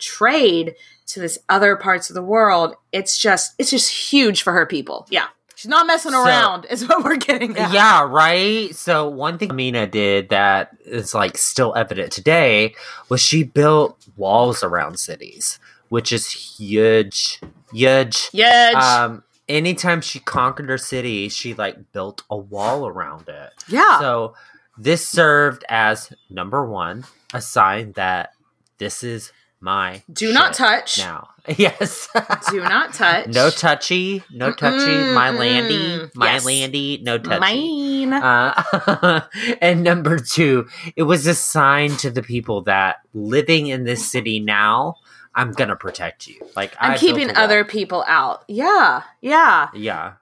trade 0.00 0.74
to 1.06 1.20
this 1.20 1.38
other 1.48 1.76
parts 1.76 2.10
of 2.10 2.14
the 2.14 2.22
world, 2.22 2.74
it's 2.92 3.18
just 3.18 3.54
it's 3.58 3.70
just 3.70 3.90
huge 3.90 4.42
for 4.42 4.52
her 4.52 4.66
people. 4.66 5.06
Yeah. 5.10 5.26
She's 5.56 5.68
not 5.68 5.86
messing 5.86 6.12
So- 6.12 6.24
around, 6.24 6.64
is 6.70 6.88
what 6.88 7.04
we're 7.04 7.16
getting 7.16 7.54
at. 7.58 7.70
Yeah, 7.72 8.06
right. 8.08 8.74
So 8.74 9.08
one 9.08 9.36
thing 9.36 9.50
Amina 9.50 9.86
did 9.86 10.30
that 10.30 10.70
is 10.86 11.14
like 11.14 11.36
still 11.36 11.74
evident 11.76 12.12
today 12.12 12.74
was 13.10 13.20
she 13.20 13.42
built 13.44 13.98
walls 14.16 14.62
around 14.64 14.98
cities, 14.98 15.58
which 15.90 16.12
is 16.12 16.30
huge, 16.30 17.40
huge. 17.72 18.30
Yeah. 18.32 18.72
Um, 19.04 19.22
anytime 19.50 20.00
she 20.00 20.18
conquered 20.20 20.70
her 20.70 20.78
city, 20.78 21.28
she 21.28 21.52
like 21.52 21.92
built 21.92 22.22
a 22.30 22.36
wall 22.38 22.86
around 22.86 23.28
it. 23.28 23.50
yeah. 23.68 23.98
So 24.00 24.34
this 24.78 25.06
served 25.06 25.62
as 25.68 26.10
number 26.30 26.64
one, 26.64 27.04
a 27.34 27.42
sign 27.42 27.92
that 27.96 28.30
this 28.78 29.02
is 29.04 29.30
my 29.60 30.02
Do 30.12 30.32
not 30.32 30.54
touch. 30.54 30.98
now. 30.98 31.28
Yes. 31.56 32.06
Do 32.50 32.60
not 32.60 32.92
touch. 32.94 33.26
no 33.28 33.50
touchy, 33.50 34.22
no 34.30 34.52
touchy. 34.52 34.86
My 35.14 35.30
Mm-mm, 35.30 35.38
landy, 35.38 35.98
mm. 35.98 36.10
my 36.14 36.34
Yes. 36.34 36.44
landy, 36.44 37.00
no 37.02 37.18
touchy. 37.18 38.06
Mine. 38.06 38.12
Uh, 38.12 39.22
and 39.60 39.82
number 39.82 40.18
two, 40.18 40.68
it 40.96 41.04
was 41.04 41.26
a 41.26 41.34
sign 41.34 41.90
to 41.98 42.10
the 42.10 42.22
people 42.22 42.62
that 42.62 42.96
living 43.14 43.66
in 43.68 43.84
this 43.84 44.08
city 44.10 44.38
now, 44.38 44.96
I'm 45.34 45.52
gonna 45.52 45.76
protect 45.76 46.26
you. 46.28 46.36
Like 46.54 46.74
I'm 46.78 46.92
I 46.92 46.96
keeping 46.98 47.34
other 47.36 47.64
people 47.64 48.04
out. 48.06 48.44
Yeah, 48.46 49.02
yeah. 49.20 49.68
Yeah. 49.74 50.12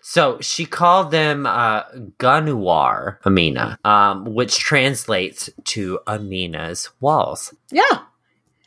So 0.00 0.40
she 0.40 0.64
called 0.64 1.10
them 1.10 1.44
uh, 1.44 1.82
Ganuwar 2.18 3.18
Amina, 3.26 3.78
um, 3.84 4.24
which 4.34 4.58
translates 4.58 5.50
to 5.64 5.98
Amina's 6.06 6.88
walls. 7.00 7.52
Yeah. 7.70 7.82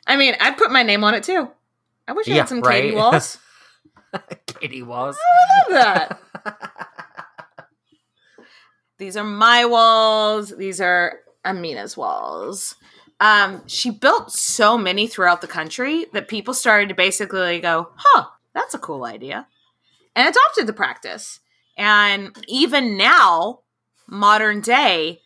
I 0.07 0.17
mean, 0.17 0.35
I'd 0.39 0.57
put 0.57 0.71
my 0.71 0.83
name 0.83 1.03
on 1.03 1.13
it 1.13 1.23
too. 1.23 1.49
I 2.07 2.13
wish 2.13 2.27
I 2.27 2.31
Yeah, 2.31 2.37
had 2.39 2.49
some 2.49 2.61
Katie? 2.61 2.91
Walls. 2.95 3.37
Katie 4.47 4.83
walls. 4.83 5.17
I 5.17 5.71
love 5.73 6.19
that. 6.43 7.67
These 8.97 9.17
are 9.17 9.23
my 9.23 9.65
walls. 9.65 10.55
These 10.55 10.81
are 10.81 11.19
Amina's 11.45 11.95
walls. 11.97 12.75
Um, 13.19 13.65
she 13.67 13.89
built 13.89 14.31
so 14.31 14.77
many 14.77 15.07
throughout 15.07 15.41
the 15.41 15.47
country 15.47 16.05
that 16.13 16.27
people 16.27 16.53
started 16.53 16.89
to 16.89 16.95
basically 16.95 17.59
go, 17.59 17.89
huh, 17.95 18.25
that's 18.53 18.73
a 18.73 18.79
cool 18.79 19.05
idea. 19.05 19.47
And 20.15 20.27
adopted 20.27 20.67
the 20.67 20.73
practice. 20.73 21.39
And 21.77 22.35
even 22.47 22.97
now, 22.97 23.61
modern 24.07 24.61
day, 24.61 25.21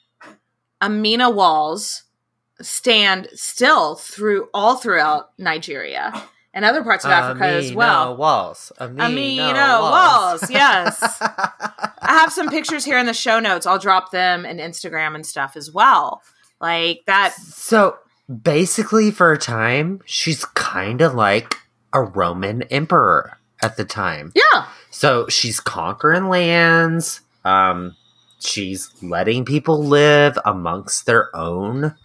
Amina 0.81 1.29
walls 1.29 2.03
stand 2.61 3.27
still 3.33 3.95
through 3.95 4.49
all 4.53 4.75
throughout 4.75 5.31
Nigeria 5.37 6.13
and 6.53 6.63
other 6.63 6.83
parts 6.83 7.03
of 7.03 7.11
Africa 7.11 7.45
as 7.45 7.73
well. 7.73 8.15
Walls. 8.15 8.71
Amina, 8.79 9.03
Amina 9.03 9.79
walls, 9.81 10.49
yes. 10.49 10.97
I 11.21 12.13
have 12.19 12.31
some 12.31 12.49
pictures 12.49 12.85
here 12.85 12.97
in 12.97 13.05
the 13.05 13.13
show 13.13 13.39
notes. 13.39 13.65
I'll 13.65 13.77
drop 13.77 14.11
them 14.11 14.45
in 14.45 14.57
Instagram 14.57 15.15
and 15.15 15.25
stuff 15.25 15.57
as 15.57 15.71
well. 15.71 16.21
Like 16.61 17.03
that. 17.07 17.33
So 17.33 17.97
basically, 18.41 19.11
for 19.11 19.33
a 19.33 19.37
time, 19.37 20.01
she's 20.05 20.45
kind 20.45 21.01
of 21.01 21.13
like 21.13 21.57
a 21.91 22.01
Roman 22.01 22.63
emperor 22.63 23.37
at 23.61 23.75
the 23.75 23.85
time. 23.85 24.31
Yeah. 24.33 24.67
So 24.91 25.27
she's 25.27 25.59
conquering 25.59 26.29
lands. 26.29 27.19
Um, 27.43 27.97
she's 28.39 28.89
letting 29.03 29.43
people 29.43 29.83
live 29.83 30.37
amongst 30.45 31.05
their 31.05 31.35
own. 31.35 31.95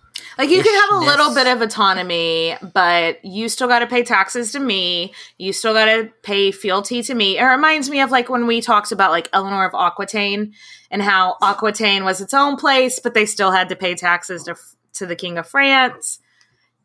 Like 0.40 0.48
you 0.48 0.62
can 0.62 0.90
have 0.90 1.02
a 1.02 1.04
little 1.04 1.34
bit 1.34 1.46
of 1.46 1.60
autonomy, 1.60 2.56
but 2.72 3.22
you 3.22 3.50
still 3.50 3.68
got 3.68 3.80
to 3.80 3.86
pay 3.86 4.02
taxes 4.02 4.52
to 4.52 4.58
me. 4.58 5.12
You 5.36 5.52
still 5.52 5.74
got 5.74 5.84
to 5.84 6.10
pay 6.22 6.50
fealty 6.50 7.02
to 7.02 7.14
me. 7.14 7.36
It 7.36 7.44
reminds 7.44 7.90
me 7.90 8.00
of 8.00 8.10
like 8.10 8.30
when 8.30 8.46
we 8.46 8.62
talked 8.62 8.90
about 8.90 9.10
like 9.10 9.28
Eleanor 9.34 9.66
of 9.66 9.74
Aquitaine 9.74 10.54
and 10.90 11.02
how 11.02 11.36
Aquitaine 11.42 12.04
was 12.04 12.22
its 12.22 12.32
own 12.32 12.56
place, 12.56 12.98
but 13.00 13.12
they 13.12 13.26
still 13.26 13.50
had 13.52 13.68
to 13.68 13.76
pay 13.76 13.94
taxes 13.94 14.44
to 14.44 14.56
to 14.94 15.04
the 15.04 15.14
king 15.14 15.36
of 15.36 15.46
France. 15.46 16.20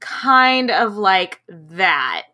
Kind 0.02 0.70
of 0.70 0.98
like 0.98 1.40
that. 1.48 2.28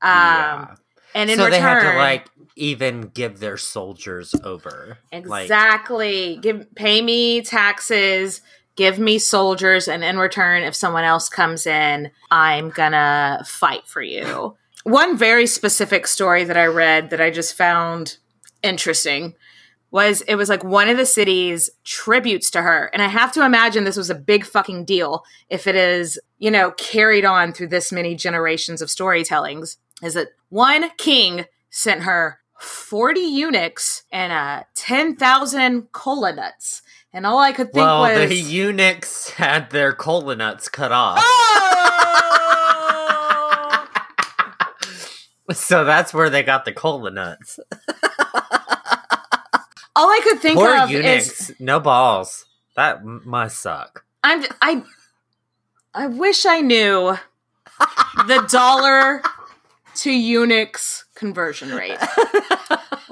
Um, 0.00 0.10
Yeah. 0.12 0.74
And 1.14 1.28
in 1.28 1.38
so 1.38 1.46
return, 1.46 1.50
they 1.50 1.60
had 1.60 1.92
to 1.92 1.98
like 1.98 2.26
even 2.54 3.08
give 3.08 3.40
their 3.40 3.56
soldiers 3.56 4.32
over. 4.44 4.98
Like, 5.12 5.42
Exactly. 5.42 6.38
Give 6.40 6.72
pay 6.76 7.02
me 7.02 7.42
taxes, 7.42 8.42
give 8.76 8.98
me 8.98 9.18
soldiers, 9.18 9.88
and 9.88 10.02
in 10.02 10.18
return, 10.18 10.62
if 10.62 10.74
someone 10.74 11.04
else 11.04 11.28
comes 11.28 11.66
in, 11.66 12.10
I'm 12.30 12.70
gonna 12.70 13.42
fight 13.46 13.86
for 13.86 14.02
you. 14.02 14.56
One 14.84 15.16
very 15.16 15.46
specific 15.46 16.06
story 16.06 16.44
that 16.44 16.56
I 16.56 16.66
read 16.66 17.10
that 17.10 17.20
I 17.20 17.30
just 17.30 17.56
found 17.56 18.18
interesting 18.62 19.34
was 19.92 20.22
it 20.22 20.36
was 20.36 20.48
like 20.48 20.64
one 20.64 20.88
of 20.88 20.96
the 20.96 21.06
city's 21.06 21.70
tributes 21.84 22.50
to 22.50 22.62
her. 22.62 22.90
And 22.92 23.02
I 23.02 23.08
have 23.08 23.30
to 23.32 23.44
imagine 23.44 23.84
this 23.84 23.96
was 23.96 24.10
a 24.10 24.14
big 24.14 24.44
fucking 24.44 24.86
deal 24.86 25.22
if 25.50 25.66
it 25.66 25.76
is, 25.76 26.18
you 26.38 26.50
know, 26.50 26.70
carried 26.72 27.26
on 27.26 27.52
through 27.52 27.68
this 27.68 27.92
many 27.92 28.14
generations 28.14 28.80
of 28.80 28.88
storytellings. 28.88 29.76
Is 30.02 30.14
that 30.14 30.28
one 30.48 30.90
king 30.96 31.44
sent 31.68 32.04
her 32.04 32.38
40 32.62 33.20
eunuchs 33.20 34.04
and 34.12 34.32
uh, 34.32 34.62
10,000 34.76 35.92
cola 35.92 36.32
nuts. 36.32 36.82
And 37.12 37.26
all 37.26 37.38
I 37.38 37.52
could 37.52 37.72
think 37.72 37.84
well, 37.84 38.00
was. 38.00 38.28
the 38.28 38.34
eunuchs 38.34 39.30
had 39.30 39.70
their 39.70 39.92
cola 39.92 40.34
nuts 40.34 40.68
cut 40.68 40.92
off. 40.92 41.18
oh! 41.20 41.48
So 45.52 45.84
that's 45.84 46.14
where 46.14 46.30
they 46.30 46.42
got 46.42 46.64
the 46.64 46.72
cola 46.72 47.10
nuts. 47.10 47.58
all 49.94 50.08
I 50.08 50.20
could 50.22 50.40
think 50.40 50.56
Poor 50.56 50.74
of 50.78 50.90
eunuchs, 50.90 51.50
is 51.50 51.60
no 51.60 51.78
balls. 51.78 52.46
That 52.74 53.04
must 53.04 53.58
suck. 53.58 54.06
I'm 54.24 54.44
I 54.62 54.82
I 55.92 56.06
wish 56.06 56.46
I 56.46 56.62
knew 56.62 57.18
the 58.28 58.48
dollar 58.50 59.20
to 59.96 60.10
eunuchs 60.10 61.04
conversion 61.14 61.70
rate. 61.70 61.98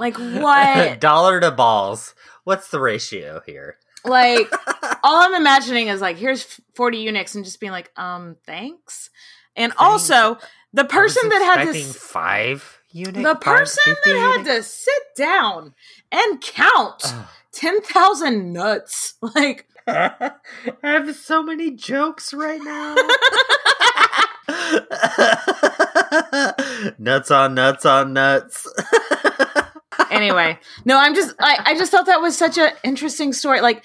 Like 0.01 0.17
what? 0.17 0.99
Dollar 0.99 1.41
to 1.41 1.51
balls. 1.51 2.15
What's 2.45 2.71
the 2.71 2.81
ratio 2.81 3.43
here? 3.45 3.77
Like 4.05 4.49
all 5.03 5.23
I'm 5.23 5.35
imagining 5.35 5.89
is 5.89 6.01
like 6.01 6.17
here's 6.17 6.45
40 6.75 6.99
eunuchs 6.99 7.35
and 7.35 7.45
just 7.45 7.61
being 7.61 7.73
like 7.73 7.91
um 7.97 8.37
thanks. 8.47 9.11
And 9.57 9.73
also 9.79 10.39
the 10.73 10.85
person 10.85 11.29
that 11.29 11.43
had 11.43 11.65
to 11.65 11.71
expecting 11.71 11.91
s- 11.91 11.97
five 11.97 12.79
eunuchs. 12.93 13.23
the 13.23 13.35
person 13.35 13.97
that 14.05 14.17
had 14.37 14.45
to 14.57 14.63
sit 14.63 15.03
down 15.17 15.75
and 16.13 16.41
count 16.41 17.05
10,000 17.53 18.53
nuts. 18.53 19.15
Like 19.35 19.67
I 19.87 20.33
have 20.83 21.15
so 21.17 21.43
many 21.43 21.73
jokes 21.73 22.33
right 22.33 22.61
now. 22.63 22.95
nuts 26.99 27.31
on 27.31 27.55
nuts 27.55 27.85
on 27.85 28.13
nuts. 28.13 28.67
Anyway, 30.21 30.59
no, 30.85 30.99
I'm 30.99 31.15
just 31.15 31.35
I, 31.41 31.59
I 31.67 31.75
just 31.79 31.91
thought 31.91 32.07
that 32.07 32.21
was 32.21 32.37
such 32.37 32.59
an 32.59 32.73
interesting 32.85 33.33
story. 33.33 33.61
Like 33.61 33.85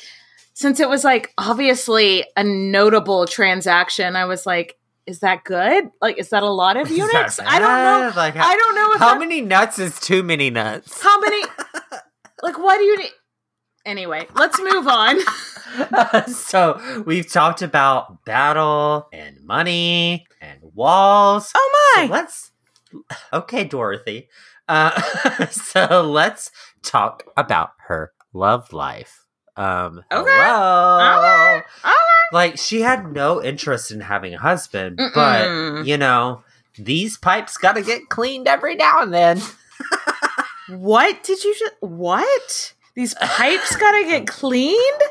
since 0.53 0.79
it 0.79 0.89
was 0.89 1.03
like 1.03 1.33
obviously 1.37 2.25
a 2.37 2.43
notable 2.43 3.25
transaction, 3.27 4.15
I 4.15 4.25
was 4.25 4.45
like, 4.45 4.77
is 5.05 5.19
that 5.19 5.43
good? 5.43 5.89
Like, 6.01 6.17
is 6.17 6.29
that 6.29 6.43
a 6.43 6.49
lot 6.49 6.77
of 6.77 6.89
units? 6.89 7.39
I 7.39 7.59
don't 7.59 7.83
know. 7.83 8.13
Like, 8.15 8.35
I 8.35 8.55
don't 8.55 8.75
know 8.75 8.93
if 8.93 8.99
How 8.99 9.17
many 9.19 9.41
nuts 9.41 9.77
is 9.79 9.99
too 9.99 10.23
many 10.23 10.49
nuts? 10.49 11.01
how 11.01 11.19
many. 11.19 11.43
Like, 12.43 12.59
why 12.59 12.77
do 12.77 12.83
you 12.83 12.97
need? 12.97 13.11
Anyway, 13.85 14.27
let's 14.35 14.59
move 14.59 14.87
on. 14.87 15.17
so 16.33 17.03
we've 17.05 17.29
talked 17.31 17.61
about 17.61 18.23
battle 18.25 19.07
and 19.11 19.41
money 19.43 20.25
and 20.41 20.59
walls. 20.73 21.51
Oh 21.55 21.91
So 21.95 22.01
my! 22.01 22.07
let's 22.11 22.51
okay, 23.33 23.63
Dorothy. 23.63 24.27
Uh, 24.67 24.99
so 25.51 26.01
let's 26.09 26.51
talk 26.83 27.23
about 27.37 27.71
her 27.87 28.11
love 28.33 28.73
life. 28.73 29.25
Um, 29.57 29.99
Okay. 30.11 30.29
hello. 30.29 30.53
All 30.53 30.99
right. 30.99 31.63
All 31.83 31.91
right. 31.91 32.29
Like 32.33 32.57
she 32.57 32.81
had 32.81 33.13
no 33.13 33.41
interest 33.41 33.91
in 33.91 34.01
having 34.01 34.33
a 34.33 34.39
husband, 34.39 34.97
Mm-mm. 34.97 35.13
but 35.13 35.85
you 35.87 35.97
know 35.97 36.43
these 36.77 37.17
pipes 37.17 37.55
got 37.57 37.73
to 37.73 37.81
get 37.81 38.09
cleaned 38.09 38.47
every 38.47 38.75
now 38.75 39.01
and 39.01 39.13
then. 39.13 39.41
What 40.67 41.23
did 41.23 41.43
you 41.43 41.53
just? 41.53 41.73
What? 41.79 42.73
These 42.95 43.13
pipes 43.13 43.75
gotta 43.75 44.03
get 44.05 44.25
cleaned? 44.41 45.01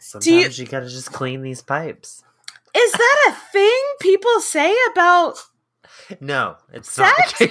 Sometimes 0.00 0.58
you- 0.58 0.64
you, 0.64 0.68
got 0.70 0.80
to 0.80 0.88
just 0.88 1.12
clean 1.12 1.42
these 1.42 1.62
pipes. 1.62 2.24
Is 2.76 2.92
that 2.92 3.26
a 3.28 3.52
thing 3.52 3.82
people 4.00 4.40
say 4.40 4.74
about 4.90 5.36
No, 6.20 6.56
it's 6.72 6.92
Sex? 6.92 7.40
not. 7.40 7.50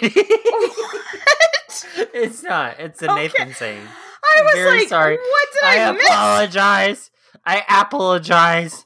Katie. 2.16 2.26
what? 2.26 2.32
it's 2.32 2.44
not. 2.44 2.80
It's 2.80 3.02
a 3.02 3.12
Okay. 3.12 3.22
Nathan 3.22 3.54
saying. 3.54 3.82
I 4.24 4.42
was 4.44 4.54
very 4.56 4.80
like, 4.80 4.88
sorry. 4.90 5.18
what 5.18 5.48
did 5.54 5.64
I, 5.64 5.84
I 5.88 5.92
miss? 5.92 6.06
apologize. 6.10 7.12
I 7.46 7.64
apologize. 7.82 8.86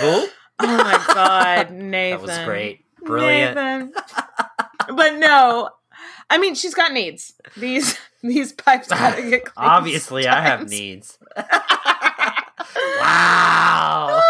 Boop. 0.00 0.28
Oh 0.62 0.66
my 0.76 1.02
god, 1.14 1.70
Nathan. 1.72 2.26
That 2.26 2.36
was 2.38 2.44
great. 2.46 2.84
Brilliant. 3.02 3.54
Nathan. 3.56 3.92
but 4.94 5.14
no. 5.16 5.70
I 6.28 6.36
mean, 6.36 6.54
she's 6.54 6.74
got 6.74 6.92
needs. 6.92 7.32
These 7.56 7.98
these 8.22 8.52
pipes 8.52 8.88
gotta 8.88 9.22
get 9.22 9.46
cleaned. 9.46 9.70
Obviously, 9.70 10.28
I 10.28 10.42
have 10.42 10.68
needs. 10.68 11.18
wow. 13.00 14.20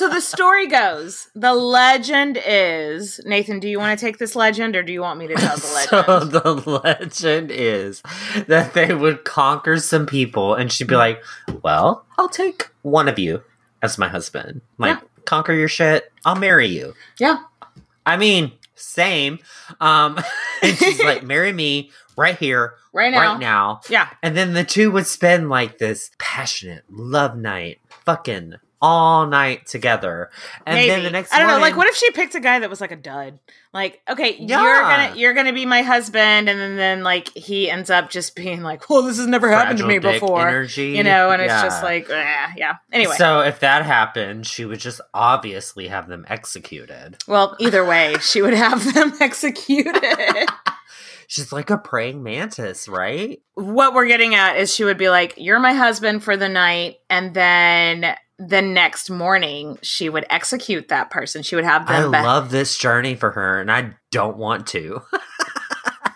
So 0.00 0.08
the 0.08 0.20
story 0.20 0.66
goes, 0.66 1.28
the 1.34 1.52
legend 1.54 2.38
is 2.46 3.20
Nathan, 3.26 3.60
do 3.60 3.68
you 3.68 3.78
want 3.78 3.98
to 3.98 4.04
take 4.04 4.16
this 4.18 4.34
legend 4.34 4.74
or 4.74 4.82
do 4.82 4.92
you 4.92 5.02
want 5.02 5.18
me 5.18 5.26
to 5.28 5.34
tell 5.34 5.56
the 5.58 5.66
legend? 5.74 6.32
So 6.32 6.40
the 6.54 6.80
legend 6.82 7.50
is 7.50 8.02
that 8.48 8.72
they 8.74 8.94
would 8.94 9.24
conquer 9.24 9.76
some 9.78 10.06
people, 10.06 10.54
and 10.54 10.72
she'd 10.72 10.86
be 10.88 10.96
like, 10.96 11.22
"Well, 11.62 12.06
I'll 12.18 12.28
take 12.30 12.70
one 12.82 13.08
of 13.08 13.18
you 13.18 13.42
as 13.82 13.98
my 13.98 14.08
husband. 14.08 14.62
Like, 14.78 14.96
Yeah. 14.98 15.06
conquer 15.26 15.52
your 15.52 15.68
shit. 15.68 16.10
I'll 16.24 16.36
marry 16.36 16.66
you." 16.68 16.94
yeah. 17.18 17.38
I 18.06 18.16
mean, 18.16 18.52
Same. 18.74 19.38
Um, 19.80 20.18
and 20.62 20.76
she's 20.78 21.02
like, 21.02 21.22
marry 21.34 21.52
me 21.52 21.90
right 22.16 22.38
here, 22.38 22.74
Right 22.94 23.12
now. 23.12 23.18
right 23.32 23.38
now. 23.38 23.80
Yeah. 23.90 24.08
And 24.22 24.34
then 24.34 24.54
the 24.54 24.64
two 24.64 24.90
would 24.92 25.06
spend 25.06 25.50
like 25.50 25.76
this 25.76 26.10
passionate 26.18 26.84
love 26.88 27.36
night, 27.36 27.78
fucking 28.06 28.54
all 28.82 29.26
night 29.26 29.66
together. 29.66 30.30
And 30.66 30.74
Maybe. 30.76 30.88
then 30.88 31.02
the 31.02 31.10
next 31.10 31.32
I 31.34 31.38
don't 31.38 31.48
know. 31.48 31.58
Like, 31.58 31.76
what 31.76 31.86
if 31.86 31.96
she 31.96 32.10
picked 32.12 32.34
a 32.34 32.40
guy 32.40 32.58
that 32.60 32.70
was 32.70 32.80
like 32.80 32.92
a 32.92 32.96
dud? 32.96 33.38
Like, 33.72 34.00
okay, 34.08 34.36
you're 34.38 34.48
gonna 34.82 35.14
you're 35.16 35.34
gonna 35.34 35.52
be 35.52 35.66
my 35.66 35.82
husband, 35.82 36.48
and 36.48 36.58
then 36.58 36.76
then 36.76 37.02
like 37.04 37.28
he 37.36 37.70
ends 37.70 37.90
up 37.90 38.10
just 38.10 38.34
being 38.34 38.62
like, 38.62 38.88
well, 38.90 39.02
this 39.02 39.18
has 39.18 39.26
never 39.26 39.48
happened 39.50 39.78
to 39.78 39.86
me 39.86 40.00
Fragile 40.00 40.20
before, 40.20 40.48
energy, 40.48 40.88
you 40.96 41.04
know, 41.04 41.30
and 41.30 41.40
it's 41.42 41.52
just 41.62 41.82
like, 41.82 42.08
eh, 42.10 42.46
yeah. 42.56 42.76
Anyway, 42.92 43.14
So 43.16 43.40
if 43.40 43.60
that 43.60 43.84
happened, 43.84 44.46
she 44.46 44.64
would 44.64 44.80
just 44.80 45.00
obviously 45.14 45.88
have 45.88 46.08
them 46.08 46.24
executed. 46.28 47.18
well, 47.28 47.56
either 47.60 47.84
way, 47.84 48.16
she 48.20 48.42
would 48.42 48.54
have 48.54 48.92
them 48.94 49.12
executed. 49.20 49.94
She's 51.28 51.52
like 51.52 51.70
a 51.70 51.78
praying 51.78 52.24
mantis, 52.24 52.88
right? 52.88 53.40
what 53.54 53.94
we're 53.94 54.06
getting 54.08 54.34
at 54.34 54.56
is 54.56 54.74
she 54.74 54.82
would 54.82 54.98
be 54.98 55.10
like, 55.10 55.34
"You're 55.36 55.60
my 55.60 55.74
husband 55.74 56.24
for 56.24 56.36
the 56.36 56.48
night," 56.48 56.96
and 57.08 57.34
then 57.34 58.16
the 58.40 58.62
next 58.62 59.10
morning 59.10 59.78
she 59.82 60.08
would 60.08 60.24
execute 60.30 60.88
that 60.88 61.10
person. 61.10 61.42
She 61.42 61.54
would 61.56 61.64
have 61.64 61.88
I 61.88 62.00
them. 62.00 62.12
be- 62.12 62.18
love 62.18 62.50
this 62.50 62.78
journey 62.78 63.14
for 63.14 63.30
her, 63.32 63.60
and 63.60 63.70
I 63.70 63.94
don't 64.10 64.38
want 64.38 64.66
to. 64.68 65.02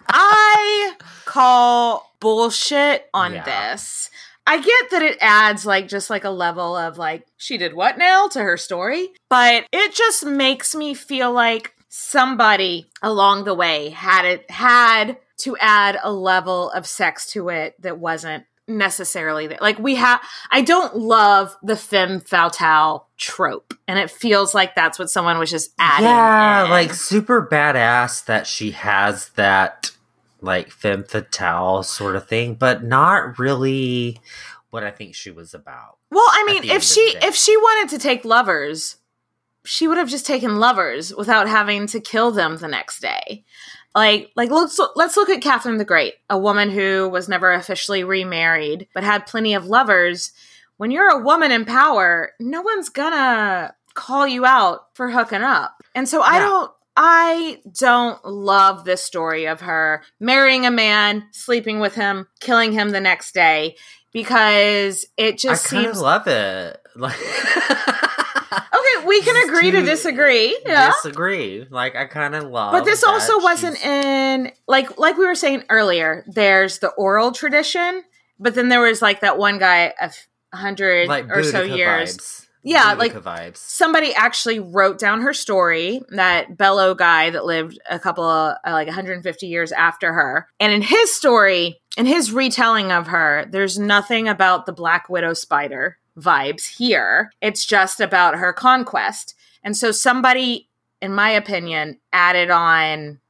I 0.08 0.94
call 1.24 2.10
bullshit 2.20 3.08
on 3.12 3.34
Yeah. 3.34 3.44
this. 3.44 4.10
I 4.46 4.58
get 4.60 4.90
that 4.90 5.02
it 5.02 5.18
adds 5.20 5.64
like 5.64 5.88
just 5.88 6.10
like 6.10 6.24
a 6.24 6.30
level 6.30 6.76
of 6.76 6.98
like 6.98 7.26
she 7.38 7.56
did 7.56 7.72
what 7.74 7.96
now 7.98 8.28
to 8.28 8.40
her 8.42 8.56
story, 8.58 9.08
but 9.30 9.64
it 9.72 9.94
just 9.94 10.24
makes 10.26 10.74
me 10.74 10.92
feel 10.94 11.32
like 11.32 11.74
somebody 11.88 12.86
along 13.02 13.44
the 13.44 13.54
way 13.54 13.88
had 13.90 14.24
it 14.26 14.50
had 14.50 15.16
to 15.38 15.56
add 15.58 15.98
a 16.02 16.12
level 16.12 16.70
of 16.72 16.86
sex 16.86 17.30
to 17.32 17.48
it 17.48 17.74
that 17.80 17.98
wasn't 17.98 18.44
necessarily 18.66 19.46
there. 19.46 19.58
Like 19.60 19.78
we 19.78 19.96
have 19.96 20.20
I 20.50 20.62
don't 20.62 20.96
love 20.96 21.56
the 21.62 21.76
femme 21.76 22.20
fatale 22.20 23.08
trope 23.16 23.74
and 23.86 23.98
it 23.98 24.10
feels 24.10 24.54
like 24.54 24.74
that's 24.74 24.98
what 24.98 25.10
someone 25.10 25.38
was 25.38 25.50
just 25.50 25.72
adding. 25.78 26.06
yeah, 26.06 26.64
in. 26.64 26.70
like 26.70 26.94
super 26.94 27.46
badass 27.46 28.24
that 28.24 28.46
she 28.46 28.70
has 28.72 29.30
that 29.30 29.90
like 30.40 30.70
femme 30.70 31.04
fatale 31.04 31.82
sort 31.82 32.16
of 32.16 32.28
thing, 32.28 32.54
but 32.54 32.84
not 32.84 33.38
really 33.38 34.20
what 34.70 34.84
I 34.84 34.90
think 34.90 35.14
she 35.14 35.30
was 35.30 35.54
about. 35.54 35.98
Well, 36.10 36.26
I 36.28 36.44
mean, 36.46 36.64
if 36.64 36.82
she 36.82 37.00
if 37.22 37.34
she 37.34 37.56
wanted 37.56 37.90
to 37.94 37.98
take 38.02 38.24
lovers, 38.24 38.96
she 39.64 39.88
would 39.88 39.98
have 39.98 40.08
just 40.08 40.26
taken 40.26 40.58
lovers 40.58 41.14
without 41.14 41.48
having 41.48 41.86
to 41.88 42.00
kill 42.00 42.30
them 42.30 42.58
the 42.58 42.68
next 42.68 43.00
day. 43.00 43.44
Like, 43.94 44.30
like 44.34 44.50
let's 44.50 44.80
let's 44.96 45.16
look 45.16 45.30
at 45.30 45.42
Catherine 45.42 45.76
the 45.78 45.84
Great, 45.84 46.14
a 46.28 46.38
woman 46.38 46.70
who 46.70 47.08
was 47.08 47.28
never 47.28 47.52
officially 47.52 48.02
remarried 48.04 48.88
but 48.94 49.04
had 49.04 49.26
plenty 49.26 49.54
of 49.54 49.66
lovers. 49.66 50.32
When 50.76 50.90
you're 50.90 51.08
a 51.10 51.22
woman 51.22 51.52
in 51.52 51.64
power, 51.64 52.32
no 52.40 52.60
one's 52.62 52.88
gonna 52.88 53.74
call 53.94 54.26
you 54.26 54.44
out 54.44 54.86
for 54.94 55.10
hooking 55.10 55.42
up. 55.42 55.80
And 55.94 56.08
so 56.08 56.20
I 56.22 56.34
Yeah. 56.38 56.40
don't 56.40 56.70
I 56.96 57.60
don't 57.78 58.24
love 58.24 58.84
this 58.84 59.02
story 59.04 59.46
of 59.46 59.60
her 59.62 60.02
marrying 60.20 60.64
a 60.66 60.70
man, 60.70 61.26
sleeping 61.32 61.80
with 61.80 61.94
him, 61.94 62.26
killing 62.40 62.72
him 62.72 62.90
the 62.90 63.00
next 63.00 63.34
day 63.34 63.76
because 64.12 65.04
it 65.16 65.38
just 65.38 65.66
I 65.66 65.68
kind 65.68 65.84
seems 65.86 65.96
of 65.98 66.02
love 66.02 66.26
it. 66.26 66.80
Like, 66.96 67.16
We 69.06 69.22
can 69.22 69.48
agree 69.48 69.70
to 69.70 69.80
to 69.80 69.84
disagree. 69.86 70.58
Yeah. 70.66 70.90
disagree. 70.92 71.66
Like, 71.70 71.96
I 71.96 72.04
kind 72.06 72.34
of 72.34 72.44
love. 72.44 72.72
But 72.72 72.84
this 72.84 73.02
also 73.04 73.38
wasn't 73.40 73.76
she's- 73.76 73.86
in 73.86 74.52
like 74.68 74.98
like 74.98 75.16
we 75.16 75.26
were 75.26 75.34
saying 75.34 75.64
earlier, 75.70 76.24
there's 76.26 76.78
the 76.78 76.88
oral 76.90 77.32
tradition, 77.32 78.02
but 78.38 78.54
then 78.54 78.68
there 78.68 78.80
was 78.80 79.02
like 79.02 79.20
that 79.20 79.38
one 79.38 79.58
guy 79.58 79.92
a 80.00 80.10
hundred 80.56 81.08
like 81.08 81.28
or 81.28 81.42
so 81.42 81.62
years. 81.62 82.16
Vibes. 82.16 82.40
Yeah, 82.66 82.94
Boudica 82.94 82.98
like- 82.98 83.12
vibes. 83.12 83.56
Somebody 83.58 84.14
actually 84.14 84.58
wrote 84.58 84.98
down 84.98 85.20
her 85.20 85.34
story, 85.34 86.00
that 86.10 86.56
Bello 86.56 86.94
guy 86.94 87.28
that 87.30 87.44
lived 87.44 87.78
a 87.90 87.98
couple 87.98 88.24
of 88.24 88.56
uh, 88.66 88.72
like 88.72 88.86
150 88.86 89.46
years 89.46 89.70
after 89.70 90.14
her. 90.14 90.48
And 90.58 90.72
in 90.72 90.80
his 90.80 91.14
story, 91.14 91.80
in 91.98 92.06
his 92.06 92.32
retelling 92.32 92.90
of 92.90 93.08
her, 93.08 93.46
there's 93.50 93.78
nothing 93.78 94.28
about 94.28 94.64
the 94.64 94.72
Black 94.72 95.10
Widow 95.10 95.34
spider 95.34 95.98
vibes 96.18 96.76
here. 96.76 97.30
It's 97.40 97.64
just 97.64 98.00
about 98.00 98.36
her 98.36 98.52
conquest. 98.52 99.34
And 99.62 99.76
so 99.76 99.90
somebody, 99.90 100.68
in 101.00 101.12
my 101.14 101.30
opinion, 101.30 101.98
added 102.12 102.50
on 102.50 103.20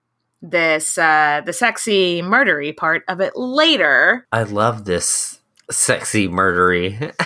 this 0.43 0.99
uh 0.99 1.41
the 1.47 1.55
sexy 1.55 2.21
murdery 2.21 2.77
part 2.77 3.03
of 3.09 3.21
it 3.21 3.35
later. 3.35 4.27
I 4.31 4.43
love 4.43 4.85
this 4.85 5.41
sexy 5.71 6.29
murdery. 6.29 7.15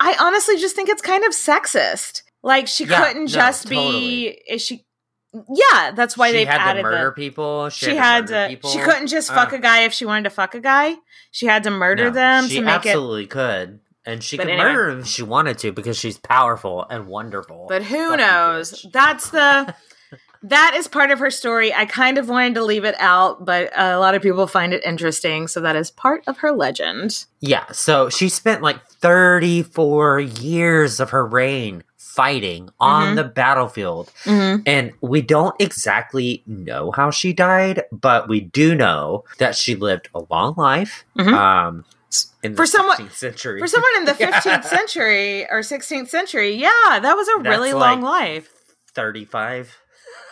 I 0.00 0.16
honestly 0.20 0.58
just 0.58 0.76
think 0.76 0.90
it's 0.90 1.00
kind 1.00 1.24
of 1.24 1.32
sexist. 1.32 2.22
Like 2.42 2.66
she 2.68 2.84
Yeah, 2.84 3.02
couldn't 3.04 3.22
no, 3.24 3.26
just 3.28 3.68
be 3.70 4.26
is 4.46 4.60
she 4.60 4.84
Yeah, 5.32 5.92
that's 5.92 6.18
why 6.18 6.32
they've 6.32 6.46
had 6.46 6.60
added 6.60 6.82
to 6.82 6.82
murder 6.82 7.04
the 7.06 7.12
people. 7.12 7.70
She, 7.70 7.86
she 7.86 7.96
had, 7.96 7.96
had 7.96 8.26
to, 8.26 8.32
murder 8.34 8.44
to 8.48 8.56
people. 8.56 8.70
she 8.70 8.78
couldn't 8.80 9.06
just 9.06 9.28
fuck 9.32 9.52
Uh, 9.54 9.56
a 9.56 9.58
guy 9.60 9.80
if 9.84 9.92
she 9.94 10.04
wanted 10.04 10.24
to 10.24 10.30
fuck 10.30 10.54
a 10.54 10.60
guy. 10.60 10.96
She 11.30 11.46
had 11.46 11.62
to 11.64 11.70
murder 11.70 12.04
no, 12.04 12.10
them 12.10 12.48
She 12.48 12.56
to 12.56 12.62
make 12.62 12.84
it 12.84 12.90
absolutely 12.90 13.26
could, 13.26 13.80
and 14.06 14.22
she 14.22 14.36
But 14.36 14.44
could 14.44 14.52
anyway. 14.52 14.72
murder 14.72 14.90
him 14.90 15.00
if 15.00 15.06
she 15.06 15.22
wanted 15.22 15.58
to 15.58 15.72
because 15.72 15.98
she's 15.98 16.18
powerful 16.18 16.86
and 16.88 17.06
wonderful. 17.08 17.66
But 17.68 17.82
who 17.82 17.96
Fuck 18.10 18.20
you, 18.20 18.26
knows? 18.26 18.72
bitch. 18.72 18.92
That's 18.92 19.30
the 19.30 19.74
that 20.42 20.74
is 20.76 20.86
part 20.88 21.10
of 21.10 21.18
her 21.18 21.30
story. 21.30 21.74
I 21.74 21.84
kind 21.84 22.16
of 22.16 22.28
wanted 22.28 22.54
to 22.54 22.64
leave 22.64 22.84
it 22.84 22.94
out, 23.00 23.44
but 23.44 23.70
a 23.76 23.98
lot 23.98 24.14
of 24.14 24.22
people 24.22 24.46
find 24.46 24.72
it 24.72 24.84
interesting, 24.84 25.48
so 25.48 25.60
that 25.60 25.74
is 25.76 25.90
part 25.90 26.22
of 26.26 26.38
her 26.38 26.52
legend. 26.52 27.26
Yeah, 27.40 27.64
so 27.72 28.08
she 28.08 28.28
spent 28.28 28.62
like 28.62 28.80
34 28.88 30.20
years 30.20 31.00
of 31.00 31.10
her 31.10 31.26
reign 31.26 31.82
fighting 31.96 32.68
on 32.80 33.12
Mhm. 33.12 33.16
the 33.16 33.24
battlefield. 33.24 34.10
Mm-hmm. 34.24 34.62
And 34.66 34.92
we 35.00 35.22
don't 35.22 35.54
exactly 35.60 36.42
know 36.46 36.90
how 36.90 37.10
she 37.10 37.32
died, 37.32 37.82
but 37.92 38.28
we 38.28 38.40
do 38.40 38.74
know 38.74 39.24
that 39.38 39.54
she 39.54 39.76
lived 39.76 40.08
a 40.14 40.22
long 40.28 40.54
life. 40.56 41.04
Mhm. 41.16 41.32
Um, 41.32 41.84
For 42.54 42.66
someone- 42.66 42.96
16th 42.96 43.12
century. 43.14 43.60
For 43.60 43.66
someone 43.66 43.90
in 43.96 44.04
the 44.04 44.16
Yeah. 44.20 44.40
15th 44.40 44.64
century 44.64 45.44
or 45.50 45.60
16th 45.60 46.08
century, 46.08 46.54
yeah, 46.54 46.98
that 47.00 47.14
was 47.16 47.28
a 47.28 47.42
That's 47.42 47.56
really 47.56 47.72
like- 47.72 47.96
long 47.96 48.02
life. 48.02 48.48
35. 48.94 49.76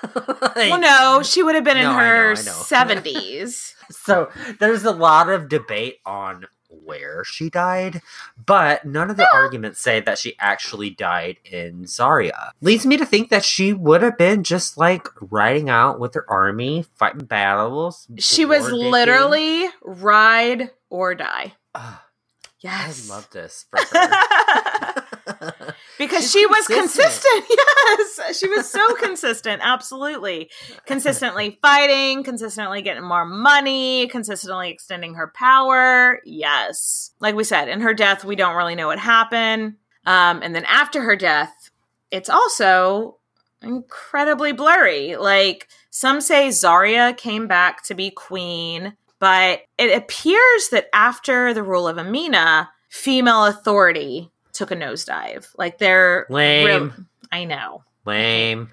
Well, 0.56 0.80
no, 0.80 1.22
she 1.22 1.42
would 1.42 1.54
have 1.54 1.64
been 1.64 1.76
in 1.78 1.84
No, 1.84 1.90
I 1.90 1.94
know, 1.94 1.98
her 1.98 2.30
I 2.32 2.34
know. 2.34 2.52
70s. 2.52 3.72
So 3.90 4.30
there's 4.58 4.82
a 4.84 4.90
lot 4.90 5.28
of 5.28 5.48
debate 5.48 5.98
on 6.04 6.46
where 6.68 7.22
she 7.24 7.48
died, 7.48 8.02
but 8.44 8.84
none 8.84 9.10
of 9.10 9.16
the 9.16 9.28
arguments 9.32 9.80
say 9.80 10.00
that 10.00 10.18
she 10.18 10.34
actually 10.40 10.90
died 10.90 11.36
in 11.44 11.86
Zaria. 11.86 12.50
Leads 12.60 12.84
me 12.84 12.96
to 12.96 13.06
think 13.06 13.30
that 13.30 13.44
she 13.44 13.72
would 13.72 14.02
have 14.02 14.18
been 14.18 14.42
just 14.42 14.76
like 14.76 15.06
riding 15.20 15.70
out 15.70 16.00
with 16.00 16.14
her 16.14 16.28
army, 16.28 16.84
fighting 16.96 17.26
battles. 17.26 18.08
she 18.18 18.44
was 18.44 18.62
war 18.62 18.72
dicking. 18.72 18.90
literally 18.90 19.68
ride 19.84 20.70
or 20.90 21.14
die. 21.14 21.54
Ah, 21.76 22.02
Yes. 22.60 23.08
I 23.10 23.14
love 23.14 23.28
this 23.30 23.66
for 23.70 23.78
her. 23.98 24.94
because 25.98 26.22
She's 26.22 26.32
she 26.32 26.46
was 26.46 26.66
consistent. 26.66 27.46
consistent. 27.46 28.18
Yes, 28.18 28.38
she 28.38 28.48
was 28.48 28.68
so 28.70 28.94
consistent. 28.94 29.60
Absolutely, 29.64 30.50
consistently 30.86 31.58
fighting, 31.60 32.22
consistently 32.24 32.80
getting 32.82 33.04
more 33.04 33.24
money, 33.26 34.06
consistently 34.08 34.70
extending 34.70 35.14
her 35.14 35.32
power. 35.34 36.20
Yes, 36.24 37.10
like 37.20 37.34
we 37.34 37.44
said, 37.44 37.68
in 37.68 37.80
her 37.82 37.92
death, 37.94 38.24
we 38.24 38.36
don't 38.36 38.56
really 38.56 38.74
know 38.74 38.86
what 38.86 38.98
happened. 38.98 39.74
Um, 40.06 40.40
and 40.42 40.54
then 40.54 40.64
after 40.64 41.02
her 41.02 41.16
death, 41.16 41.70
it's 42.10 42.30
also 42.30 43.18
incredibly 43.62 44.52
blurry. 44.52 45.16
Like 45.16 45.68
some 45.90 46.20
say, 46.20 46.50
Zaria 46.50 47.12
came 47.12 47.46
back 47.48 47.82
to 47.84 47.94
be 47.94 48.10
queen, 48.10 48.96
but 49.18 49.60
it 49.78 49.96
appears 49.96 50.68
that 50.70 50.88
after 50.92 51.52
the 51.54 51.62
rule 51.62 51.86
of 51.88 51.98
Amina, 51.98 52.70
female 52.88 53.46
authority 53.46 54.30
took 54.52 54.70
a 54.70 54.76
nosedive. 54.76 55.48
Like 55.56 55.78
they're 55.78 56.26
Lame. 56.30 56.66
real- 56.66 56.92
I 57.32 57.44
know. 57.44 57.82
Lame. 58.04 58.70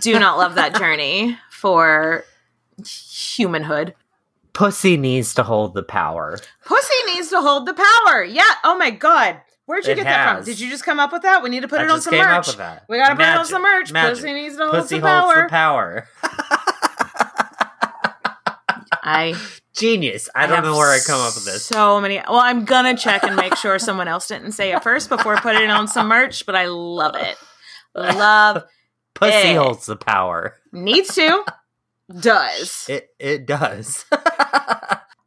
Do 0.00 0.18
not 0.18 0.38
love 0.38 0.54
that 0.56 0.74
journey 0.76 1.38
for 1.50 2.24
humanhood. 2.84 3.94
Pussy 4.52 4.96
needs 4.96 5.34
to 5.34 5.42
hold 5.42 5.74
the 5.74 5.82
power. 5.82 6.38
Pussy 6.64 6.94
needs 7.06 7.28
to 7.30 7.40
hold 7.40 7.66
the 7.66 7.74
power. 7.74 8.24
Yeah. 8.24 8.44
Oh 8.64 8.76
my 8.78 8.90
god. 8.90 9.40
Where'd 9.66 9.84
you 9.84 9.92
It 9.92 9.96
get 9.96 10.04
that 10.04 10.36
from? 10.36 10.44
Did 10.44 10.60
you 10.60 10.70
just 10.70 10.84
come 10.84 11.00
up 11.00 11.12
with 11.12 11.22
that? 11.22 11.42
We 11.42 11.50
need 11.50 11.62
to 11.62 11.68
put 11.68 11.80
I 11.80 11.84
it 11.84 11.90
on 11.90 12.00
some 12.00 12.12
came 12.12 12.20
merch. 12.24 12.30
up 12.30 12.46
with 12.46 12.56
that. 12.58 12.84
We 12.88 12.98
gotta 12.98 13.16
put 13.16 13.24
it 13.24 13.36
on 13.36 13.44
some 13.46 13.62
merch. 13.62 13.92
Magic. 13.92 14.14
Pussy 14.22 14.32
needs 14.32 14.56
to 14.56 14.62
hold 14.62 14.74
Pussy 14.76 15.00
some 15.00 15.08
holds 15.08 15.34
power. 15.34 15.42
the 15.42 15.48
power. 15.50 16.08
I 18.92 19.34
Genius. 19.74 20.28
I, 20.34 20.44
I 20.44 20.46
don't 20.46 20.62
know 20.62 20.76
where 20.76 20.90
I 20.90 20.98
come 21.06 21.20
up 21.20 21.34
with 21.34 21.44
this. 21.44 21.64
So 21.66 22.00
many. 22.00 22.16
Well, 22.16 22.38
I'm 22.38 22.64
gonna 22.64 22.96
check 22.96 23.22
and 23.24 23.36
make 23.36 23.56
sure 23.56 23.78
someone 23.78 24.08
else 24.08 24.26
didn't 24.28 24.52
say 24.52 24.72
it 24.74 24.82
first 24.82 25.08
before 25.08 25.36
putting 25.36 25.62
it 25.62 25.70
on 25.70 25.88
some 25.88 26.08
merch. 26.08 26.46
But 26.46 26.54
I 26.54 26.66
love 26.66 27.14
it. 27.16 27.36
Love 27.94 28.64
Pussy 29.14 29.50
it. 29.50 29.56
holds 29.56 29.86
the 29.86 29.96
power. 29.96 30.56
Needs 30.72 31.14
to. 31.14 31.44
Does. 32.20 32.86
It 32.88 33.08
it 33.18 33.46
does. 33.46 34.04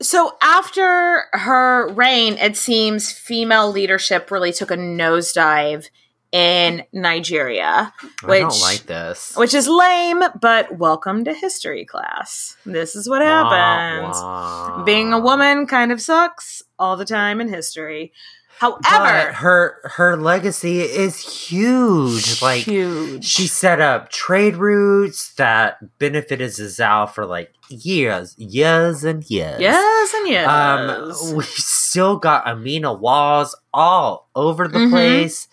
So 0.01 0.37
after 0.41 1.23
her 1.33 1.89
reign, 1.93 2.37
it 2.37 2.55
seems 2.55 3.11
female 3.11 3.69
leadership 3.69 4.31
really 4.31 4.53
took 4.53 4.71
a 4.71 4.77
nosedive 4.77 5.89
in 6.31 6.83
Nigeria, 6.93 7.93
I 8.23 8.27
which 8.27 8.41
don't 8.41 8.61
like 8.61 8.85
this. 8.85 9.33
which 9.35 9.53
is 9.53 9.67
lame, 9.67 10.21
but 10.39 10.77
welcome 10.77 11.23
to 11.25 11.33
history 11.33 11.85
class. 11.85 12.55
This 12.65 12.95
is 12.95 13.09
what 13.09 13.21
happens. 13.21 14.15
Wah. 14.17 14.83
Being 14.83 15.11
a 15.13 15.19
woman 15.19 15.65
kind 15.65 15.91
of 15.91 16.01
sucks 16.01 16.61
all 16.77 16.97
the 16.97 17.05
time 17.05 17.41
in 17.41 17.47
history. 17.49 18.13
But 18.61 18.79
However, 18.83 19.31
her 19.31 19.77
her 19.95 20.17
legacy 20.17 20.81
is 20.81 21.47
huge. 21.49 22.41
Like 22.41 22.63
huge. 22.63 23.23
she 23.23 23.47
set 23.47 23.79
up 23.79 24.09
trade 24.09 24.57
routes 24.57 25.33
that 25.35 25.97
benefited 25.97 26.49
Zazzau 26.51 27.09
for 27.09 27.25
like 27.25 27.53
years, 27.69 28.35
years 28.37 29.05
and 29.05 29.23
years. 29.31 29.61
years 29.61 30.13
and 30.13 30.27
years. 30.27 30.47
Um, 30.47 31.35
we 31.37 31.43
still 31.45 32.17
got 32.17 32.45
Amina 32.47 32.93
walls 32.93 33.55
all 33.73 34.27
over 34.35 34.67
the 34.67 34.79
Mhm. 34.79 34.89
place. 34.91 35.47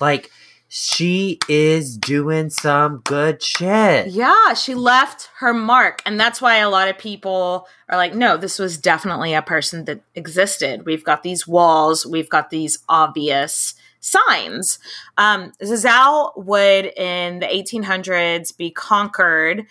Like 0.00 0.30
she 0.68 1.38
is 1.48 1.96
doing 1.96 2.50
some 2.50 2.98
good 2.98 3.42
shit. 3.42 4.08
Yeah, 4.08 4.52
she 4.52 4.74
left 4.74 5.30
her 5.38 5.54
mark. 5.54 6.02
And 6.04 6.20
that's 6.20 6.42
why 6.42 6.56
a 6.56 6.68
lot 6.68 6.88
of 6.88 6.98
people 6.98 7.66
are 7.88 7.96
like, 7.96 8.14
no, 8.14 8.36
this 8.36 8.58
was 8.58 8.76
definitely 8.76 9.32
a 9.32 9.40
person 9.40 9.86
that 9.86 10.02
existed. 10.14 10.84
We've 10.84 11.04
got 11.04 11.22
these 11.22 11.46
walls, 11.48 12.04
we've 12.04 12.28
got 12.28 12.50
these 12.50 12.78
obvious 12.88 13.74
signs. 14.00 14.78
Um, 15.16 15.52
Zazzau 15.62 16.36
would, 16.36 16.86
in 16.96 17.40
the 17.40 17.46
1800s, 17.46 18.56
be 18.56 18.70
conquered. 18.70 19.66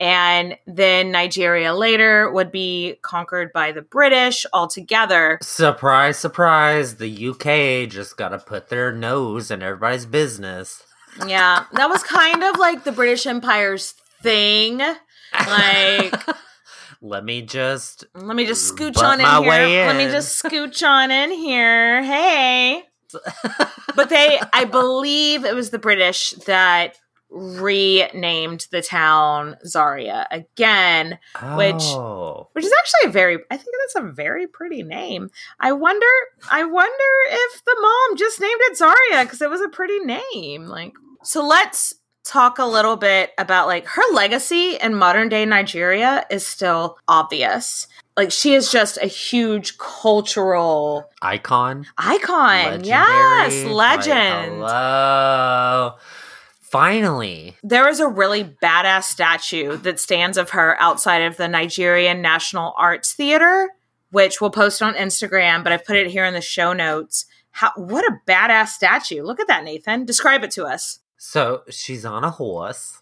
And 0.00 0.56
then 0.66 1.10
Nigeria 1.10 1.74
later 1.74 2.30
would 2.30 2.52
be 2.52 2.96
conquered 3.02 3.52
by 3.52 3.72
the 3.72 3.82
British 3.82 4.46
altogether. 4.52 5.38
Surprise, 5.42 6.18
surprise! 6.18 6.96
The 6.96 7.28
UK 7.28 7.90
just 7.90 8.16
gotta 8.16 8.38
put 8.38 8.68
their 8.68 8.92
nose 8.92 9.50
in 9.50 9.62
everybody's 9.62 10.06
business. 10.06 10.82
Yeah, 11.26 11.64
that 11.72 11.88
was 11.88 12.02
kind 12.04 12.44
of 12.44 12.58
like 12.58 12.84
the 12.84 12.92
British 12.92 13.26
Empire's 13.26 13.94
thing. 14.22 14.78
Like, 15.32 16.14
Let 17.00 17.24
me 17.24 17.42
just 17.42 18.04
Let 18.14 18.34
me 18.34 18.44
just 18.44 18.74
scooch 18.74 18.98
on 18.98 19.20
in 19.20 19.26
here. 19.26 19.48
way 19.48 19.86
Let 19.86 19.96
me 19.96 20.06
just 20.06 20.42
scooch 20.42 20.82
on 20.86 21.10
in 21.10 21.30
here. 21.30 22.02
Hey. 22.02 22.82
but 23.96 24.10
they, 24.10 24.40
I 24.52 24.64
believe 24.64 25.44
it 25.44 25.54
was 25.54 25.70
the 25.70 25.78
British 25.78 26.32
that 26.46 26.98
renamed 27.30 28.66
the 28.70 28.82
town 28.82 29.56
Zaria 29.66 30.26
again, 30.30 31.18
which 31.56 31.82
Oh. 31.82 32.48
which 32.52 32.64
is 32.64 32.72
actually 32.78 33.10
a 33.10 33.12
very 33.12 33.38
I 33.50 33.56
think 33.56 33.76
that's 33.82 34.04
a 34.04 34.10
very 34.12 34.46
pretty 34.46 34.82
name. 34.82 35.30
I 35.60 35.72
wonder 35.72 36.06
I 36.50 36.64
wonder 36.64 37.04
if 37.30 37.64
the 37.64 37.76
mom 37.80 38.16
just 38.16 38.40
named 38.40 38.60
it 38.62 38.76
Zaria 38.76 39.24
because 39.24 39.42
it 39.42 39.50
was 39.50 39.60
a 39.60 39.68
pretty 39.68 39.98
name. 40.00 40.66
Like 40.66 40.94
so 41.22 41.46
let's 41.46 41.94
talk 42.24 42.58
a 42.58 42.64
little 42.66 42.96
bit 42.96 43.30
about 43.38 43.66
like 43.66 43.86
her 43.86 44.02
legacy 44.12 44.76
in 44.76 44.94
modern 44.94 45.28
day 45.28 45.44
Nigeria 45.46 46.26
is 46.30 46.46
still 46.46 46.98
obvious. 47.08 47.86
Like 48.16 48.32
she 48.32 48.54
is 48.54 48.70
just 48.72 48.98
a 48.98 49.06
huge 49.06 49.78
cultural 49.78 51.08
icon. 51.22 51.86
icon. 51.96 52.64
Legendary. 52.64 52.86
Yes, 52.88 53.64
Like, 53.64 53.74
legend. 54.06 54.52
hello. 54.56 55.94
Finally. 56.70 57.56
There 57.62 57.88
is 57.88 58.00
a 58.00 58.08
really 58.08 58.44
badass 58.62 59.04
statue 59.04 59.76
that 59.78 59.98
stands 59.98 60.36
of 60.36 60.50
her 60.50 60.80
outside 60.80 61.22
of 61.22 61.36
the 61.36 61.48
Nigerian 61.48 62.20
National 62.20 62.74
Arts 62.76 63.12
Theater, 63.12 63.70
which 64.10 64.40
we'll 64.40 64.50
post 64.50 64.82
on 64.82 64.94
Instagram, 64.94 65.64
but 65.64 65.72
I've 65.72 65.84
put 65.84 65.96
it 65.96 66.10
here 66.10 66.24
in 66.24 66.34
the 66.34 66.40
show 66.40 66.72
notes. 66.72 67.26
How 67.52 67.72
what 67.76 68.04
a 68.04 68.18
badass 68.30 68.68
statue. 68.68 69.22
Look 69.22 69.40
at 69.40 69.46
that, 69.48 69.64
Nathan. 69.64 70.04
Describe 70.04 70.44
it 70.44 70.50
to 70.52 70.64
us. 70.64 71.00
So 71.16 71.62
she's 71.70 72.04
on 72.04 72.22
a 72.22 72.30
horse 72.30 73.00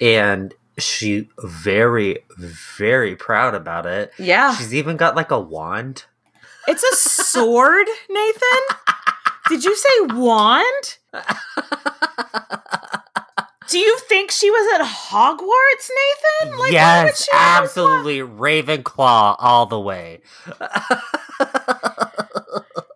and 0.00 0.54
she 0.78 1.28
very, 1.42 2.18
very 2.38 3.16
proud 3.16 3.54
about 3.54 3.86
it. 3.86 4.12
Yeah. 4.18 4.54
She's 4.54 4.74
even 4.74 4.96
got 4.96 5.16
like 5.16 5.30
a 5.30 5.40
wand. 5.40 6.04
It's 6.68 6.82
a 6.82 6.96
sword, 6.96 7.86
Nathan. 8.10 8.76
Did 9.48 9.64
you 9.64 9.76
say 9.76 10.14
wand? 10.14 10.96
Do 13.68 13.78
you 13.78 13.98
think 14.08 14.30
she 14.30 14.48
was 14.50 14.80
at 14.80 14.86
Hogwarts, 14.86 15.90
Nathan? 16.42 16.58
Like, 16.58 16.72
yes, 16.72 17.24
she 17.24 17.32
have 17.32 17.62
a 17.62 17.64
absolutely. 17.64 18.18
Ravenclaw 18.20 19.36
all 19.38 19.66
the 19.66 19.80
way. 19.80 20.20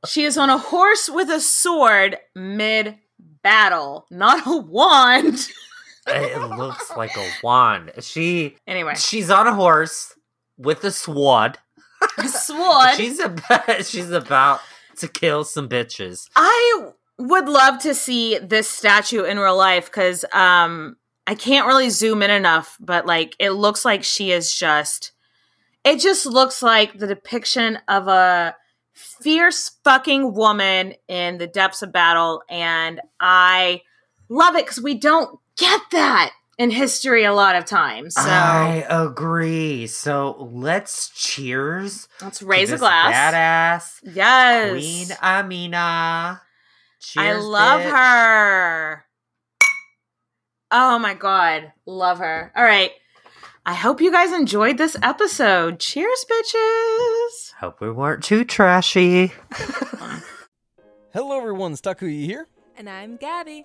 She 0.06 0.24
is 0.24 0.38
on 0.38 0.48
a 0.48 0.58
horse 0.58 1.08
with 1.08 1.28
a 1.28 1.40
sword 1.40 2.18
mid 2.34 2.96
battle, 3.42 4.06
not 4.10 4.46
a 4.46 4.56
wand. 4.56 5.38
it 6.06 6.56
looks 6.56 6.90
like 6.96 7.16
a 7.16 7.28
wand. 7.42 7.92
She 8.00 8.56
Anyway, 8.66 8.94
she's 8.96 9.30
on 9.30 9.46
a 9.46 9.54
horse 9.54 10.14
with 10.56 10.84
a 10.84 10.90
sword. 10.90 11.58
A 12.16 12.28
sword. 12.28 12.94
She's 12.96 13.18
about 13.18 13.84
she's 13.84 14.10
about 14.10 14.60
to 15.00 15.08
kill 15.08 15.44
some 15.44 15.68
bitches. 15.68 16.28
I 16.36 16.90
would 17.18 17.48
love 17.48 17.78
to 17.80 17.94
see 17.94 18.38
this 18.38 18.68
statue 18.68 19.24
in 19.24 19.38
real 19.38 19.56
life 19.56 19.86
because 19.86 20.24
um, 20.32 20.96
I 21.26 21.34
can't 21.34 21.66
really 21.66 21.90
zoom 21.90 22.22
in 22.22 22.30
enough, 22.30 22.76
but 22.80 23.06
like 23.06 23.36
it 23.38 23.50
looks 23.50 23.84
like 23.84 24.04
she 24.04 24.32
is 24.32 24.54
just. 24.54 25.12
It 25.82 25.98
just 25.98 26.26
looks 26.26 26.62
like 26.62 26.98
the 26.98 27.06
depiction 27.06 27.78
of 27.88 28.06
a 28.06 28.54
fierce 28.92 29.70
fucking 29.82 30.34
woman 30.34 30.94
in 31.08 31.38
the 31.38 31.46
depths 31.46 31.82
of 31.82 31.92
battle, 31.92 32.42
and 32.50 33.00
I 33.18 33.82
love 34.28 34.56
it 34.56 34.66
because 34.66 34.82
we 34.82 34.94
don't 34.94 35.38
get 35.56 35.80
that 35.92 36.32
in 36.60 36.70
history 36.70 37.24
a 37.24 37.32
lot 37.32 37.56
of 37.56 37.64
times. 37.64 38.14
So 38.14 38.20
I 38.22 38.84
agree. 38.90 39.86
So 39.86 40.36
let's 40.52 41.08
cheers. 41.08 42.06
let's 42.20 42.40
to 42.40 42.46
raise 42.46 42.70
a 42.70 42.76
glass. 42.76 43.14
Badass 44.04 44.14
Yes, 44.14 44.70
Queen 44.70 45.08
Amina. 45.22 46.42
Cheers, 47.00 47.26
I 47.26 47.32
love 47.48 47.80
bitch. 47.80 47.90
her. 47.90 49.04
Oh 50.70 50.98
my 50.98 51.14
god, 51.14 51.72
love 51.86 52.18
her. 52.18 52.52
All 52.54 52.62
right. 52.62 52.90
I 53.64 53.72
hope 53.74 54.00
you 54.02 54.12
guys 54.12 54.32
enjoyed 54.32 54.76
this 54.76 54.96
episode. 55.02 55.80
Cheers, 55.80 56.24
bitches. 56.30 57.52
Hope 57.58 57.80
we 57.80 57.90
weren't 57.90 58.22
too 58.22 58.44
trashy. 58.44 59.32
Hello, 61.12 61.38
everyone. 61.38 61.72
Takuya 61.74 62.24
here, 62.24 62.48
And 62.76 62.88
I'm 62.88 63.16
Gabby. 63.16 63.64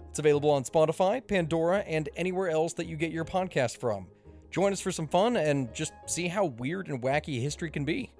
It's 0.11 0.19
available 0.19 0.49
on 0.49 0.65
Spotify, 0.65 1.25
Pandora, 1.25 1.79
and 1.87 2.09
anywhere 2.17 2.49
else 2.49 2.73
that 2.73 2.85
you 2.85 2.97
get 2.97 3.13
your 3.13 3.23
podcast 3.23 3.77
from. 3.77 4.07
Join 4.49 4.73
us 4.73 4.81
for 4.81 4.91
some 4.91 5.07
fun 5.07 5.37
and 5.37 5.73
just 5.73 5.93
see 6.05 6.27
how 6.27 6.47
weird 6.47 6.89
and 6.89 7.01
wacky 7.01 7.41
history 7.41 7.71
can 7.71 7.85
be. 7.85 8.11